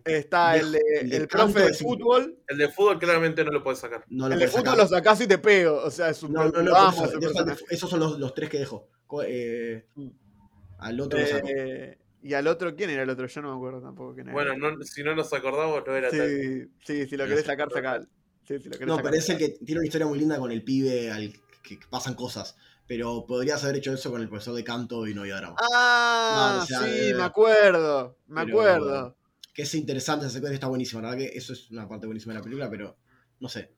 está 0.04 0.52
De- 0.52 0.60
el, 0.60 0.72
de- 0.72 0.80
el 1.00 1.12
el 1.12 1.28
profe 1.28 1.60
de 1.60 1.74
fútbol. 1.74 2.38
El 2.46 2.56
de 2.58 2.68
fútbol 2.68 2.98
claramente 2.98 3.44
no 3.44 3.50
lo 3.50 3.62
puedes 3.64 3.80
sacar. 3.80 4.04
no 4.08 4.28
lo 4.28 4.34
El 4.34 4.40
de 4.40 4.46
fútbol 4.46 4.64
sacar. 4.64 4.78
lo 4.78 4.86
sacás 4.86 5.20
y 5.22 5.26
te 5.26 5.38
pego. 5.38 5.82
O 5.82 5.90
sea, 5.90 6.08
es 6.10 6.22
un 6.22 6.32
No, 6.32 6.44
esos 7.68 7.90
son 7.90 8.00
los, 8.00 8.18
los 8.18 8.32
tres 8.34 8.48
que 8.48 8.58
dejo. 8.60 8.88
Eh, 9.26 9.86
Mm. 9.96 10.08
al 10.78 11.00
otro 11.00 11.18
lo 11.20 11.26
saco. 11.26 11.48
Eh, 11.48 11.98
y 12.22 12.32
al 12.34 12.46
otro, 12.46 12.74
¿quién 12.76 12.88
era 12.90 13.02
el 13.02 13.10
otro? 13.10 13.26
Yo 13.26 13.42
no 13.42 13.50
me 13.50 13.56
acuerdo 13.56 13.82
tampoco 13.82 14.14
quién 14.14 14.28
era. 14.28 14.32
Bueno, 14.34 14.56
no- 14.56 14.80
si 14.84 15.02
no 15.02 15.14
nos 15.16 15.32
acordamos, 15.32 15.82
no 15.86 15.94
era 15.96 16.08
tal. 16.08 16.20
sí, 16.30 16.70
sí, 16.86 17.06
si 17.08 17.16
lo 17.16 17.26
querés 17.26 17.44
sacar, 17.44 17.68
sacar. 17.70 18.06
Sí, 18.58 18.62
si 18.64 18.68
lo 18.68 18.72
querés 18.72 18.86
No, 18.88 18.96
sacar, 18.96 19.14
sacalo. 19.20 19.38
que 19.38 19.48
tiene 19.64 19.80
una 19.80 19.86
historia 19.86 20.06
muy 20.06 20.18
linda 20.18 20.38
con 20.38 20.50
el 20.52 20.62
pibe 20.64 21.10
al 21.10 21.32
que, 21.62 21.78
que 21.78 21.86
pasan 21.88 22.14
cosas. 22.14 22.56
Pero 22.86 23.24
podrías 23.26 23.62
haber 23.64 23.76
hecho 23.76 23.92
eso 23.94 24.10
con 24.10 24.20
el 24.20 24.28
profesor 24.28 24.54
de 24.54 24.64
canto 24.64 25.06
y 25.06 25.14
no 25.14 25.22
había 25.22 25.36
drama. 25.36 25.56
Ah, 25.72 26.54
No, 26.56 26.62
o 26.62 26.66
sea, 26.66 26.80
sí, 26.80 27.08
eh, 27.10 27.14
me 27.14 27.22
acuerdo. 27.22 28.18
Me 28.26 28.44
pero- 28.44 28.60
acuerdo. 28.60 29.16
Que 29.54 29.62
es 29.62 29.74
interesante, 29.74 30.24
esa 30.26 30.34
secuencia 30.34 30.54
está 30.54 30.66
buenísima. 30.68 31.02
La 31.02 31.10
verdad 31.10 31.26
que 31.30 31.36
eso 31.38 31.52
es 31.52 31.70
una 31.70 31.86
parte 31.88 32.06
buenísima 32.06 32.32
de 32.32 32.38
la 32.40 32.42
película, 32.42 32.70
pero 32.70 32.96
no 33.38 33.48
sé. 33.48 33.70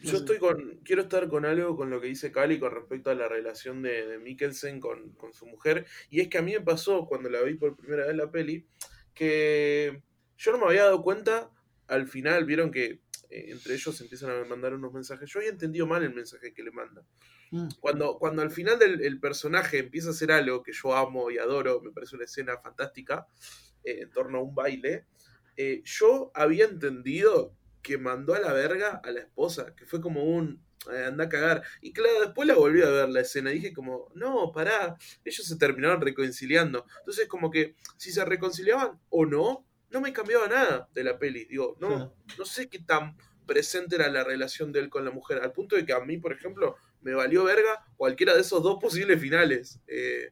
Yo 0.00 0.16
estoy 0.16 0.38
con. 0.38 0.80
Quiero 0.84 1.02
estar 1.02 1.28
con 1.28 1.44
algo 1.44 1.76
con 1.76 1.90
lo 1.90 2.00
que 2.00 2.06
dice 2.06 2.32
Cali 2.32 2.58
con 2.58 2.72
respecto 2.72 3.10
a 3.10 3.14
la 3.14 3.28
relación 3.28 3.82
de, 3.82 4.06
de 4.06 4.18
Mikkelsen 4.18 4.80
con, 4.80 5.10
con 5.14 5.34
su 5.34 5.44
mujer. 5.46 5.84
Y 6.08 6.20
es 6.20 6.28
que 6.28 6.38
a 6.38 6.42
mí 6.42 6.52
me 6.52 6.60
pasó 6.62 7.04
cuando 7.06 7.28
la 7.28 7.42
vi 7.42 7.54
por 7.54 7.76
primera 7.76 8.06
vez 8.06 8.16
la 8.16 8.30
peli. 8.30 8.64
Que 9.14 10.02
yo 10.36 10.52
no 10.52 10.58
me 10.58 10.66
había 10.66 10.84
dado 10.84 11.02
cuenta. 11.02 11.50
Al 11.88 12.06
final 12.06 12.44
vieron 12.44 12.70
que 12.70 13.00
eh, 13.30 13.46
entre 13.48 13.74
ellos 13.74 14.00
empiezan 14.00 14.30
a 14.30 14.44
mandar 14.44 14.74
unos 14.74 14.92
mensajes. 14.92 15.30
Yo 15.30 15.40
había 15.40 15.50
entendido 15.50 15.86
mal 15.86 16.02
el 16.02 16.14
mensaje 16.14 16.52
que 16.52 16.62
le 16.62 16.70
manda. 16.70 17.02
Mm. 17.50 17.68
Cuando, 17.80 18.18
cuando 18.18 18.42
al 18.42 18.50
final 18.50 18.78
del 18.78 19.02
el 19.02 19.20
personaje 19.20 19.78
empieza 19.78 20.08
a 20.08 20.12
hacer 20.12 20.32
algo 20.32 20.62
que 20.62 20.72
yo 20.72 20.94
amo 20.94 21.30
y 21.30 21.38
adoro, 21.38 21.80
me 21.80 21.92
parece 21.92 22.16
una 22.16 22.24
escena 22.24 22.58
fantástica, 22.58 23.26
eh, 23.84 24.02
en 24.02 24.10
torno 24.10 24.38
a 24.38 24.42
un 24.42 24.54
baile, 24.54 25.06
eh, 25.56 25.82
yo 25.84 26.30
había 26.34 26.64
entendido 26.64 27.54
que 27.82 27.98
mandó 27.98 28.34
a 28.34 28.40
la 28.40 28.52
verga 28.52 29.00
a 29.02 29.10
la 29.10 29.20
esposa, 29.20 29.74
que 29.74 29.86
fue 29.86 30.00
como 30.00 30.24
un 30.24 30.66
anda 31.06 31.24
a 31.24 31.28
cagar. 31.28 31.62
Y 31.80 31.92
claro, 31.92 32.20
después 32.20 32.46
la 32.48 32.54
volví 32.54 32.82
a 32.82 32.88
ver 32.88 33.08
la 33.08 33.20
escena 33.20 33.50
dije 33.50 33.72
como, 33.72 34.10
no, 34.14 34.52
pará, 34.52 34.96
ellos 35.24 35.46
se 35.46 35.56
terminaron 35.56 36.00
reconciliando. 36.00 36.86
Entonces 37.00 37.28
como 37.28 37.50
que 37.50 37.76
si 37.96 38.12
se 38.12 38.24
reconciliaban 38.24 38.98
o 39.08 39.26
no, 39.26 39.66
no 39.90 40.00
me 40.00 40.12
cambiaba 40.12 40.46
nada 40.48 40.88
de 40.94 41.04
la 41.04 41.18
peli. 41.18 41.44
Digo, 41.44 41.76
no, 41.80 42.14
no 42.38 42.44
sé 42.44 42.68
qué 42.68 42.78
tan 42.80 43.16
presente 43.46 43.96
era 43.96 44.08
la 44.08 44.24
relación 44.24 44.72
de 44.72 44.80
él 44.80 44.90
con 44.90 45.04
la 45.04 45.10
mujer, 45.10 45.40
al 45.42 45.52
punto 45.52 45.76
de 45.76 45.84
que 45.84 45.92
a 45.92 46.00
mí, 46.00 46.18
por 46.18 46.32
ejemplo, 46.32 46.76
me 47.00 47.14
valió 47.14 47.44
verga 47.44 47.86
cualquiera 47.96 48.34
de 48.34 48.42
esos 48.42 48.62
dos 48.62 48.78
posibles 48.80 49.20
finales. 49.20 49.80
Eh, 49.86 50.30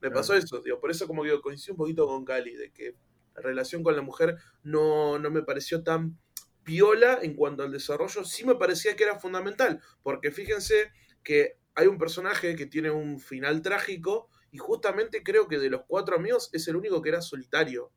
me 0.00 0.10
pasó 0.10 0.34
eso, 0.34 0.60
digo, 0.60 0.80
por 0.80 0.90
eso 0.90 1.06
como 1.06 1.22
que 1.22 1.40
coincido 1.40 1.74
un 1.74 1.78
poquito 1.78 2.06
con 2.06 2.24
Cali, 2.24 2.54
de 2.54 2.72
que 2.72 2.96
la 3.34 3.42
relación 3.42 3.82
con 3.82 3.96
la 3.96 4.02
mujer 4.02 4.36
no, 4.62 5.18
no 5.18 5.30
me 5.30 5.42
pareció 5.42 5.82
tan 5.82 6.18
piola 6.64 7.20
en 7.22 7.34
cuanto 7.34 7.62
al 7.62 7.72
desarrollo, 7.72 8.24
sí 8.24 8.44
me 8.44 8.56
parecía 8.56 8.96
que 8.96 9.04
era 9.04 9.18
fundamental, 9.18 9.80
porque 10.02 10.32
fíjense 10.32 10.90
que 11.22 11.58
hay 11.74 11.86
un 11.86 11.98
personaje 11.98 12.56
que 12.56 12.66
tiene 12.66 12.90
un 12.90 13.20
final 13.20 13.62
trágico 13.62 14.28
y 14.50 14.58
justamente 14.58 15.22
creo 15.22 15.46
que 15.46 15.58
de 15.58 15.70
los 15.70 15.82
cuatro 15.86 16.16
amigos 16.16 16.50
es 16.52 16.66
el 16.68 16.76
único 16.76 17.02
que 17.02 17.10
era 17.10 17.20
solitario. 17.20 17.92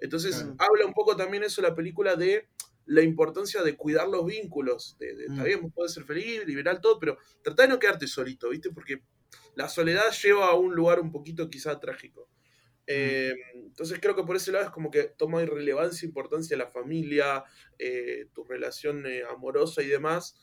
Entonces 0.00 0.52
Claro. 0.52 0.58
habla 0.58 0.86
un 0.86 0.92
poco 0.94 1.16
también 1.16 1.44
eso 1.44 1.62
la 1.62 1.74
película 1.74 2.16
de 2.16 2.48
la 2.86 3.02
importancia 3.02 3.62
de 3.62 3.76
cuidar 3.76 4.08
los 4.08 4.26
vínculos, 4.26 4.96
de, 4.98 5.14
de, 5.14 5.26
está 5.26 5.42
Mm. 5.42 5.44
bien, 5.44 5.62
vos 5.62 5.72
podés 5.74 5.94
ser 5.94 6.04
feliz, 6.04 6.44
liberal, 6.46 6.80
todo, 6.80 6.98
pero 6.98 7.16
trata 7.42 7.62
de 7.62 7.68
no 7.68 7.78
quedarte 7.78 8.06
solito, 8.06 8.50
¿viste? 8.50 8.70
Porque 8.70 9.02
la 9.54 9.68
soledad 9.68 10.10
lleva 10.22 10.48
a 10.48 10.54
un 10.54 10.74
lugar 10.74 11.00
un 11.00 11.10
poquito 11.10 11.48
quizá 11.48 11.80
trágico. 11.80 12.28
Eh, 12.86 13.34
entonces 13.54 13.98
creo 14.00 14.16
que 14.16 14.24
por 14.24 14.36
ese 14.36 14.52
lado 14.52 14.66
es 14.66 14.70
como 14.70 14.90
que 14.90 15.04
toma 15.04 15.44
relevancia, 15.44 16.06
importancia 16.06 16.56
la 16.56 16.68
familia, 16.68 17.44
eh, 17.78 18.26
tu 18.34 18.44
relación 18.44 19.06
eh, 19.06 19.22
amorosa 19.30 19.82
y 19.82 19.86
demás, 19.88 20.36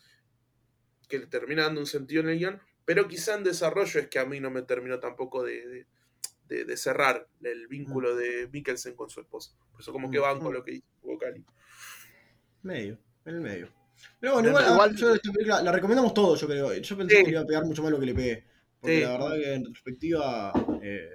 que 1.10 1.20
le 1.20 1.28
termina 1.28 1.64
dando 1.64 1.82
un 1.82 1.88
sentido 1.88 2.22
en 2.22 2.30
el 2.30 2.38
guion, 2.40 2.62
pero 2.86 3.08
quizá 3.08 3.36
en 3.36 3.44
desarrollo 3.44 4.00
es 4.00 4.08
que 4.08 4.20
a 4.20 4.26
mí 4.26 4.40
no 4.40 4.50
me 4.52 4.62
terminó 4.64 5.00
tampoco 5.00 5.44
de, 5.44 5.68
de- 5.68 5.88
de- 6.52 6.66
de 6.66 6.78
cerrar 6.78 7.28
el 7.44 7.68
vínculo 7.68 8.16
de 8.16 8.48
Mikkelsen 8.52 8.96
con 8.96 9.10
su 9.10 9.22
esposa. 9.22 9.52
Por 9.72 9.80
eso 9.82 9.92
como 9.94 10.12
que 10.12 10.20
van 10.20 10.40
con 10.40 10.54
lo 10.54 10.64
que 10.64 10.72
dice 10.72 10.86
Vocali. 11.02 11.44
Medio, 12.64 12.98
en 13.26 13.36
el 13.36 13.42
medio. 13.42 13.70
Pero 14.20 14.34
bueno, 14.34 14.50
igual, 14.50 14.66
igual- 14.74 14.96
yo 14.96 15.14
esta 15.16 15.32
película 15.32 15.62
la 15.62 15.72
recomendamos 15.72 16.14
todos, 16.14 16.40
yo 16.42 16.48
creo. 16.48 16.74
Yo 16.74 16.98
pensé 16.98 17.18
Sí. 17.18 17.22
que 17.24 17.28
le 17.28 17.32
iba 17.34 17.42
a 17.42 17.46
pegar 17.46 17.66
mucho 17.66 17.82
más 17.84 17.92
lo 17.92 18.00
que 18.00 18.06
le 18.06 18.14
pegué. 18.16 18.44
Porque 18.80 18.98
Sí. 18.98 19.02
la 19.04 19.12
verdad 19.12 19.36
que 19.36 19.54
en 19.54 19.66
retrospectiva 19.66 20.52
eh, 20.82 21.10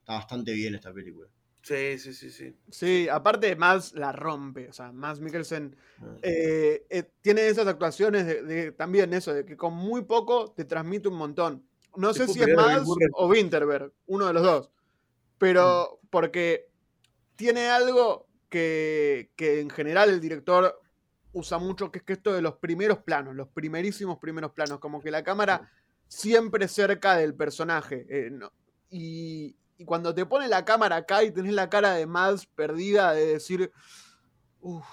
está 0.00 0.14
bastante 0.14 0.52
bien 0.52 0.74
esta 0.74 0.92
película. 0.92 1.28
Sí, 1.62 1.96
sí, 2.00 2.12
sí, 2.12 2.30
sí. 2.30 2.56
Sí, 2.70 3.08
aparte 3.08 3.54
Mads 3.54 3.92
la 3.94 4.10
rompe. 4.10 4.68
O 4.68 4.72
sea, 4.72 4.90
Mads 4.90 5.20
Mikkelsen 5.20 5.76
Ah. 6.00 6.16
eh, 6.22 6.84
eh, 6.90 7.04
tiene 7.20 7.46
esas 7.46 7.68
actuaciones 7.68 8.26
de, 8.26 8.42
de- 8.42 8.72
también 8.72 9.14
eso, 9.14 9.32
de 9.32 9.44
que 9.44 9.56
con 9.56 9.72
muy 9.74 10.02
poco 10.02 10.52
te 10.52 10.64
transmite 10.64 11.08
un 11.08 11.14
montón. 11.16 11.64
No 11.96 12.12
sé 12.14 12.26
si 12.34 12.38
es 12.42 12.46
Murray. 12.56 12.74
o 13.14 13.26
Winterberg, 13.28 13.92
uno 14.06 14.26
de 14.26 14.32
los 14.32 14.42
dos. 14.42 14.70
Pero 15.38 16.00
porque 16.10 16.68
tiene 17.36 17.68
algo 17.68 18.26
que, 18.48 19.30
que 19.36 19.60
en 19.60 19.70
general 19.70 20.10
el 20.10 20.20
director 20.20 20.80
usa 21.32 21.58
mucho, 21.58 21.90
que 21.90 21.98
es 21.98 22.04
que 22.04 22.12
esto 22.12 22.32
de 22.32 22.42
los 22.42 22.56
primeros 22.56 22.98
planos, 22.98 23.34
los 23.34 23.48
primerísimos 23.48 24.18
primeros 24.18 24.52
planos, 24.52 24.78
como 24.80 25.00
que 25.00 25.10
la 25.10 25.24
cámara 25.24 25.70
siempre 26.08 26.68
cerca 26.68 27.16
del 27.16 27.34
personaje. 27.34 28.06
eh, 28.08 28.30
no- 28.30 28.52
y, 28.90 29.56
y 29.78 29.84
cuando 29.86 30.14
te 30.14 30.26
pone 30.26 30.46
la 30.48 30.64
cámara 30.66 30.96
acá 30.96 31.24
y 31.24 31.30
tenés 31.30 31.54
la 31.54 31.70
cara 31.70 31.94
de 31.94 32.06
Mads 32.06 32.46
perdida, 32.46 33.12
de 33.14 33.26
decir, 33.26 33.72
uff, 34.60 34.86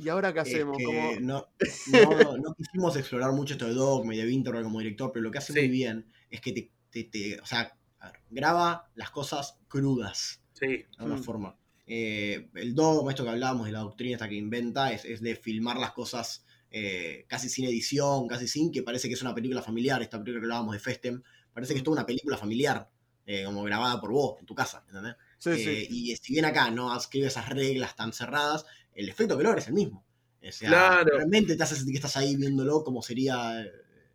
¿y 0.00 0.08
ahora 0.08 0.32
qué 0.32 0.40
Es 0.42 0.64
hacemos? 0.64 0.76
que 0.76 1.18
no, 1.20 1.48
no, 1.84 2.36
no 2.38 2.54
quisimos 2.54 2.96
explorar 2.96 3.32
mucho 3.32 3.54
esto 3.54 3.66
de 3.66 3.74
Dogma 3.74 4.14
y 4.14 4.18
de 4.18 4.24
Winterberg 4.26 4.64
como 4.64 4.78
director, 4.80 5.12
pero 5.12 5.22
lo 5.24 5.30
que 5.30 5.38
hace 5.38 5.52
Sí. 5.52 5.60
muy 5.60 5.68
bien 5.68 6.10
es 6.30 6.40
que 6.40 6.52
te, 6.52 6.72
te- 6.90 7.04
te- 7.04 7.40
o 7.40 7.46
sea, 7.46 7.76
ver, 8.02 8.12
graba 8.30 8.90
las 8.94 9.10
cosas 9.10 9.58
crudas, 9.68 10.42
Sí, 10.52 10.86
de 10.96 11.02
alguna 11.04 11.16
Mm. 11.16 11.22
forma. 11.22 11.58
Eh, 11.86 12.50
el 12.54 12.74
dogma, 12.74 13.10
esto 13.10 13.24
que 13.24 13.30
hablábamos 13.30 13.66
de 13.66 13.72
la 13.72 13.80
doctrina 13.80 14.14
esta 14.14 14.28
que 14.28 14.36
inventa, 14.36 14.92
es, 14.92 15.04
es 15.04 15.20
de 15.20 15.34
filmar 15.36 15.76
las 15.78 15.92
cosas 15.92 16.46
eh, 16.70 17.24
casi 17.28 17.48
sin 17.48 17.64
edición, 17.66 18.28
casi 18.28 18.46
sin, 18.48 18.70
que 18.72 18.82
parece 18.82 19.08
que 19.08 19.14
es 19.14 19.22
una 19.22 19.34
película 19.34 19.62
familiar, 19.62 20.00
esta 20.02 20.18
película 20.18 20.40
que 20.40 20.44
hablábamos 20.46 20.72
de 20.74 20.78
Festem, 20.80 21.22
parece 21.52 21.72
que 21.74 21.78
es 21.78 21.84
toda 21.84 21.96
una 21.96 22.06
película 22.06 22.36
familiar, 22.36 22.90
eh, 23.26 23.44
como 23.44 23.62
grabada 23.64 24.00
por 24.00 24.12
vos, 24.12 24.38
en 24.40 24.46
tu 24.46 24.54
casa, 24.54 24.84
¿entendés? 24.86 25.16
Sí, 25.40 25.56
sí. 25.56 25.70
Eh, 25.70 25.86
y 25.90 26.16
si 26.16 26.32
bien 26.34 26.44
acá 26.44 26.70
no 26.70 26.96
escribe 26.96 27.26
esas 27.26 27.48
reglas 27.48 27.96
tan 27.96 28.12
cerradas, 28.12 28.64
el 28.94 29.08
efecto 29.08 29.36
que 29.36 29.44
logra 29.44 29.58
es 29.60 29.66
el 29.68 29.74
mismo. 29.74 30.06
O 30.46 30.52
sea, 30.52 30.68
Claro. 30.68 31.16
realmente 31.16 31.56
te 31.56 31.62
hace 31.62 31.76
sentir 31.76 31.94
que 31.94 31.98
estás 31.98 32.16
ahí 32.16 32.36
viéndolo 32.36 32.84
como 32.84 33.02
sería 33.02 33.60
eh, 33.62 33.72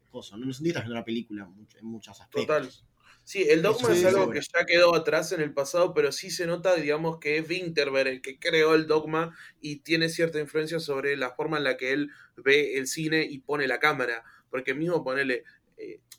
cosa. 0.09 0.37
No, 0.37 0.45
no 0.45 0.53
sentís 0.53 0.71
que 0.73 0.77
estás 0.79 0.83
viendo 0.83 0.95
una 0.99 1.05
película 1.05 1.43
en, 1.43 1.49
much- 1.55 1.77
en 1.79 1.85
muchos 1.85 2.19
aspectos. 2.21 2.45
Total. 2.47 2.69
Sí, 3.23 3.43
el 3.49 3.63
dogma 3.63 3.91
es 3.91 4.05
algo 4.05 4.29
que 4.29 4.39
ya 4.41 4.65
quedó 4.67 4.93
atrás 4.95 5.31
en 5.31 5.41
el 5.41 5.51
pasado, 5.51 5.95
pero 5.95 6.11
sí 6.11 6.29
se 6.29 6.45
nota, 6.45 6.75
digamos, 6.75 7.17
que 7.19 7.39
es 7.39 7.49
Winterberg 7.49 8.07
el 8.07 8.21
que 8.21 8.37
creó 8.37 8.75
el 8.75 8.85
dogma 8.85 9.35
y 9.59 9.77
tiene 9.77 10.09
cierta 10.09 10.39
influencia 10.39 10.79
sobre 10.79 11.17
la 11.17 11.31
forma 11.31 11.57
en 11.57 11.63
la 11.63 11.75
que 11.75 11.91
él 11.93 12.11
ve 12.37 12.77
el 12.77 12.85
cine 12.87 13.25
y 13.27 13.39
pone 13.39 13.67
la 13.67 13.79
cámara. 13.79 14.23
Porque 14.51 14.75
mismo 14.75 15.03
ponerle 15.03 15.43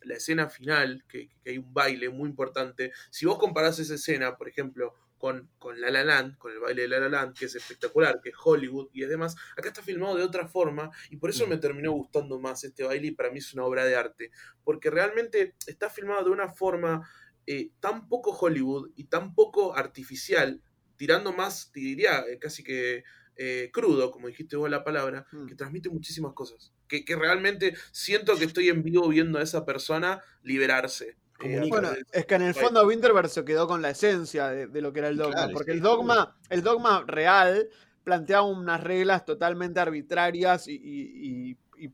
la 0.06 0.14
escena 0.16 0.48
final, 0.48 1.04
que, 1.08 1.28
que 1.42 1.50
hay 1.50 1.58
un 1.58 1.72
baile 1.74 2.08
muy 2.10 2.28
importante, 2.30 2.92
si 3.10 3.26
vos 3.26 3.38
comparás 3.38 3.78
esa 3.78 3.94
escena, 3.94 4.36
por 4.36 4.48
ejemplo, 4.48 4.94
con, 5.18 5.50
con 5.58 5.80
La 5.80 5.90
La 5.90 6.04
Land, 6.04 6.36
con 6.38 6.52
el 6.52 6.60
baile 6.60 6.82
de 6.82 6.88
La 6.88 7.00
La 7.00 7.08
Land, 7.08 7.36
que 7.36 7.46
es 7.46 7.54
espectacular, 7.54 8.20
que 8.22 8.28
es 8.30 8.34
Hollywood 8.42 8.90
y 8.92 9.02
es 9.02 9.08
demás, 9.08 9.34
acá 9.56 9.68
está 9.68 9.82
filmado 9.82 10.14
de 10.16 10.22
otra 10.22 10.46
forma 10.46 10.90
y 11.10 11.16
por 11.16 11.30
eso 11.30 11.46
Mm. 11.46 11.50
me 11.50 11.56
terminó 11.56 11.92
gustando 11.92 12.38
más 12.38 12.62
este 12.64 12.84
baile 12.84 13.08
y 13.08 13.10
para 13.12 13.30
mí 13.30 13.38
es 13.38 13.54
una 13.54 13.64
obra 13.64 13.84
de 13.86 13.96
arte 13.96 14.30
porque 14.62 14.90
realmente 14.90 15.54
está 15.66 15.88
filmado 15.88 16.24
de 16.24 16.30
una 16.30 16.48
forma 16.48 17.08
eh, 17.46 17.70
tan 17.80 18.08
poco 18.08 18.32
Hollywood 18.32 18.90
y 18.96 19.04
tan 19.04 19.34
poco 19.34 19.74
artificial, 19.76 20.62
tirando 20.96 21.32
más, 21.32 21.70
te 21.72 21.80
diría, 21.80 22.20
eh, 22.28 22.38
casi 22.38 22.62
que 22.62 23.04
eh, 23.36 23.70
crudo, 23.72 24.10
como 24.10 24.28
dijiste 24.28 24.56
vos 24.56 24.68
la 24.70 24.82
palabra, 24.84 25.26
Mm. 25.32 25.46
que 25.46 25.54
transmite 25.54 25.88
muchísimas 25.90 26.32
cosas. 26.34 26.72
Que, 26.88 27.04
que 27.04 27.16
realmente 27.16 27.74
siento 27.92 28.36
que 28.36 28.44
estoy 28.44 28.68
en 28.68 28.82
vivo 28.82 29.08
viendo 29.08 29.38
a 29.38 29.42
esa 29.42 29.64
persona 29.64 30.20
liberarse. 30.42 31.16
Eh. 31.40 31.66
Bueno, 31.68 31.90
es 32.12 32.24
que 32.24 32.34
en 32.34 32.42
el 32.42 32.54
fondo 32.54 32.86
Winterberg 32.86 33.28
se 33.28 33.44
quedó 33.44 33.66
con 33.68 33.82
la 33.82 33.90
esencia 33.90 34.48
de, 34.48 34.66
de 34.68 34.80
lo 34.80 34.92
que 34.92 35.00
era 35.00 35.08
el 35.08 35.16
dogma, 35.18 35.34
Claro, 35.34 35.52
porque 35.52 35.72
el 35.72 35.80
dogma, 35.80 36.38
el 36.48 36.62
dogma 36.62 37.04
real 37.06 37.68
planteaba 38.04 38.46
unas 38.46 38.82
reglas 38.82 39.24
totalmente 39.26 39.78
arbitrarias 39.80 40.66
y, 40.68 40.74
y- 40.76 41.50
y- 41.78 41.84
y 41.86 41.92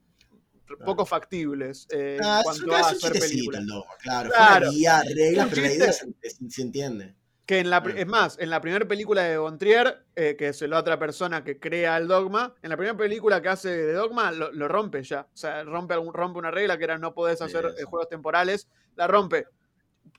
poco 0.84 1.04
factibles 1.04 1.86
eh, 1.90 2.18
Ah, 2.22 2.36
en 2.36 2.38
es 2.40 2.44
cuanto 2.44 2.64
un, 2.66 2.70
a 2.72 2.80
es 2.80 2.86
un 2.86 2.96
hacer 3.10 3.20
películas. 3.20 3.60
el 3.62 3.66
dogma, 3.66 3.92
claro. 4.00 4.30
Claro. 4.30 4.54
Fue 4.54 4.68
una 4.68 4.70
guía, 4.70 5.02
reglas, 5.14 5.48
pero 5.50 5.62
la 5.62 5.72
idea 5.74 5.92
se 5.92 6.62
entiende. 6.62 7.14
Que 7.44 7.58
en 7.58 7.70
la, 7.70 7.78
Ah. 7.78 7.92
es 7.96 8.06
más, 8.06 8.38
en 8.38 8.50
la 8.50 8.60
primera 8.60 8.86
película 8.86 9.22
de 9.22 9.36
Bontrier, 9.36 10.04
eh, 10.14 10.36
que 10.38 10.48
es 10.48 10.62
la 10.62 10.78
otra 10.78 10.98
persona 10.98 11.42
que 11.42 11.58
crea 11.58 11.96
el 11.96 12.06
dogma, 12.06 12.54
en 12.62 12.70
la 12.70 12.76
primera 12.76 12.96
película 12.96 13.42
que 13.42 13.48
hace 13.48 13.68
de 13.70 13.92
dogma 13.94 14.30
lo, 14.30 14.52
lo 14.52 14.68
rompe 14.68 15.02
ya. 15.02 15.22
O 15.22 15.36
sea, 15.36 15.64
rompe, 15.64 15.94
algún- 15.94 16.14
rompe 16.14 16.38
una 16.38 16.52
regla 16.52 16.78
que 16.78 16.84
era 16.84 16.98
no 16.98 17.12
podés 17.14 17.42
hacer 17.42 17.74
eh, 17.78 17.82
juegos 17.82 18.08
temporales, 18.08 18.68
la 18.94 19.06
rompe. 19.08 19.46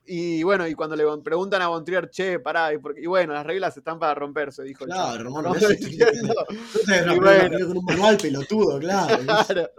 Y 0.05 0.43
bueno, 0.43 0.67
y 0.67 0.73
cuando 0.73 0.97
le 0.97 1.05
preguntan 1.23 1.61
a 1.61 1.67
Bontrier, 1.69 2.09
che, 2.09 2.39
pará, 2.39 2.73
y, 2.73 2.77
por- 2.77 2.97
y 2.99 3.05
bueno, 3.05 3.31
las 3.33 3.45
reglas 3.45 3.75
están 3.77 3.99
para 3.99 4.13
romperse, 4.15 4.61
dijo 4.63 4.83
el 4.83 4.89
Claro, 4.91 5.21
hermano, 5.21 5.49
¿No? 5.49 5.55
eso 5.55 5.69
es 5.71 5.79
Diciendo, 5.79 6.33
Tú 6.73 6.79
te 6.85 6.91
ves 6.91 7.03
una 7.03 7.13
Y 7.15 7.19
película 7.19 7.31
bueno. 7.31 7.49
película 7.49 7.67
con 7.67 7.77
un 7.77 7.85
manual 7.85 8.17
pelotudo, 8.17 8.79
claro. 8.79 9.17
Claro. 9.47 9.69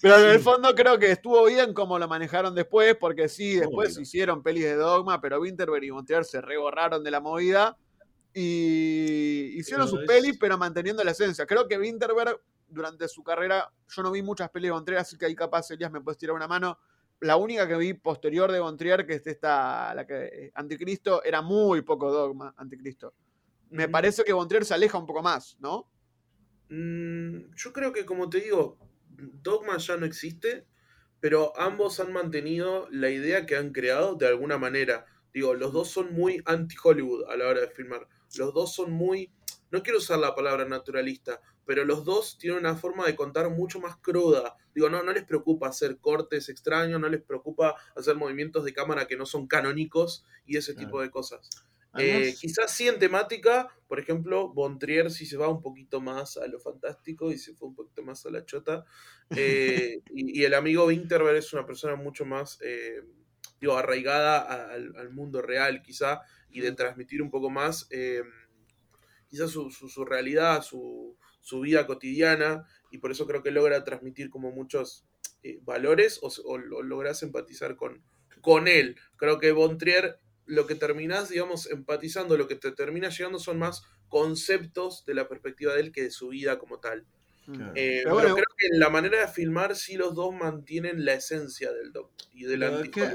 Pero 0.00 0.18
en 0.18 0.30
el 0.30 0.40
fondo 0.40 0.74
creo 0.74 0.98
que 0.98 1.10
estuvo 1.10 1.44
bien 1.46 1.74
como 1.74 1.98
lo 1.98 2.06
manejaron 2.06 2.54
después, 2.54 2.96
porque 2.96 3.28
sí, 3.28 3.56
después 3.56 3.98
hicieron 3.98 4.42
pelis 4.42 4.64
de 4.64 4.74
dogma, 4.74 5.20
pero 5.20 5.40
Winterberg 5.40 5.84
y 5.84 5.90
Montier 5.90 6.24
se 6.24 6.40
reborraron 6.40 7.02
de 7.02 7.10
la 7.10 7.20
movida 7.20 7.76
y 8.32 9.58
hicieron 9.58 9.86
Pero 9.86 9.96
sus 9.96 10.00
es- 10.00 10.06
pelis, 10.06 10.38
pero 10.38 10.56
manteniendo 10.56 11.02
la 11.02 11.10
esencia. 11.10 11.46
Creo 11.46 11.66
que 11.66 11.78
Winterberg, 11.78 12.40
durante 12.68 13.08
su 13.08 13.24
carrera, 13.24 13.68
yo 13.88 14.02
no 14.02 14.12
vi 14.12 14.22
muchas 14.22 14.50
pelis 14.50 14.68
de 14.68 14.72
Bontrier, 14.72 15.00
así 15.00 15.18
que 15.18 15.26
ahí 15.26 15.34
capaz 15.34 15.70
Elías 15.70 15.90
me 15.90 16.00
puedes 16.00 16.18
tirar 16.18 16.36
una 16.36 16.46
mano. 16.46 16.78
La 17.20 17.36
única 17.36 17.66
que 17.66 17.76
vi 17.76 17.94
posterior 17.94 18.52
de 18.52 18.60
Bontrier, 18.60 19.04
que 19.04 19.14
es 19.14 19.26
esta, 19.26 19.92
la 19.94 20.06
que 20.06 20.52
Anticristo, 20.54 21.24
era 21.24 21.42
muy 21.42 21.82
poco 21.82 22.12
dogma, 22.12 22.54
Anticristo. 22.56 23.14
Me 23.70 23.88
Mm, 23.88 23.90
parece 23.90 24.22
que 24.22 24.32
Bontrier 24.32 24.64
se 24.64 24.74
aleja 24.74 24.96
un 24.98 25.06
poco 25.06 25.22
más, 25.22 25.56
¿no? 25.58 25.90
Mm, 26.68 27.54
yo 27.56 27.72
creo 27.72 27.92
que, 27.92 28.04
como 28.06 28.28
te 28.30 28.40
digo, 28.40 28.78
Dogma 29.18 29.76
ya 29.78 29.96
no 29.96 30.06
existe, 30.06 30.64
pero 31.20 31.52
ambos 31.58 32.00
han 32.00 32.12
mantenido 32.12 32.88
la 32.90 33.10
idea 33.10 33.46
que 33.46 33.56
han 33.56 33.72
creado 33.72 34.14
de 34.14 34.28
alguna 34.28 34.58
manera. 34.58 35.06
Digo, 35.34 35.54
los 35.54 35.72
dos 35.72 35.88
son 35.90 36.12
muy 36.14 36.40
anti-Hollywood 36.44 37.24
a 37.30 37.36
la 37.36 37.48
hora 37.48 37.60
de 37.60 37.68
filmar. 37.68 38.08
Los 38.36 38.54
dos 38.54 38.74
son 38.74 38.92
muy, 38.92 39.32
no 39.70 39.82
quiero 39.82 39.98
usar 39.98 40.18
la 40.18 40.34
palabra 40.34 40.64
naturalista, 40.64 41.40
pero 41.66 41.84
los 41.84 42.04
dos 42.04 42.38
tienen 42.38 42.60
una 42.60 42.76
forma 42.76 43.04
de 43.04 43.16
contar 43.16 43.50
mucho 43.50 43.80
más 43.80 43.96
cruda. 43.96 44.56
Digo, 44.74 44.88
no, 44.88 45.02
no 45.02 45.12
les 45.12 45.24
preocupa 45.24 45.68
hacer 45.68 45.98
cortes 45.98 46.48
extraños, 46.48 47.00
no 47.00 47.08
les 47.08 47.22
preocupa 47.22 47.74
hacer 47.96 48.16
movimientos 48.16 48.64
de 48.64 48.72
cámara 48.72 49.06
que 49.06 49.16
no 49.16 49.26
son 49.26 49.46
canónicos 49.48 50.24
y 50.46 50.56
ese 50.56 50.74
Claro. 50.74 50.86
tipo 50.86 51.00
de 51.02 51.10
cosas. 51.10 51.48
Además, 51.92 52.28
Eh, 52.28 52.36
quizás 52.40 52.70
sí 52.74 52.86
en 52.88 52.98
temática, 52.98 53.68
por 53.88 53.98
ejemplo, 53.98 54.52
Bontrier 54.52 55.10
sí 55.10 55.26
se 55.26 55.36
va 55.36 55.48
un 55.48 55.62
poquito 55.62 56.00
más 56.00 56.36
a 56.36 56.46
lo 56.46 56.60
fantástico 56.60 57.32
y 57.32 57.38
se 57.38 57.54
fue 57.54 57.68
un 57.68 57.74
poquito 57.74 58.02
más 58.02 58.24
a 58.26 58.30
la 58.30 58.44
chota. 58.44 58.84
Eh, 59.34 60.00
y, 60.10 60.40
y 60.40 60.44
el 60.44 60.54
amigo 60.54 60.86
Winterberg 60.86 61.36
es 61.36 61.52
una 61.52 61.66
persona 61.66 61.96
mucho 61.96 62.24
más, 62.26 62.58
eh, 62.62 63.02
digo, 63.60 63.76
arraigada 63.76 64.38
a- 64.40 64.70
al, 64.72 64.94
al 64.96 65.10
mundo 65.10 65.42
real 65.42 65.82
quizá 65.82 66.20
y 66.50 66.60
de 66.60 66.72
transmitir 66.72 67.22
un 67.22 67.30
poco 67.30 67.50
más 67.50 67.86
eh, 67.90 68.22
quizás 69.28 69.50
su, 69.50 69.70
su- 69.70 69.88
su 69.88 70.04
realidad, 70.04 70.62
su, 70.62 71.16
su 71.40 71.60
vida 71.60 71.86
cotidiana 71.86 72.66
y 72.90 72.98
por 72.98 73.10
eso 73.10 73.26
creo 73.26 73.42
que 73.42 73.50
logra 73.50 73.84
transmitir 73.84 74.30
como 74.30 74.50
muchos 74.52 75.06
valores 75.62 76.18
o, 76.22 76.28
o, 76.44 76.52
o 76.54 76.82
logras 76.82 77.22
empatizar 77.22 77.76
con, 77.76 78.04
con 78.40 78.68
él. 78.68 78.96
Creo 79.16 79.38
que 79.38 79.52
Bontrier 79.52 80.20
lo 80.48 80.66
que 80.66 80.74
terminás, 80.74 81.28
digamos, 81.28 81.70
empatizando, 81.70 82.36
lo 82.36 82.48
que 82.48 82.56
te 82.56 82.72
termina 82.72 83.08
llegando 83.10 83.38
son 83.38 83.58
más 83.58 83.82
conceptos 84.08 85.04
de 85.06 85.14
la 85.14 85.28
perspectiva 85.28 85.74
de 85.74 85.80
él 85.80 85.92
que 85.92 86.02
de 86.02 86.10
su 86.10 86.28
vida 86.28 86.58
como 86.58 86.80
tal. 86.80 87.06
Claro. 87.46 87.72
Eh, 87.76 88.02
Pero 88.04 88.16
creo 88.34 88.44
que 88.58 88.66
en 88.72 88.78
la 88.80 88.90
manera 88.90 89.20
de 89.20 89.28
filmar 89.28 89.74
sí 89.74 89.96
los 89.96 90.14
dos 90.14 90.34
mantienen 90.34 91.04
la 91.06 91.14
esencia 91.14 91.72
del 91.72 91.92
doc 91.92 92.10
y 92.34 92.44
del 92.44 92.60
Pero, 92.60 92.72
es 92.72 92.78
anti 92.80 92.90
que- 92.90 93.10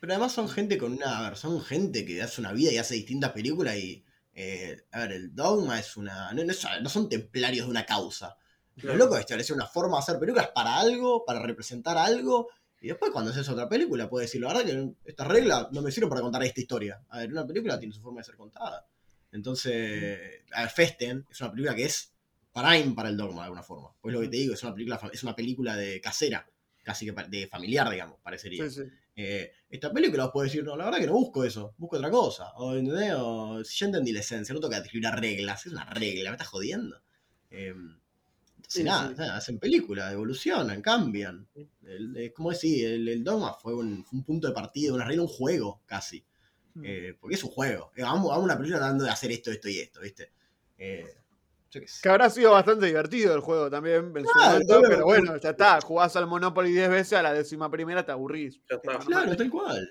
pero 0.00 0.12
además 0.12 0.32
son 0.32 0.48
gente 0.48 0.76
con 0.76 0.92
una. 0.94 1.18
a 1.18 1.28
ver, 1.28 1.36
son 1.38 1.60
gente 1.62 2.04
que 2.04 2.20
hace 2.20 2.40
una 2.40 2.52
vida 2.52 2.72
y 2.72 2.78
hace 2.78 2.94
distintas 2.94 3.32
películas 3.32 3.76
y. 3.76 4.02
eh, 4.38 4.82
a 4.92 5.00
ver, 5.00 5.12
el 5.12 5.34
dogma 5.34 5.78
es 5.78 5.96
una. 5.96 6.32
No, 6.32 6.44
no 6.44 6.50
es- 6.52 6.66
no 6.82 6.88
son 6.90 7.08
templarios 7.08 7.66
de 7.66 7.70
una 7.70 7.86
causa. 7.86 8.36
Lo 8.76 8.94
loco 8.94 9.14
es 9.14 9.20
establecer 9.20 9.56
una 9.56 9.66
forma 9.66 9.96
de 9.96 10.02
hacer 10.02 10.18
películas 10.18 10.50
para 10.54 10.78
algo, 10.78 11.24
para 11.24 11.40
representar 11.40 11.96
algo. 11.96 12.50
Y 12.80 12.88
después, 12.88 13.10
cuando 13.10 13.30
haces 13.30 13.48
otra 13.48 13.68
película, 13.68 14.08
puedes 14.08 14.28
decir, 14.28 14.40
la 14.40 14.48
verdad 14.48 14.64
que 14.64 15.10
estas 15.10 15.26
reglas 15.26 15.68
no 15.72 15.82
me 15.82 15.90
sirven 15.90 16.10
para 16.10 16.20
contar 16.20 16.42
esta 16.44 16.60
historia. 16.60 17.02
A 17.08 17.18
ver, 17.18 17.32
una 17.32 17.46
película 17.46 17.78
tiene 17.78 17.94
su 17.94 18.00
forma 18.00 18.20
de 18.20 18.24
ser 18.24 18.36
contada. 18.36 18.86
Entonces, 19.32 20.42
a 20.52 20.62
ver, 20.62 20.70
Festen 20.70 21.26
es 21.30 21.40
una 21.40 21.50
película 21.50 21.74
que 21.74 21.84
es 21.84 22.12
prime 22.52 22.94
para 22.94 23.08
el 23.08 23.16
dogma, 23.16 23.42
de 23.42 23.44
alguna 23.44 23.62
forma. 23.62 23.94
Pues 24.00 24.14
lo 24.14 24.20
que 24.20 24.28
te 24.28 24.36
digo, 24.36 24.54
es 24.54 24.62
una 24.62 24.74
película, 24.74 25.00
es 25.12 25.22
una 25.22 25.34
película 25.34 25.76
de 25.76 26.00
casera, 26.00 26.48
casi 26.82 27.06
que 27.06 27.12
de 27.12 27.46
familiar, 27.48 27.90
digamos, 27.90 28.18
parecería. 28.22 28.64
Sí, 28.68 28.82
sí. 28.82 28.90
Eh, 29.18 29.50
esta 29.70 29.90
película 29.92 30.24
vos 30.24 30.32
podés 30.32 30.52
decir, 30.52 30.64
no, 30.64 30.76
la 30.76 30.84
verdad 30.84 31.00
que 31.00 31.06
no 31.06 31.14
busco 31.14 31.44
eso, 31.44 31.74
busco 31.78 31.96
otra 31.96 32.10
cosa. 32.10 32.52
O, 32.56 32.76
¿entendés? 32.76 33.14
O, 33.16 33.64
si 33.64 33.78
ya 33.78 33.86
entendí 33.86 34.12
la 34.12 34.20
esencia, 34.20 34.54
no 34.54 34.60
toca 34.60 34.78
escribir 34.78 35.08
reglas, 35.10 35.66
es 35.66 35.72
una 35.72 35.86
regla, 35.86 36.30
me 36.30 36.36
estás 36.36 36.48
jodiendo. 36.48 37.02
Eh, 37.50 37.74
entonces, 38.66 38.82
Sí, 38.82 38.84
nada, 38.84 39.08
sí. 39.08 39.14
nada, 39.16 39.36
hacen 39.36 39.58
películas, 39.58 40.12
evolucionan, 40.12 40.82
cambian. 40.82 41.46
El, 41.84 42.16
eh, 42.16 42.32
como 42.32 42.50
decir, 42.50 42.86
el, 42.86 43.08
el 43.08 43.22
Dogma 43.24 43.54
fue 43.54 43.74
un, 43.74 44.04
fue 44.04 44.18
un 44.18 44.24
punto 44.24 44.48
de 44.48 44.54
partida, 44.54 44.92
una 44.92 45.04
regla, 45.04 45.22
un 45.22 45.28
juego 45.28 45.82
casi. 45.86 46.24
Mm. 46.74 46.82
Eh, 46.84 47.16
porque 47.20 47.36
es 47.36 47.44
un 47.44 47.50
juego. 47.50 47.92
Eh, 47.96 48.02
Hagamos, 48.02 48.26
hagamos 48.30 48.44
una 48.44 48.56
película 48.56 48.78
tratando 48.78 49.04
de 49.04 49.10
hacer 49.10 49.30
esto, 49.32 49.50
esto 49.50 49.68
y 49.68 49.78
esto, 49.78 50.00
¿viste? 50.00 50.30
Eh, 50.78 51.06
yo 51.70 51.80
qué 51.80 51.88
sé. 51.88 52.00
Que 52.02 52.08
habrá 52.08 52.30
sido 52.30 52.52
bastante 52.52 52.86
divertido 52.86 53.34
el 53.34 53.40
juego 53.40 53.70
también 53.70 54.12
en 54.16 54.26
su 54.26 54.38
momento, 54.38 54.66
claro. 54.66 54.88
pero 54.88 55.04
bueno, 55.04 55.36
ya 55.36 55.50
está. 55.50 55.80
Jugás 55.80 56.16
al 56.16 56.26
Monopoly 56.26 56.72
10 56.72 56.88
veces, 56.90 57.12
a 57.14 57.22
la 57.22 57.32
décima 57.32 57.70
primera 57.70 58.04
te 58.04 58.12
aburrís. 58.12 58.60
Ya 58.70 58.76
está. 58.76 58.98
Claro, 59.04 59.36
tal 59.36 59.50
cual. 59.50 59.88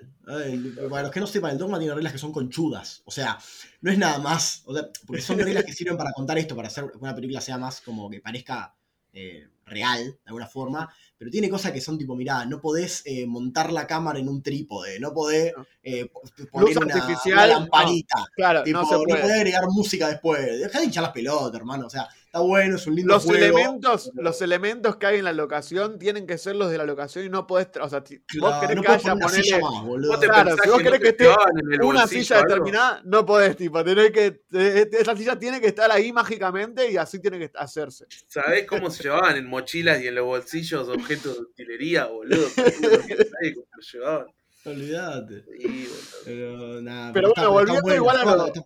Para 0.89 1.03
los 1.03 1.11
que 1.11 1.19
no 1.19 1.27
sepan, 1.27 1.51
el 1.51 1.57
dogma 1.57 1.79
tiene 1.79 1.93
reglas 1.93 2.13
que 2.13 2.19
son 2.19 2.31
conchudas. 2.31 3.01
O 3.05 3.11
sea, 3.11 3.37
no 3.81 3.91
es 3.91 3.97
nada 3.97 4.19
más. 4.19 4.63
O 4.65 4.73
sea, 4.73 4.89
porque 5.05 5.21
son 5.21 5.39
reglas 5.39 5.63
que 5.65 5.73
sirven 5.73 5.97
para 5.97 6.11
contar 6.11 6.37
esto, 6.37 6.55
para 6.55 6.67
hacer 6.67 6.89
que 6.91 6.97
una 6.97 7.15
película 7.15 7.41
sea 7.41 7.57
más 7.57 7.81
como 7.81 8.09
que 8.09 8.21
parezca 8.21 8.75
eh, 9.15 9.47
real, 9.65 10.03
de 10.05 10.17
alguna 10.27 10.45
forma. 10.45 10.93
Pero 11.17 11.31
tiene 11.31 11.49
cosas 11.49 11.71
que 11.71 11.81
son 11.81 11.97
tipo, 11.97 12.15
mirá, 12.15 12.45
no 12.45 12.61
podés 12.61 13.01
eh, 13.05 13.25
montar 13.25 13.71
la 13.73 13.87
cámara 13.87 14.19
en 14.19 14.29
un 14.29 14.43
trípode, 14.43 14.99
no 14.99 15.11
podés 15.13 15.53
No. 15.57 15.65
eh, 15.81 16.05
po- 16.11 16.21
poner 16.51 16.77
una, 16.77 16.93
artificial, 16.93 17.33
una 17.33 17.47
no. 17.47 17.59
lamparita. 17.61 18.25
Claro, 18.35 18.61
Tipo, 18.63 18.79
no 18.79 18.83
no, 18.83 18.89
se 18.89 18.95
puede. 19.05 19.21
podés 19.21 19.35
agregar 19.37 19.63
música 19.69 20.07
después. 20.09 20.59
Dejá 20.59 20.79
de 20.79 20.85
hinchar 20.85 21.03
las 21.03 21.13
pelotas, 21.13 21.59
hermano. 21.59 21.87
O 21.87 21.89
sea, 21.89 22.07
está 22.35 22.45
bueno, 22.45 22.75
es 22.75 22.85
un 22.85 22.95
lindo 22.95 23.13
Los 23.13 23.23
juego. 23.23 23.45
elementos, 23.45 24.11
los 24.13 24.41
elementos 24.41 24.97
que 24.97 25.05
hay 25.05 25.19
en 25.19 25.23
la 25.25 25.31
locación 25.31 25.97
tienen 25.97 26.27
que 26.27 26.37
ser 26.37 26.57
los 26.57 26.69
de 26.69 26.77
la 26.77 26.83
locación 26.85 27.25
y 27.25 27.29
no 27.29 27.47
podés. 27.47 27.69
O 27.81 27.87
sea, 27.89 28.03
ti- 28.03 28.17
vos 28.17 28.25
Claro, 28.49 28.59
querés 28.61 28.75
no 28.75 28.81
que 28.81 28.87
haya 28.89 29.01
poner 29.13 29.15
una 29.15 29.29
silla 29.29 29.59
ponerle 29.59 29.77
más, 29.77 29.87
boludo. 29.87 30.11
¿Vos 30.11 30.19
te 30.19 30.27
Claro, 30.27 30.55
si 30.61 30.69
vos 30.69 30.77
que 30.79 30.83
querés 30.83 30.99
que 30.99 31.07
esté 31.09 31.25
en 31.25 31.81
una 31.83 32.01
bolsillo 32.01 32.23
silla 32.23 32.35
algo? 32.39 32.49
determinada, 32.49 33.01
no 33.05 33.25
podés, 33.25 33.55
tipo, 33.55 33.83
tenés 33.85 34.11
que. 34.11 34.41
Esa 34.51 35.15
silla 35.15 35.39
tiene 35.39 35.61
que 35.61 35.67
estar 35.67 35.89
ahí 35.91 36.11
mágicamente 36.11 36.91
y 36.91 36.97
así 36.97 37.19
tiene 37.19 37.39
que 37.39 37.51
hacerse. 37.55 38.05
¿Sabés 38.27 38.65
cómo 38.67 38.89
se 38.89 39.03
llevaban 39.03 39.37
en 39.37 39.47
mochilas 39.47 40.01
y 40.01 40.07
en 40.07 40.15
los 40.15 40.25
bolsillos 40.25 40.89
objetos 40.89 41.35
de 41.35 41.41
utilería, 41.41 42.05
boludo? 42.07 42.47
Nadie 42.57 43.53
cómo 43.55 43.67
lo 43.75 43.81
llevaban. 43.93 44.27
Olvídate. 44.65 45.45
Sí, 45.57 45.67
boludo. 45.87 45.95
Pero 46.25 46.81
nada. 46.81 47.13
Pero 47.13 47.33
bueno, 47.33 47.51
volviendo 47.51 47.95
igual 47.95 48.17
a 48.17 48.25
lo- 48.25 48.47
está- 48.47 48.61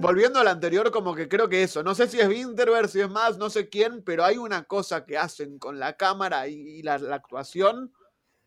Volviendo 0.00 0.38
al 0.38 0.48
anterior, 0.48 0.90
como 0.90 1.14
que 1.14 1.28
creo 1.28 1.48
que 1.48 1.62
eso, 1.62 1.82
no 1.82 1.94
sé 1.94 2.08
si 2.08 2.20
es 2.20 2.28
Winterberg, 2.28 2.88
si 2.88 3.00
es 3.00 3.10
más, 3.10 3.38
no 3.38 3.50
sé 3.50 3.68
quién, 3.68 4.02
pero 4.02 4.24
hay 4.24 4.38
una 4.38 4.64
cosa 4.64 5.04
que 5.04 5.18
hacen 5.18 5.58
con 5.58 5.78
la 5.78 5.96
cámara 5.96 6.46
y, 6.48 6.54
y 6.54 6.82
la, 6.82 6.98
la 6.98 7.16
actuación 7.16 7.92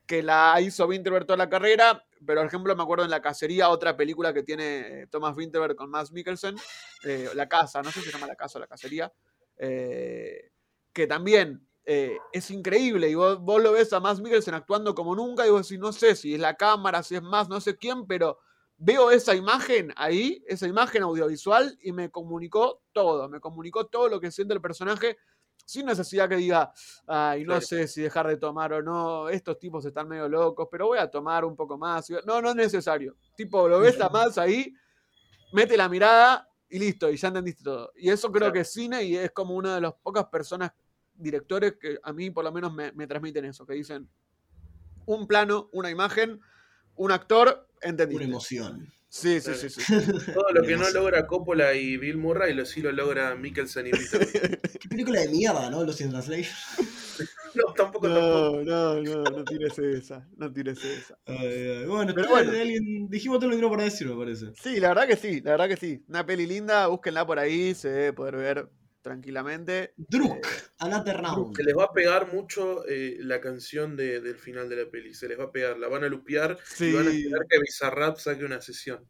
que 0.05 0.23
la 0.23 0.59
hizo 0.61 0.85
Winterberg 0.87 1.25
toda 1.25 1.37
la 1.37 1.49
carrera, 1.49 2.05
pero 2.25 2.41
por 2.41 2.47
ejemplo 2.47 2.75
me 2.75 2.83
acuerdo 2.83 3.03
en 3.03 3.09
La 3.09 3.21
Cacería, 3.21 3.69
otra 3.69 3.97
película 3.97 4.33
que 4.33 4.43
tiene 4.43 5.01
eh, 5.01 5.07
Thomas 5.07 5.35
Winterberg 5.35 5.75
con 5.75 5.89
Max 5.89 6.11
Mikkelsen, 6.11 6.55
eh, 7.03 7.29
La 7.33 7.47
Casa, 7.47 7.81
no 7.81 7.91
sé 7.91 7.99
si 7.99 8.07
se 8.07 8.11
llama 8.11 8.27
La 8.27 8.35
Casa 8.35 8.57
o 8.57 8.61
La 8.61 8.67
Cacería, 8.67 9.11
eh, 9.57 10.51
que 10.93 11.07
también 11.07 11.67
eh, 11.85 12.17
es 12.31 12.49
increíble 12.51 13.09
y 13.09 13.15
vos, 13.15 13.39
vos 13.39 13.61
lo 13.61 13.71
ves 13.71 13.93
a 13.93 13.99
Max 13.99 14.19
Mikkelsen 14.19 14.55
actuando 14.55 14.95
como 14.95 15.15
nunca 15.15 15.45
y 15.45 15.51
vos 15.51 15.67
decís, 15.67 15.79
no 15.79 15.91
sé 15.91 16.15
si 16.15 16.33
es 16.33 16.39
la 16.39 16.55
cámara, 16.55 17.03
si 17.03 17.15
es 17.15 17.21
más, 17.21 17.47
no 17.47 17.61
sé 17.61 17.77
quién, 17.77 18.07
pero 18.07 18.39
veo 18.77 19.11
esa 19.11 19.33
imagen 19.35 19.93
ahí, 19.95 20.43
esa 20.47 20.67
imagen 20.67 21.03
audiovisual, 21.03 21.77
y 21.81 21.91
me 21.91 22.09
comunicó 22.11 22.81
todo, 22.91 23.29
me 23.29 23.39
comunicó 23.39 23.87
todo 23.87 24.09
lo 24.09 24.19
que 24.19 24.31
siente 24.31 24.53
el 24.53 24.61
personaje, 24.61 25.17
sin 25.65 25.85
necesidad 25.85 26.29
que 26.29 26.35
diga, 26.35 26.71
ay, 27.07 27.41
no 27.41 27.53
Claro. 27.53 27.61
sé 27.61 27.87
si 27.87 28.01
dejar 28.01 28.27
de 28.27 28.37
tomar 28.37 28.73
o 28.73 28.83
no, 28.83 29.29
estos 29.29 29.57
tipos 29.57 29.83
están 29.85 30.07
medio 30.07 30.27
locos, 30.29 30.67
pero 30.69 30.87
voy 30.87 30.99
a 30.99 31.09
tomar 31.09 31.43
un 31.45 31.55
poco 31.55 31.77
más. 31.77 32.07
No, 32.25 32.39
no 32.41 32.49
es 32.49 32.55
necesario. 32.55 33.15
Tipo, 33.35 33.67
lo 33.67 33.79
ves 33.79 33.99
a 33.99 34.09
más 34.09 34.37
ahí, 34.37 34.71
mete 35.53 35.75
la 35.75 35.89
mirada 35.89 36.47
y 36.69 36.77
listo, 36.77 37.09
y 37.09 37.17
ya 37.17 37.29
entendiste 37.29 37.63
todo. 37.63 37.91
Y 37.95 38.09
eso 38.09 38.27
creo 38.29 38.41
Claro. 38.41 38.53
que 38.53 38.59
es 38.59 38.73
cine 38.73 39.03
y 39.03 39.15
es 39.15 39.31
como 39.31 39.55
una 39.55 39.75
de 39.75 39.81
las 39.81 39.93
pocas 39.93 40.25
personas 40.25 40.71
directores 41.15 41.75
que 41.79 41.97
a 42.03 42.11
mí 42.13 42.29
por 42.29 42.43
lo 42.43 42.51
menos 42.51 42.73
me, 42.73 42.91
me 42.91 43.07
transmiten 43.07 43.45
eso, 43.45 43.65
que 43.65 43.73
dicen 43.73 44.07
un 45.07 45.25
plano, 45.27 45.69
una 45.71 45.89
imagen, 45.89 46.41
un 46.95 47.11
actor, 47.11 47.64
Una 47.85 47.89
entendiste. 47.91 48.23
emoción. 48.25 48.87
Sí, 49.07 49.39
sí, 49.39 49.51
sí, 49.55 49.69
sí. 49.69 49.81
Todo 50.33 50.51
lo 50.53 50.63
que 50.63 50.75
no 50.75 50.89
logra 50.89 51.25
Coppola 51.25 51.73
y 51.73 51.95
Bill 51.97 52.17
Murray, 52.17 52.53
lo 52.53 52.65
sí 52.65 52.81
lo 52.81 52.91
logra 52.91 53.33
Mikkelsen 53.35 53.87
y 53.87 53.91
Peter. 53.91 54.59
Qué 54.79 54.89
película 54.89 55.21
de 55.21 55.29
mierda, 55.29 55.69
¿no? 55.69 55.83
Los 55.85 56.01
in 56.01 56.09
Translation. 56.09 56.53
no, 57.55 57.73
tampoco, 57.73 58.07
tampoco. 58.09 58.61
No, 58.65 58.95
no, 58.95 59.01
no, 59.01 59.23
no 59.23 59.43
tires 59.45 59.79
esa, 59.79 60.27
no 60.35 60.51
tires 60.51 60.83
esa. 60.83 61.17
Ay, 61.25 61.37
ay, 61.37 61.85
Bueno, 61.85 62.13
Pero 62.13 62.29
bueno. 62.29 62.51
alguien- 62.51 63.07
dijimos 63.09 63.39
todo 63.39 63.49
lo 63.51 63.55
que 63.55 63.61
no 63.61 63.69
para 63.69 63.83
decir, 63.83 64.07
me 64.07 64.15
parece. 64.17 64.47
Sí, 64.61 64.79
la 64.81 64.89
verdad 64.89 65.07
que 65.07 65.15
sí, 65.15 65.39
la 65.41 65.51
verdad 65.51 65.69
que 65.69 65.77
sí. 65.77 66.03
Una 66.09 66.25
peli 66.25 66.45
linda, 66.45 66.87
búsquenla 66.87 67.25
por 67.25 67.39
ahí, 67.39 67.73
se 67.73 67.89
debe 67.89 68.13
poder 68.13 68.35
ver 68.35 68.69
tranquilamente. 69.09 69.93
Druk, 69.97 70.47
Another 70.79 71.15
Round. 71.21 71.55
Se 71.55 71.63
les 71.63 71.77
va 71.77 71.83
a 71.83 71.93
pegar 71.93 72.33
mucho 72.33 72.83
eh, 72.87 73.17
la 73.19 73.39
canción 73.39 73.95
de- 73.95 74.19
del 74.19 74.35
final 74.35 74.67
de 74.67 74.77
la 74.83 74.89
peli. 74.89 75.13
Se 75.13 75.27
les 75.27 75.39
va 75.39 75.43
a 75.45 75.51
pegar, 75.51 75.77
la 75.77 75.87
van 75.87 76.03
a 76.03 76.07
lupear 76.09 76.57
Sí, 76.65 76.85
y 76.87 76.93
van 76.93 77.07
a 77.07 77.11
esperar 77.11 77.41
que 77.47 77.59
Bizarrap 77.59 78.17
saque 78.17 78.43
una 78.43 78.59
sesión. 78.61 79.07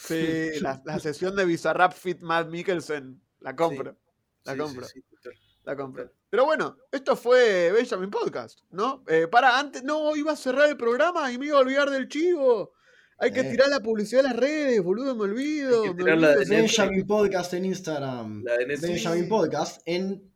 sí, 0.00 0.58
la, 0.60 0.82
la 0.84 0.98
sesión 0.98 1.36
de 1.36 1.44
Bizarrap 1.44 1.92
Fit 1.94 2.20
Matt 2.20 2.48
Mikkelsen, 2.48 3.22
la 3.40 3.54
compro, 3.54 3.96
la 4.44 4.52
Sí, 4.54 4.58
compro. 4.58 4.84
sí, 4.86 5.00
sí, 5.00 5.16
total. 5.16 5.38
la 5.64 5.76
compro. 5.76 6.12
Pero 6.28 6.44
bueno, 6.44 6.76
esto 6.90 7.14
fue 7.14 7.70
Benjamin 7.72 8.10
Podcast, 8.10 8.58
¿no? 8.70 9.04
Eh, 9.06 9.28
para, 9.28 9.56
antes, 9.58 9.84
no, 9.84 10.16
iba 10.16 10.32
a 10.32 10.36
cerrar 10.36 10.68
el 10.68 10.76
programa 10.76 11.30
y 11.30 11.38
me 11.38 11.46
iba 11.46 11.58
a 11.58 11.60
olvidar 11.60 11.90
del 11.90 12.08
chivo. 12.08 12.72
Hay 13.18 13.32
que 13.32 13.40
Eh. 13.40 13.50
tirar 13.50 13.68
la 13.68 13.80
publicidad 13.80 14.22
de 14.22 14.28
las 14.28 14.36
redes, 14.36 14.82
boludo, 14.82 15.14
me 15.14 15.22
olvido. 15.24 15.84
Hay 15.84 15.94
que 15.94 16.02
me 16.04 16.12
olvido 16.12 16.38
de. 16.38 16.44
Benjamin 16.46 17.06
Podcast 17.06 17.52
en 17.54 17.64
Instagram. 17.66 18.42
La 18.44 18.56
de. 18.56 18.76
Benjamin 18.76 19.28
Podcast 19.28 19.80
en 19.86 20.32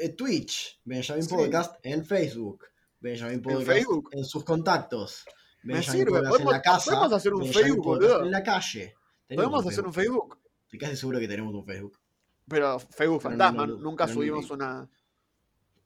eh, 0.00 0.10
Twitch. 0.10 0.80
Benjamin 0.84 1.22
Sí. 1.24 1.34
Podcast 1.34 1.74
en 1.82 2.04
Facebook. 2.04 2.64
Benjamin 3.00 3.42
Podcast 3.42 3.66
Facebook? 3.66 4.08
en 4.12 4.24
sus 4.24 4.44
contactos. 4.44 5.24
Me 5.62 5.74
Benjamin 5.74 6.00
sirve, 6.00 6.10
Podcast 6.12 6.24
en 6.24 6.30
podemos- 6.30 6.52
la 6.52 6.62
casa. 6.62 6.90
podemos 6.92 7.12
hacer 7.12 7.34
un 7.34 7.40
Benjamin 7.40 7.62
Facebook, 7.64 7.84
Podcast 7.84 8.12
boludo. 8.12 8.24
En 8.26 8.30
la 8.30 8.42
calle. 8.42 8.94
Tenemos 9.26 9.50
Podemos 9.50 9.72
hacer 9.72 9.84
un 9.86 9.92
Facebook, 9.94 10.38
Estoy 10.64 10.78
casi 10.78 10.96
seguro 10.96 11.18
que 11.18 11.28
tenemos 11.28 11.54
un 11.54 11.64
Facebook. 11.64 11.98
pero 12.46 12.78
Facebook 12.78 12.96
Pero 12.96 13.20
fantasma, 13.20 13.66
no, 13.66 13.74
no, 13.74 13.80
nunca 13.82 14.06
no 14.06 14.12
subimos 14.12 14.50
una. 14.50 14.88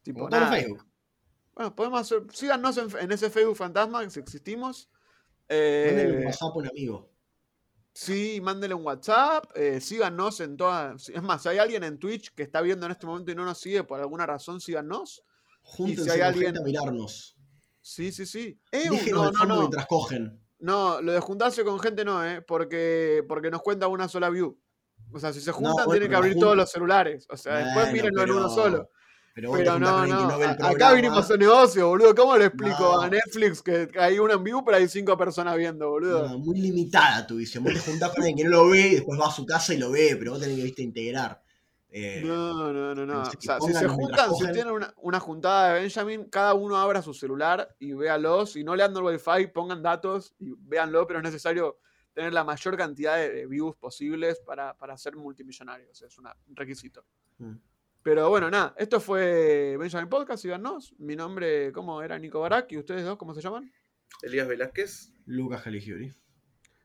Tipo, 0.03 0.29
nada. 0.29 0.51
Facebook. 0.51 0.85
Bueno, 1.55 1.75
podemos 1.75 2.01
hacer. 2.01 2.23
Síganos 2.33 2.77
en, 2.79 2.89
en 2.99 3.13
ese 3.13 3.31
Facebook 3.31 3.57
fantasma, 3.57 4.09
si 4.11 4.21
existimos. 4.21 4.89
Mándale 5.49 6.13
un 6.13 6.23
Eh, 6.23 6.27
WhatsApp 6.27 6.51
a 6.55 6.59
un 6.59 6.69
amigo. 6.69 7.11
sí, 7.93 8.41
mándele 8.43 8.75
un 8.75 8.85
WhatsApp. 8.85 9.45
eh, 9.55 9.81
síganos 9.81 10.41
en 10.41 10.57
todas. 10.57 11.09
Es 11.09 11.23
más, 11.23 11.43
si 11.43 11.49
hay 11.51 11.59
alguien 11.59 11.85
en 11.85 11.99
Twitch 11.99 12.33
que 12.35 12.43
está 12.43 12.61
viendo 12.61 12.87
en 12.87 12.93
este 12.93 13.07
momento 13.07 13.31
y 13.31 13.35
no 13.35 13.45
nos 13.45 13.59
sigue 13.59 13.85
por 13.85 14.01
alguna 14.01 14.25
razón, 14.27 14.61
síganos. 14.61 15.23
Júntense 15.63 16.11
hay 16.11 16.19
con 16.19 16.27
alguien- 16.29 16.45
gente 16.47 16.61
a 16.61 16.65
mirarnos. 16.65 17.37
Sí, 17.81 18.13
sí, 18.13 18.27
sí. 18.27 18.59
Eh, 18.71 18.89
no, 19.11 19.31
no, 19.33 19.45
no. 19.45 19.59
mientras 19.61 19.87
cogen. 19.87 20.41
No, 20.61 21.03
lo 21.03 21.13
de 21.13 21.21
juntarse 21.21 21.65
con 21.65 21.81
gente 21.81 22.05
no, 22.05 22.25
¿eh? 22.25 22.41
Porque, 22.43 23.25
porque 23.29 23.51
nos 23.51 23.63
cuenta 23.63 23.89
una 23.89 24.09
sola 24.09 24.31
view. 24.31 24.57
O 25.13 25.19
sea, 25.19 25.33
si 25.33 25.41
se 25.41 25.51
juntan, 25.51 25.75
bueno, 25.75 25.91
tienen 25.91 26.09
que 26.11 26.17
abrir 26.17 26.39
todos 26.39 26.57
los 26.57 26.71
celulares. 26.71 27.27
O 27.29 27.37
sea, 27.37 27.57
después 27.57 27.93
mírenlo 27.93 28.23
en 28.23 28.31
uno 28.31 28.49
solo. 28.49 28.89
Pero, 29.35 29.49
vos 29.49 29.59
te 29.59 29.65
Pero 29.65 29.75
juntás 29.77 29.97
no, 29.97 30.05
que 30.05 30.11
no. 30.33 30.39
ve 30.39 30.45
el 30.45 30.51
Acá 30.67 30.93
vinimos 30.93 31.31
a 31.31 31.37
negocio, 31.37 31.89
boludo. 31.89 32.15
¿Cómo 32.15 32.37
le 32.37 32.45
explico 32.47 32.79
No. 32.81 33.01
a 33.01 33.09
Netflix 33.09 33.63
que 33.63 33.89
hay 33.99 34.19
uno 34.19 34.35
en 34.35 34.45
vivo, 34.45 34.63
pero 34.65 34.77
hay 34.77 34.89
cinco 34.89 35.17
personas 35.17 35.57
viendo, 35.57 35.89
boludo? 35.89 36.29
No, 36.29 36.39
muy 36.39 36.59
limitada 36.61 37.27
tu 37.27 37.37
visión. 37.37 37.65
Vos 37.65 37.73
te 37.73 37.81
juntás 37.81 38.11
con 38.11 38.19
alguien 38.23 38.37
que 38.37 38.45
no 38.45 38.51
lo 38.51 38.69
ve 38.71 38.81
y 38.89 38.95
después 38.97 39.19
va 39.19 39.29
a 39.29 39.31
su 39.33 39.47
casa 39.47 39.73
y 39.73 39.79
lo 39.79 39.91
ve, 39.91 40.17
pero 40.19 40.33
vos 40.33 40.41
tenés 40.41 40.57
que 40.57 40.65
viste 40.65 40.83
integrar. 40.83 41.43
Eh, 41.95 42.23
No, 42.25 42.73
no, 42.73 42.95
no, 42.95 43.07
no. 43.07 43.21
O 43.23 43.25
sea, 43.25 43.59
si 43.61 43.73
se 43.73 43.89
juntan, 43.89 44.35
si 44.35 44.45
tienen 44.53 44.69
una, 44.73 44.93
una 44.99 45.21
juntada 45.21 45.75
de 45.75 45.81
Benjamin, 45.81 46.25
cada 46.25 46.55
uno 46.55 46.77
abra 46.77 47.01
su 47.03 47.13
celular 47.15 47.75
y 47.79 47.93
véalo. 47.93 48.45
Si 48.47 48.63
no 48.65 48.75
le 48.77 48.83
dan 48.83 48.95
el 48.97 49.03
wifi, 49.03 49.47
pongan 49.53 49.83
datos 49.83 50.35
y 50.39 50.53
véanlo, 50.59 51.07
pero 51.07 51.19
es 51.21 51.25
necesario 51.25 51.79
tener 52.15 52.33
la 52.35 52.45
mayor 52.45 52.77
cantidad 52.77 53.17
de, 53.17 53.47
views 53.47 53.75
posibles 53.77 54.41
para, 54.41 54.75
para 54.77 54.97
ser 54.99 55.17
multimillonarios. 55.17 56.01
Es 56.03 56.19
una- 56.19 56.37
un 56.49 56.57
requisito. 56.57 57.05
Mm. 57.39 57.53
Pero 58.03 58.29
bueno, 58.29 58.51
nada, 58.51 58.75
esto 58.79 59.01
fue 59.01 59.77
Benjamin 59.79 60.09
Podcast, 60.09 60.43
síganos. 60.43 60.95
Mi 60.99 61.15
nombre, 61.15 61.73
¿cómo 61.73 62.03
era? 62.03 62.19
Nico 62.19 62.41
Barak. 62.41 62.73
¿Y 62.73 62.79
ustedes 62.79 63.05
dos 63.05 63.17
cómo 63.17 63.35
se 63.35 63.41
llaman? 63.41 63.73
Elías 64.23 64.49
Velázquez. 64.49 65.13
Lucas 65.27 65.63
Caligiuri. 65.63 66.13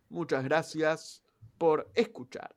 Muchas 0.10 0.44
gracias 0.44 1.24
por 1.58 1.90
escuchar. 1.96 2.56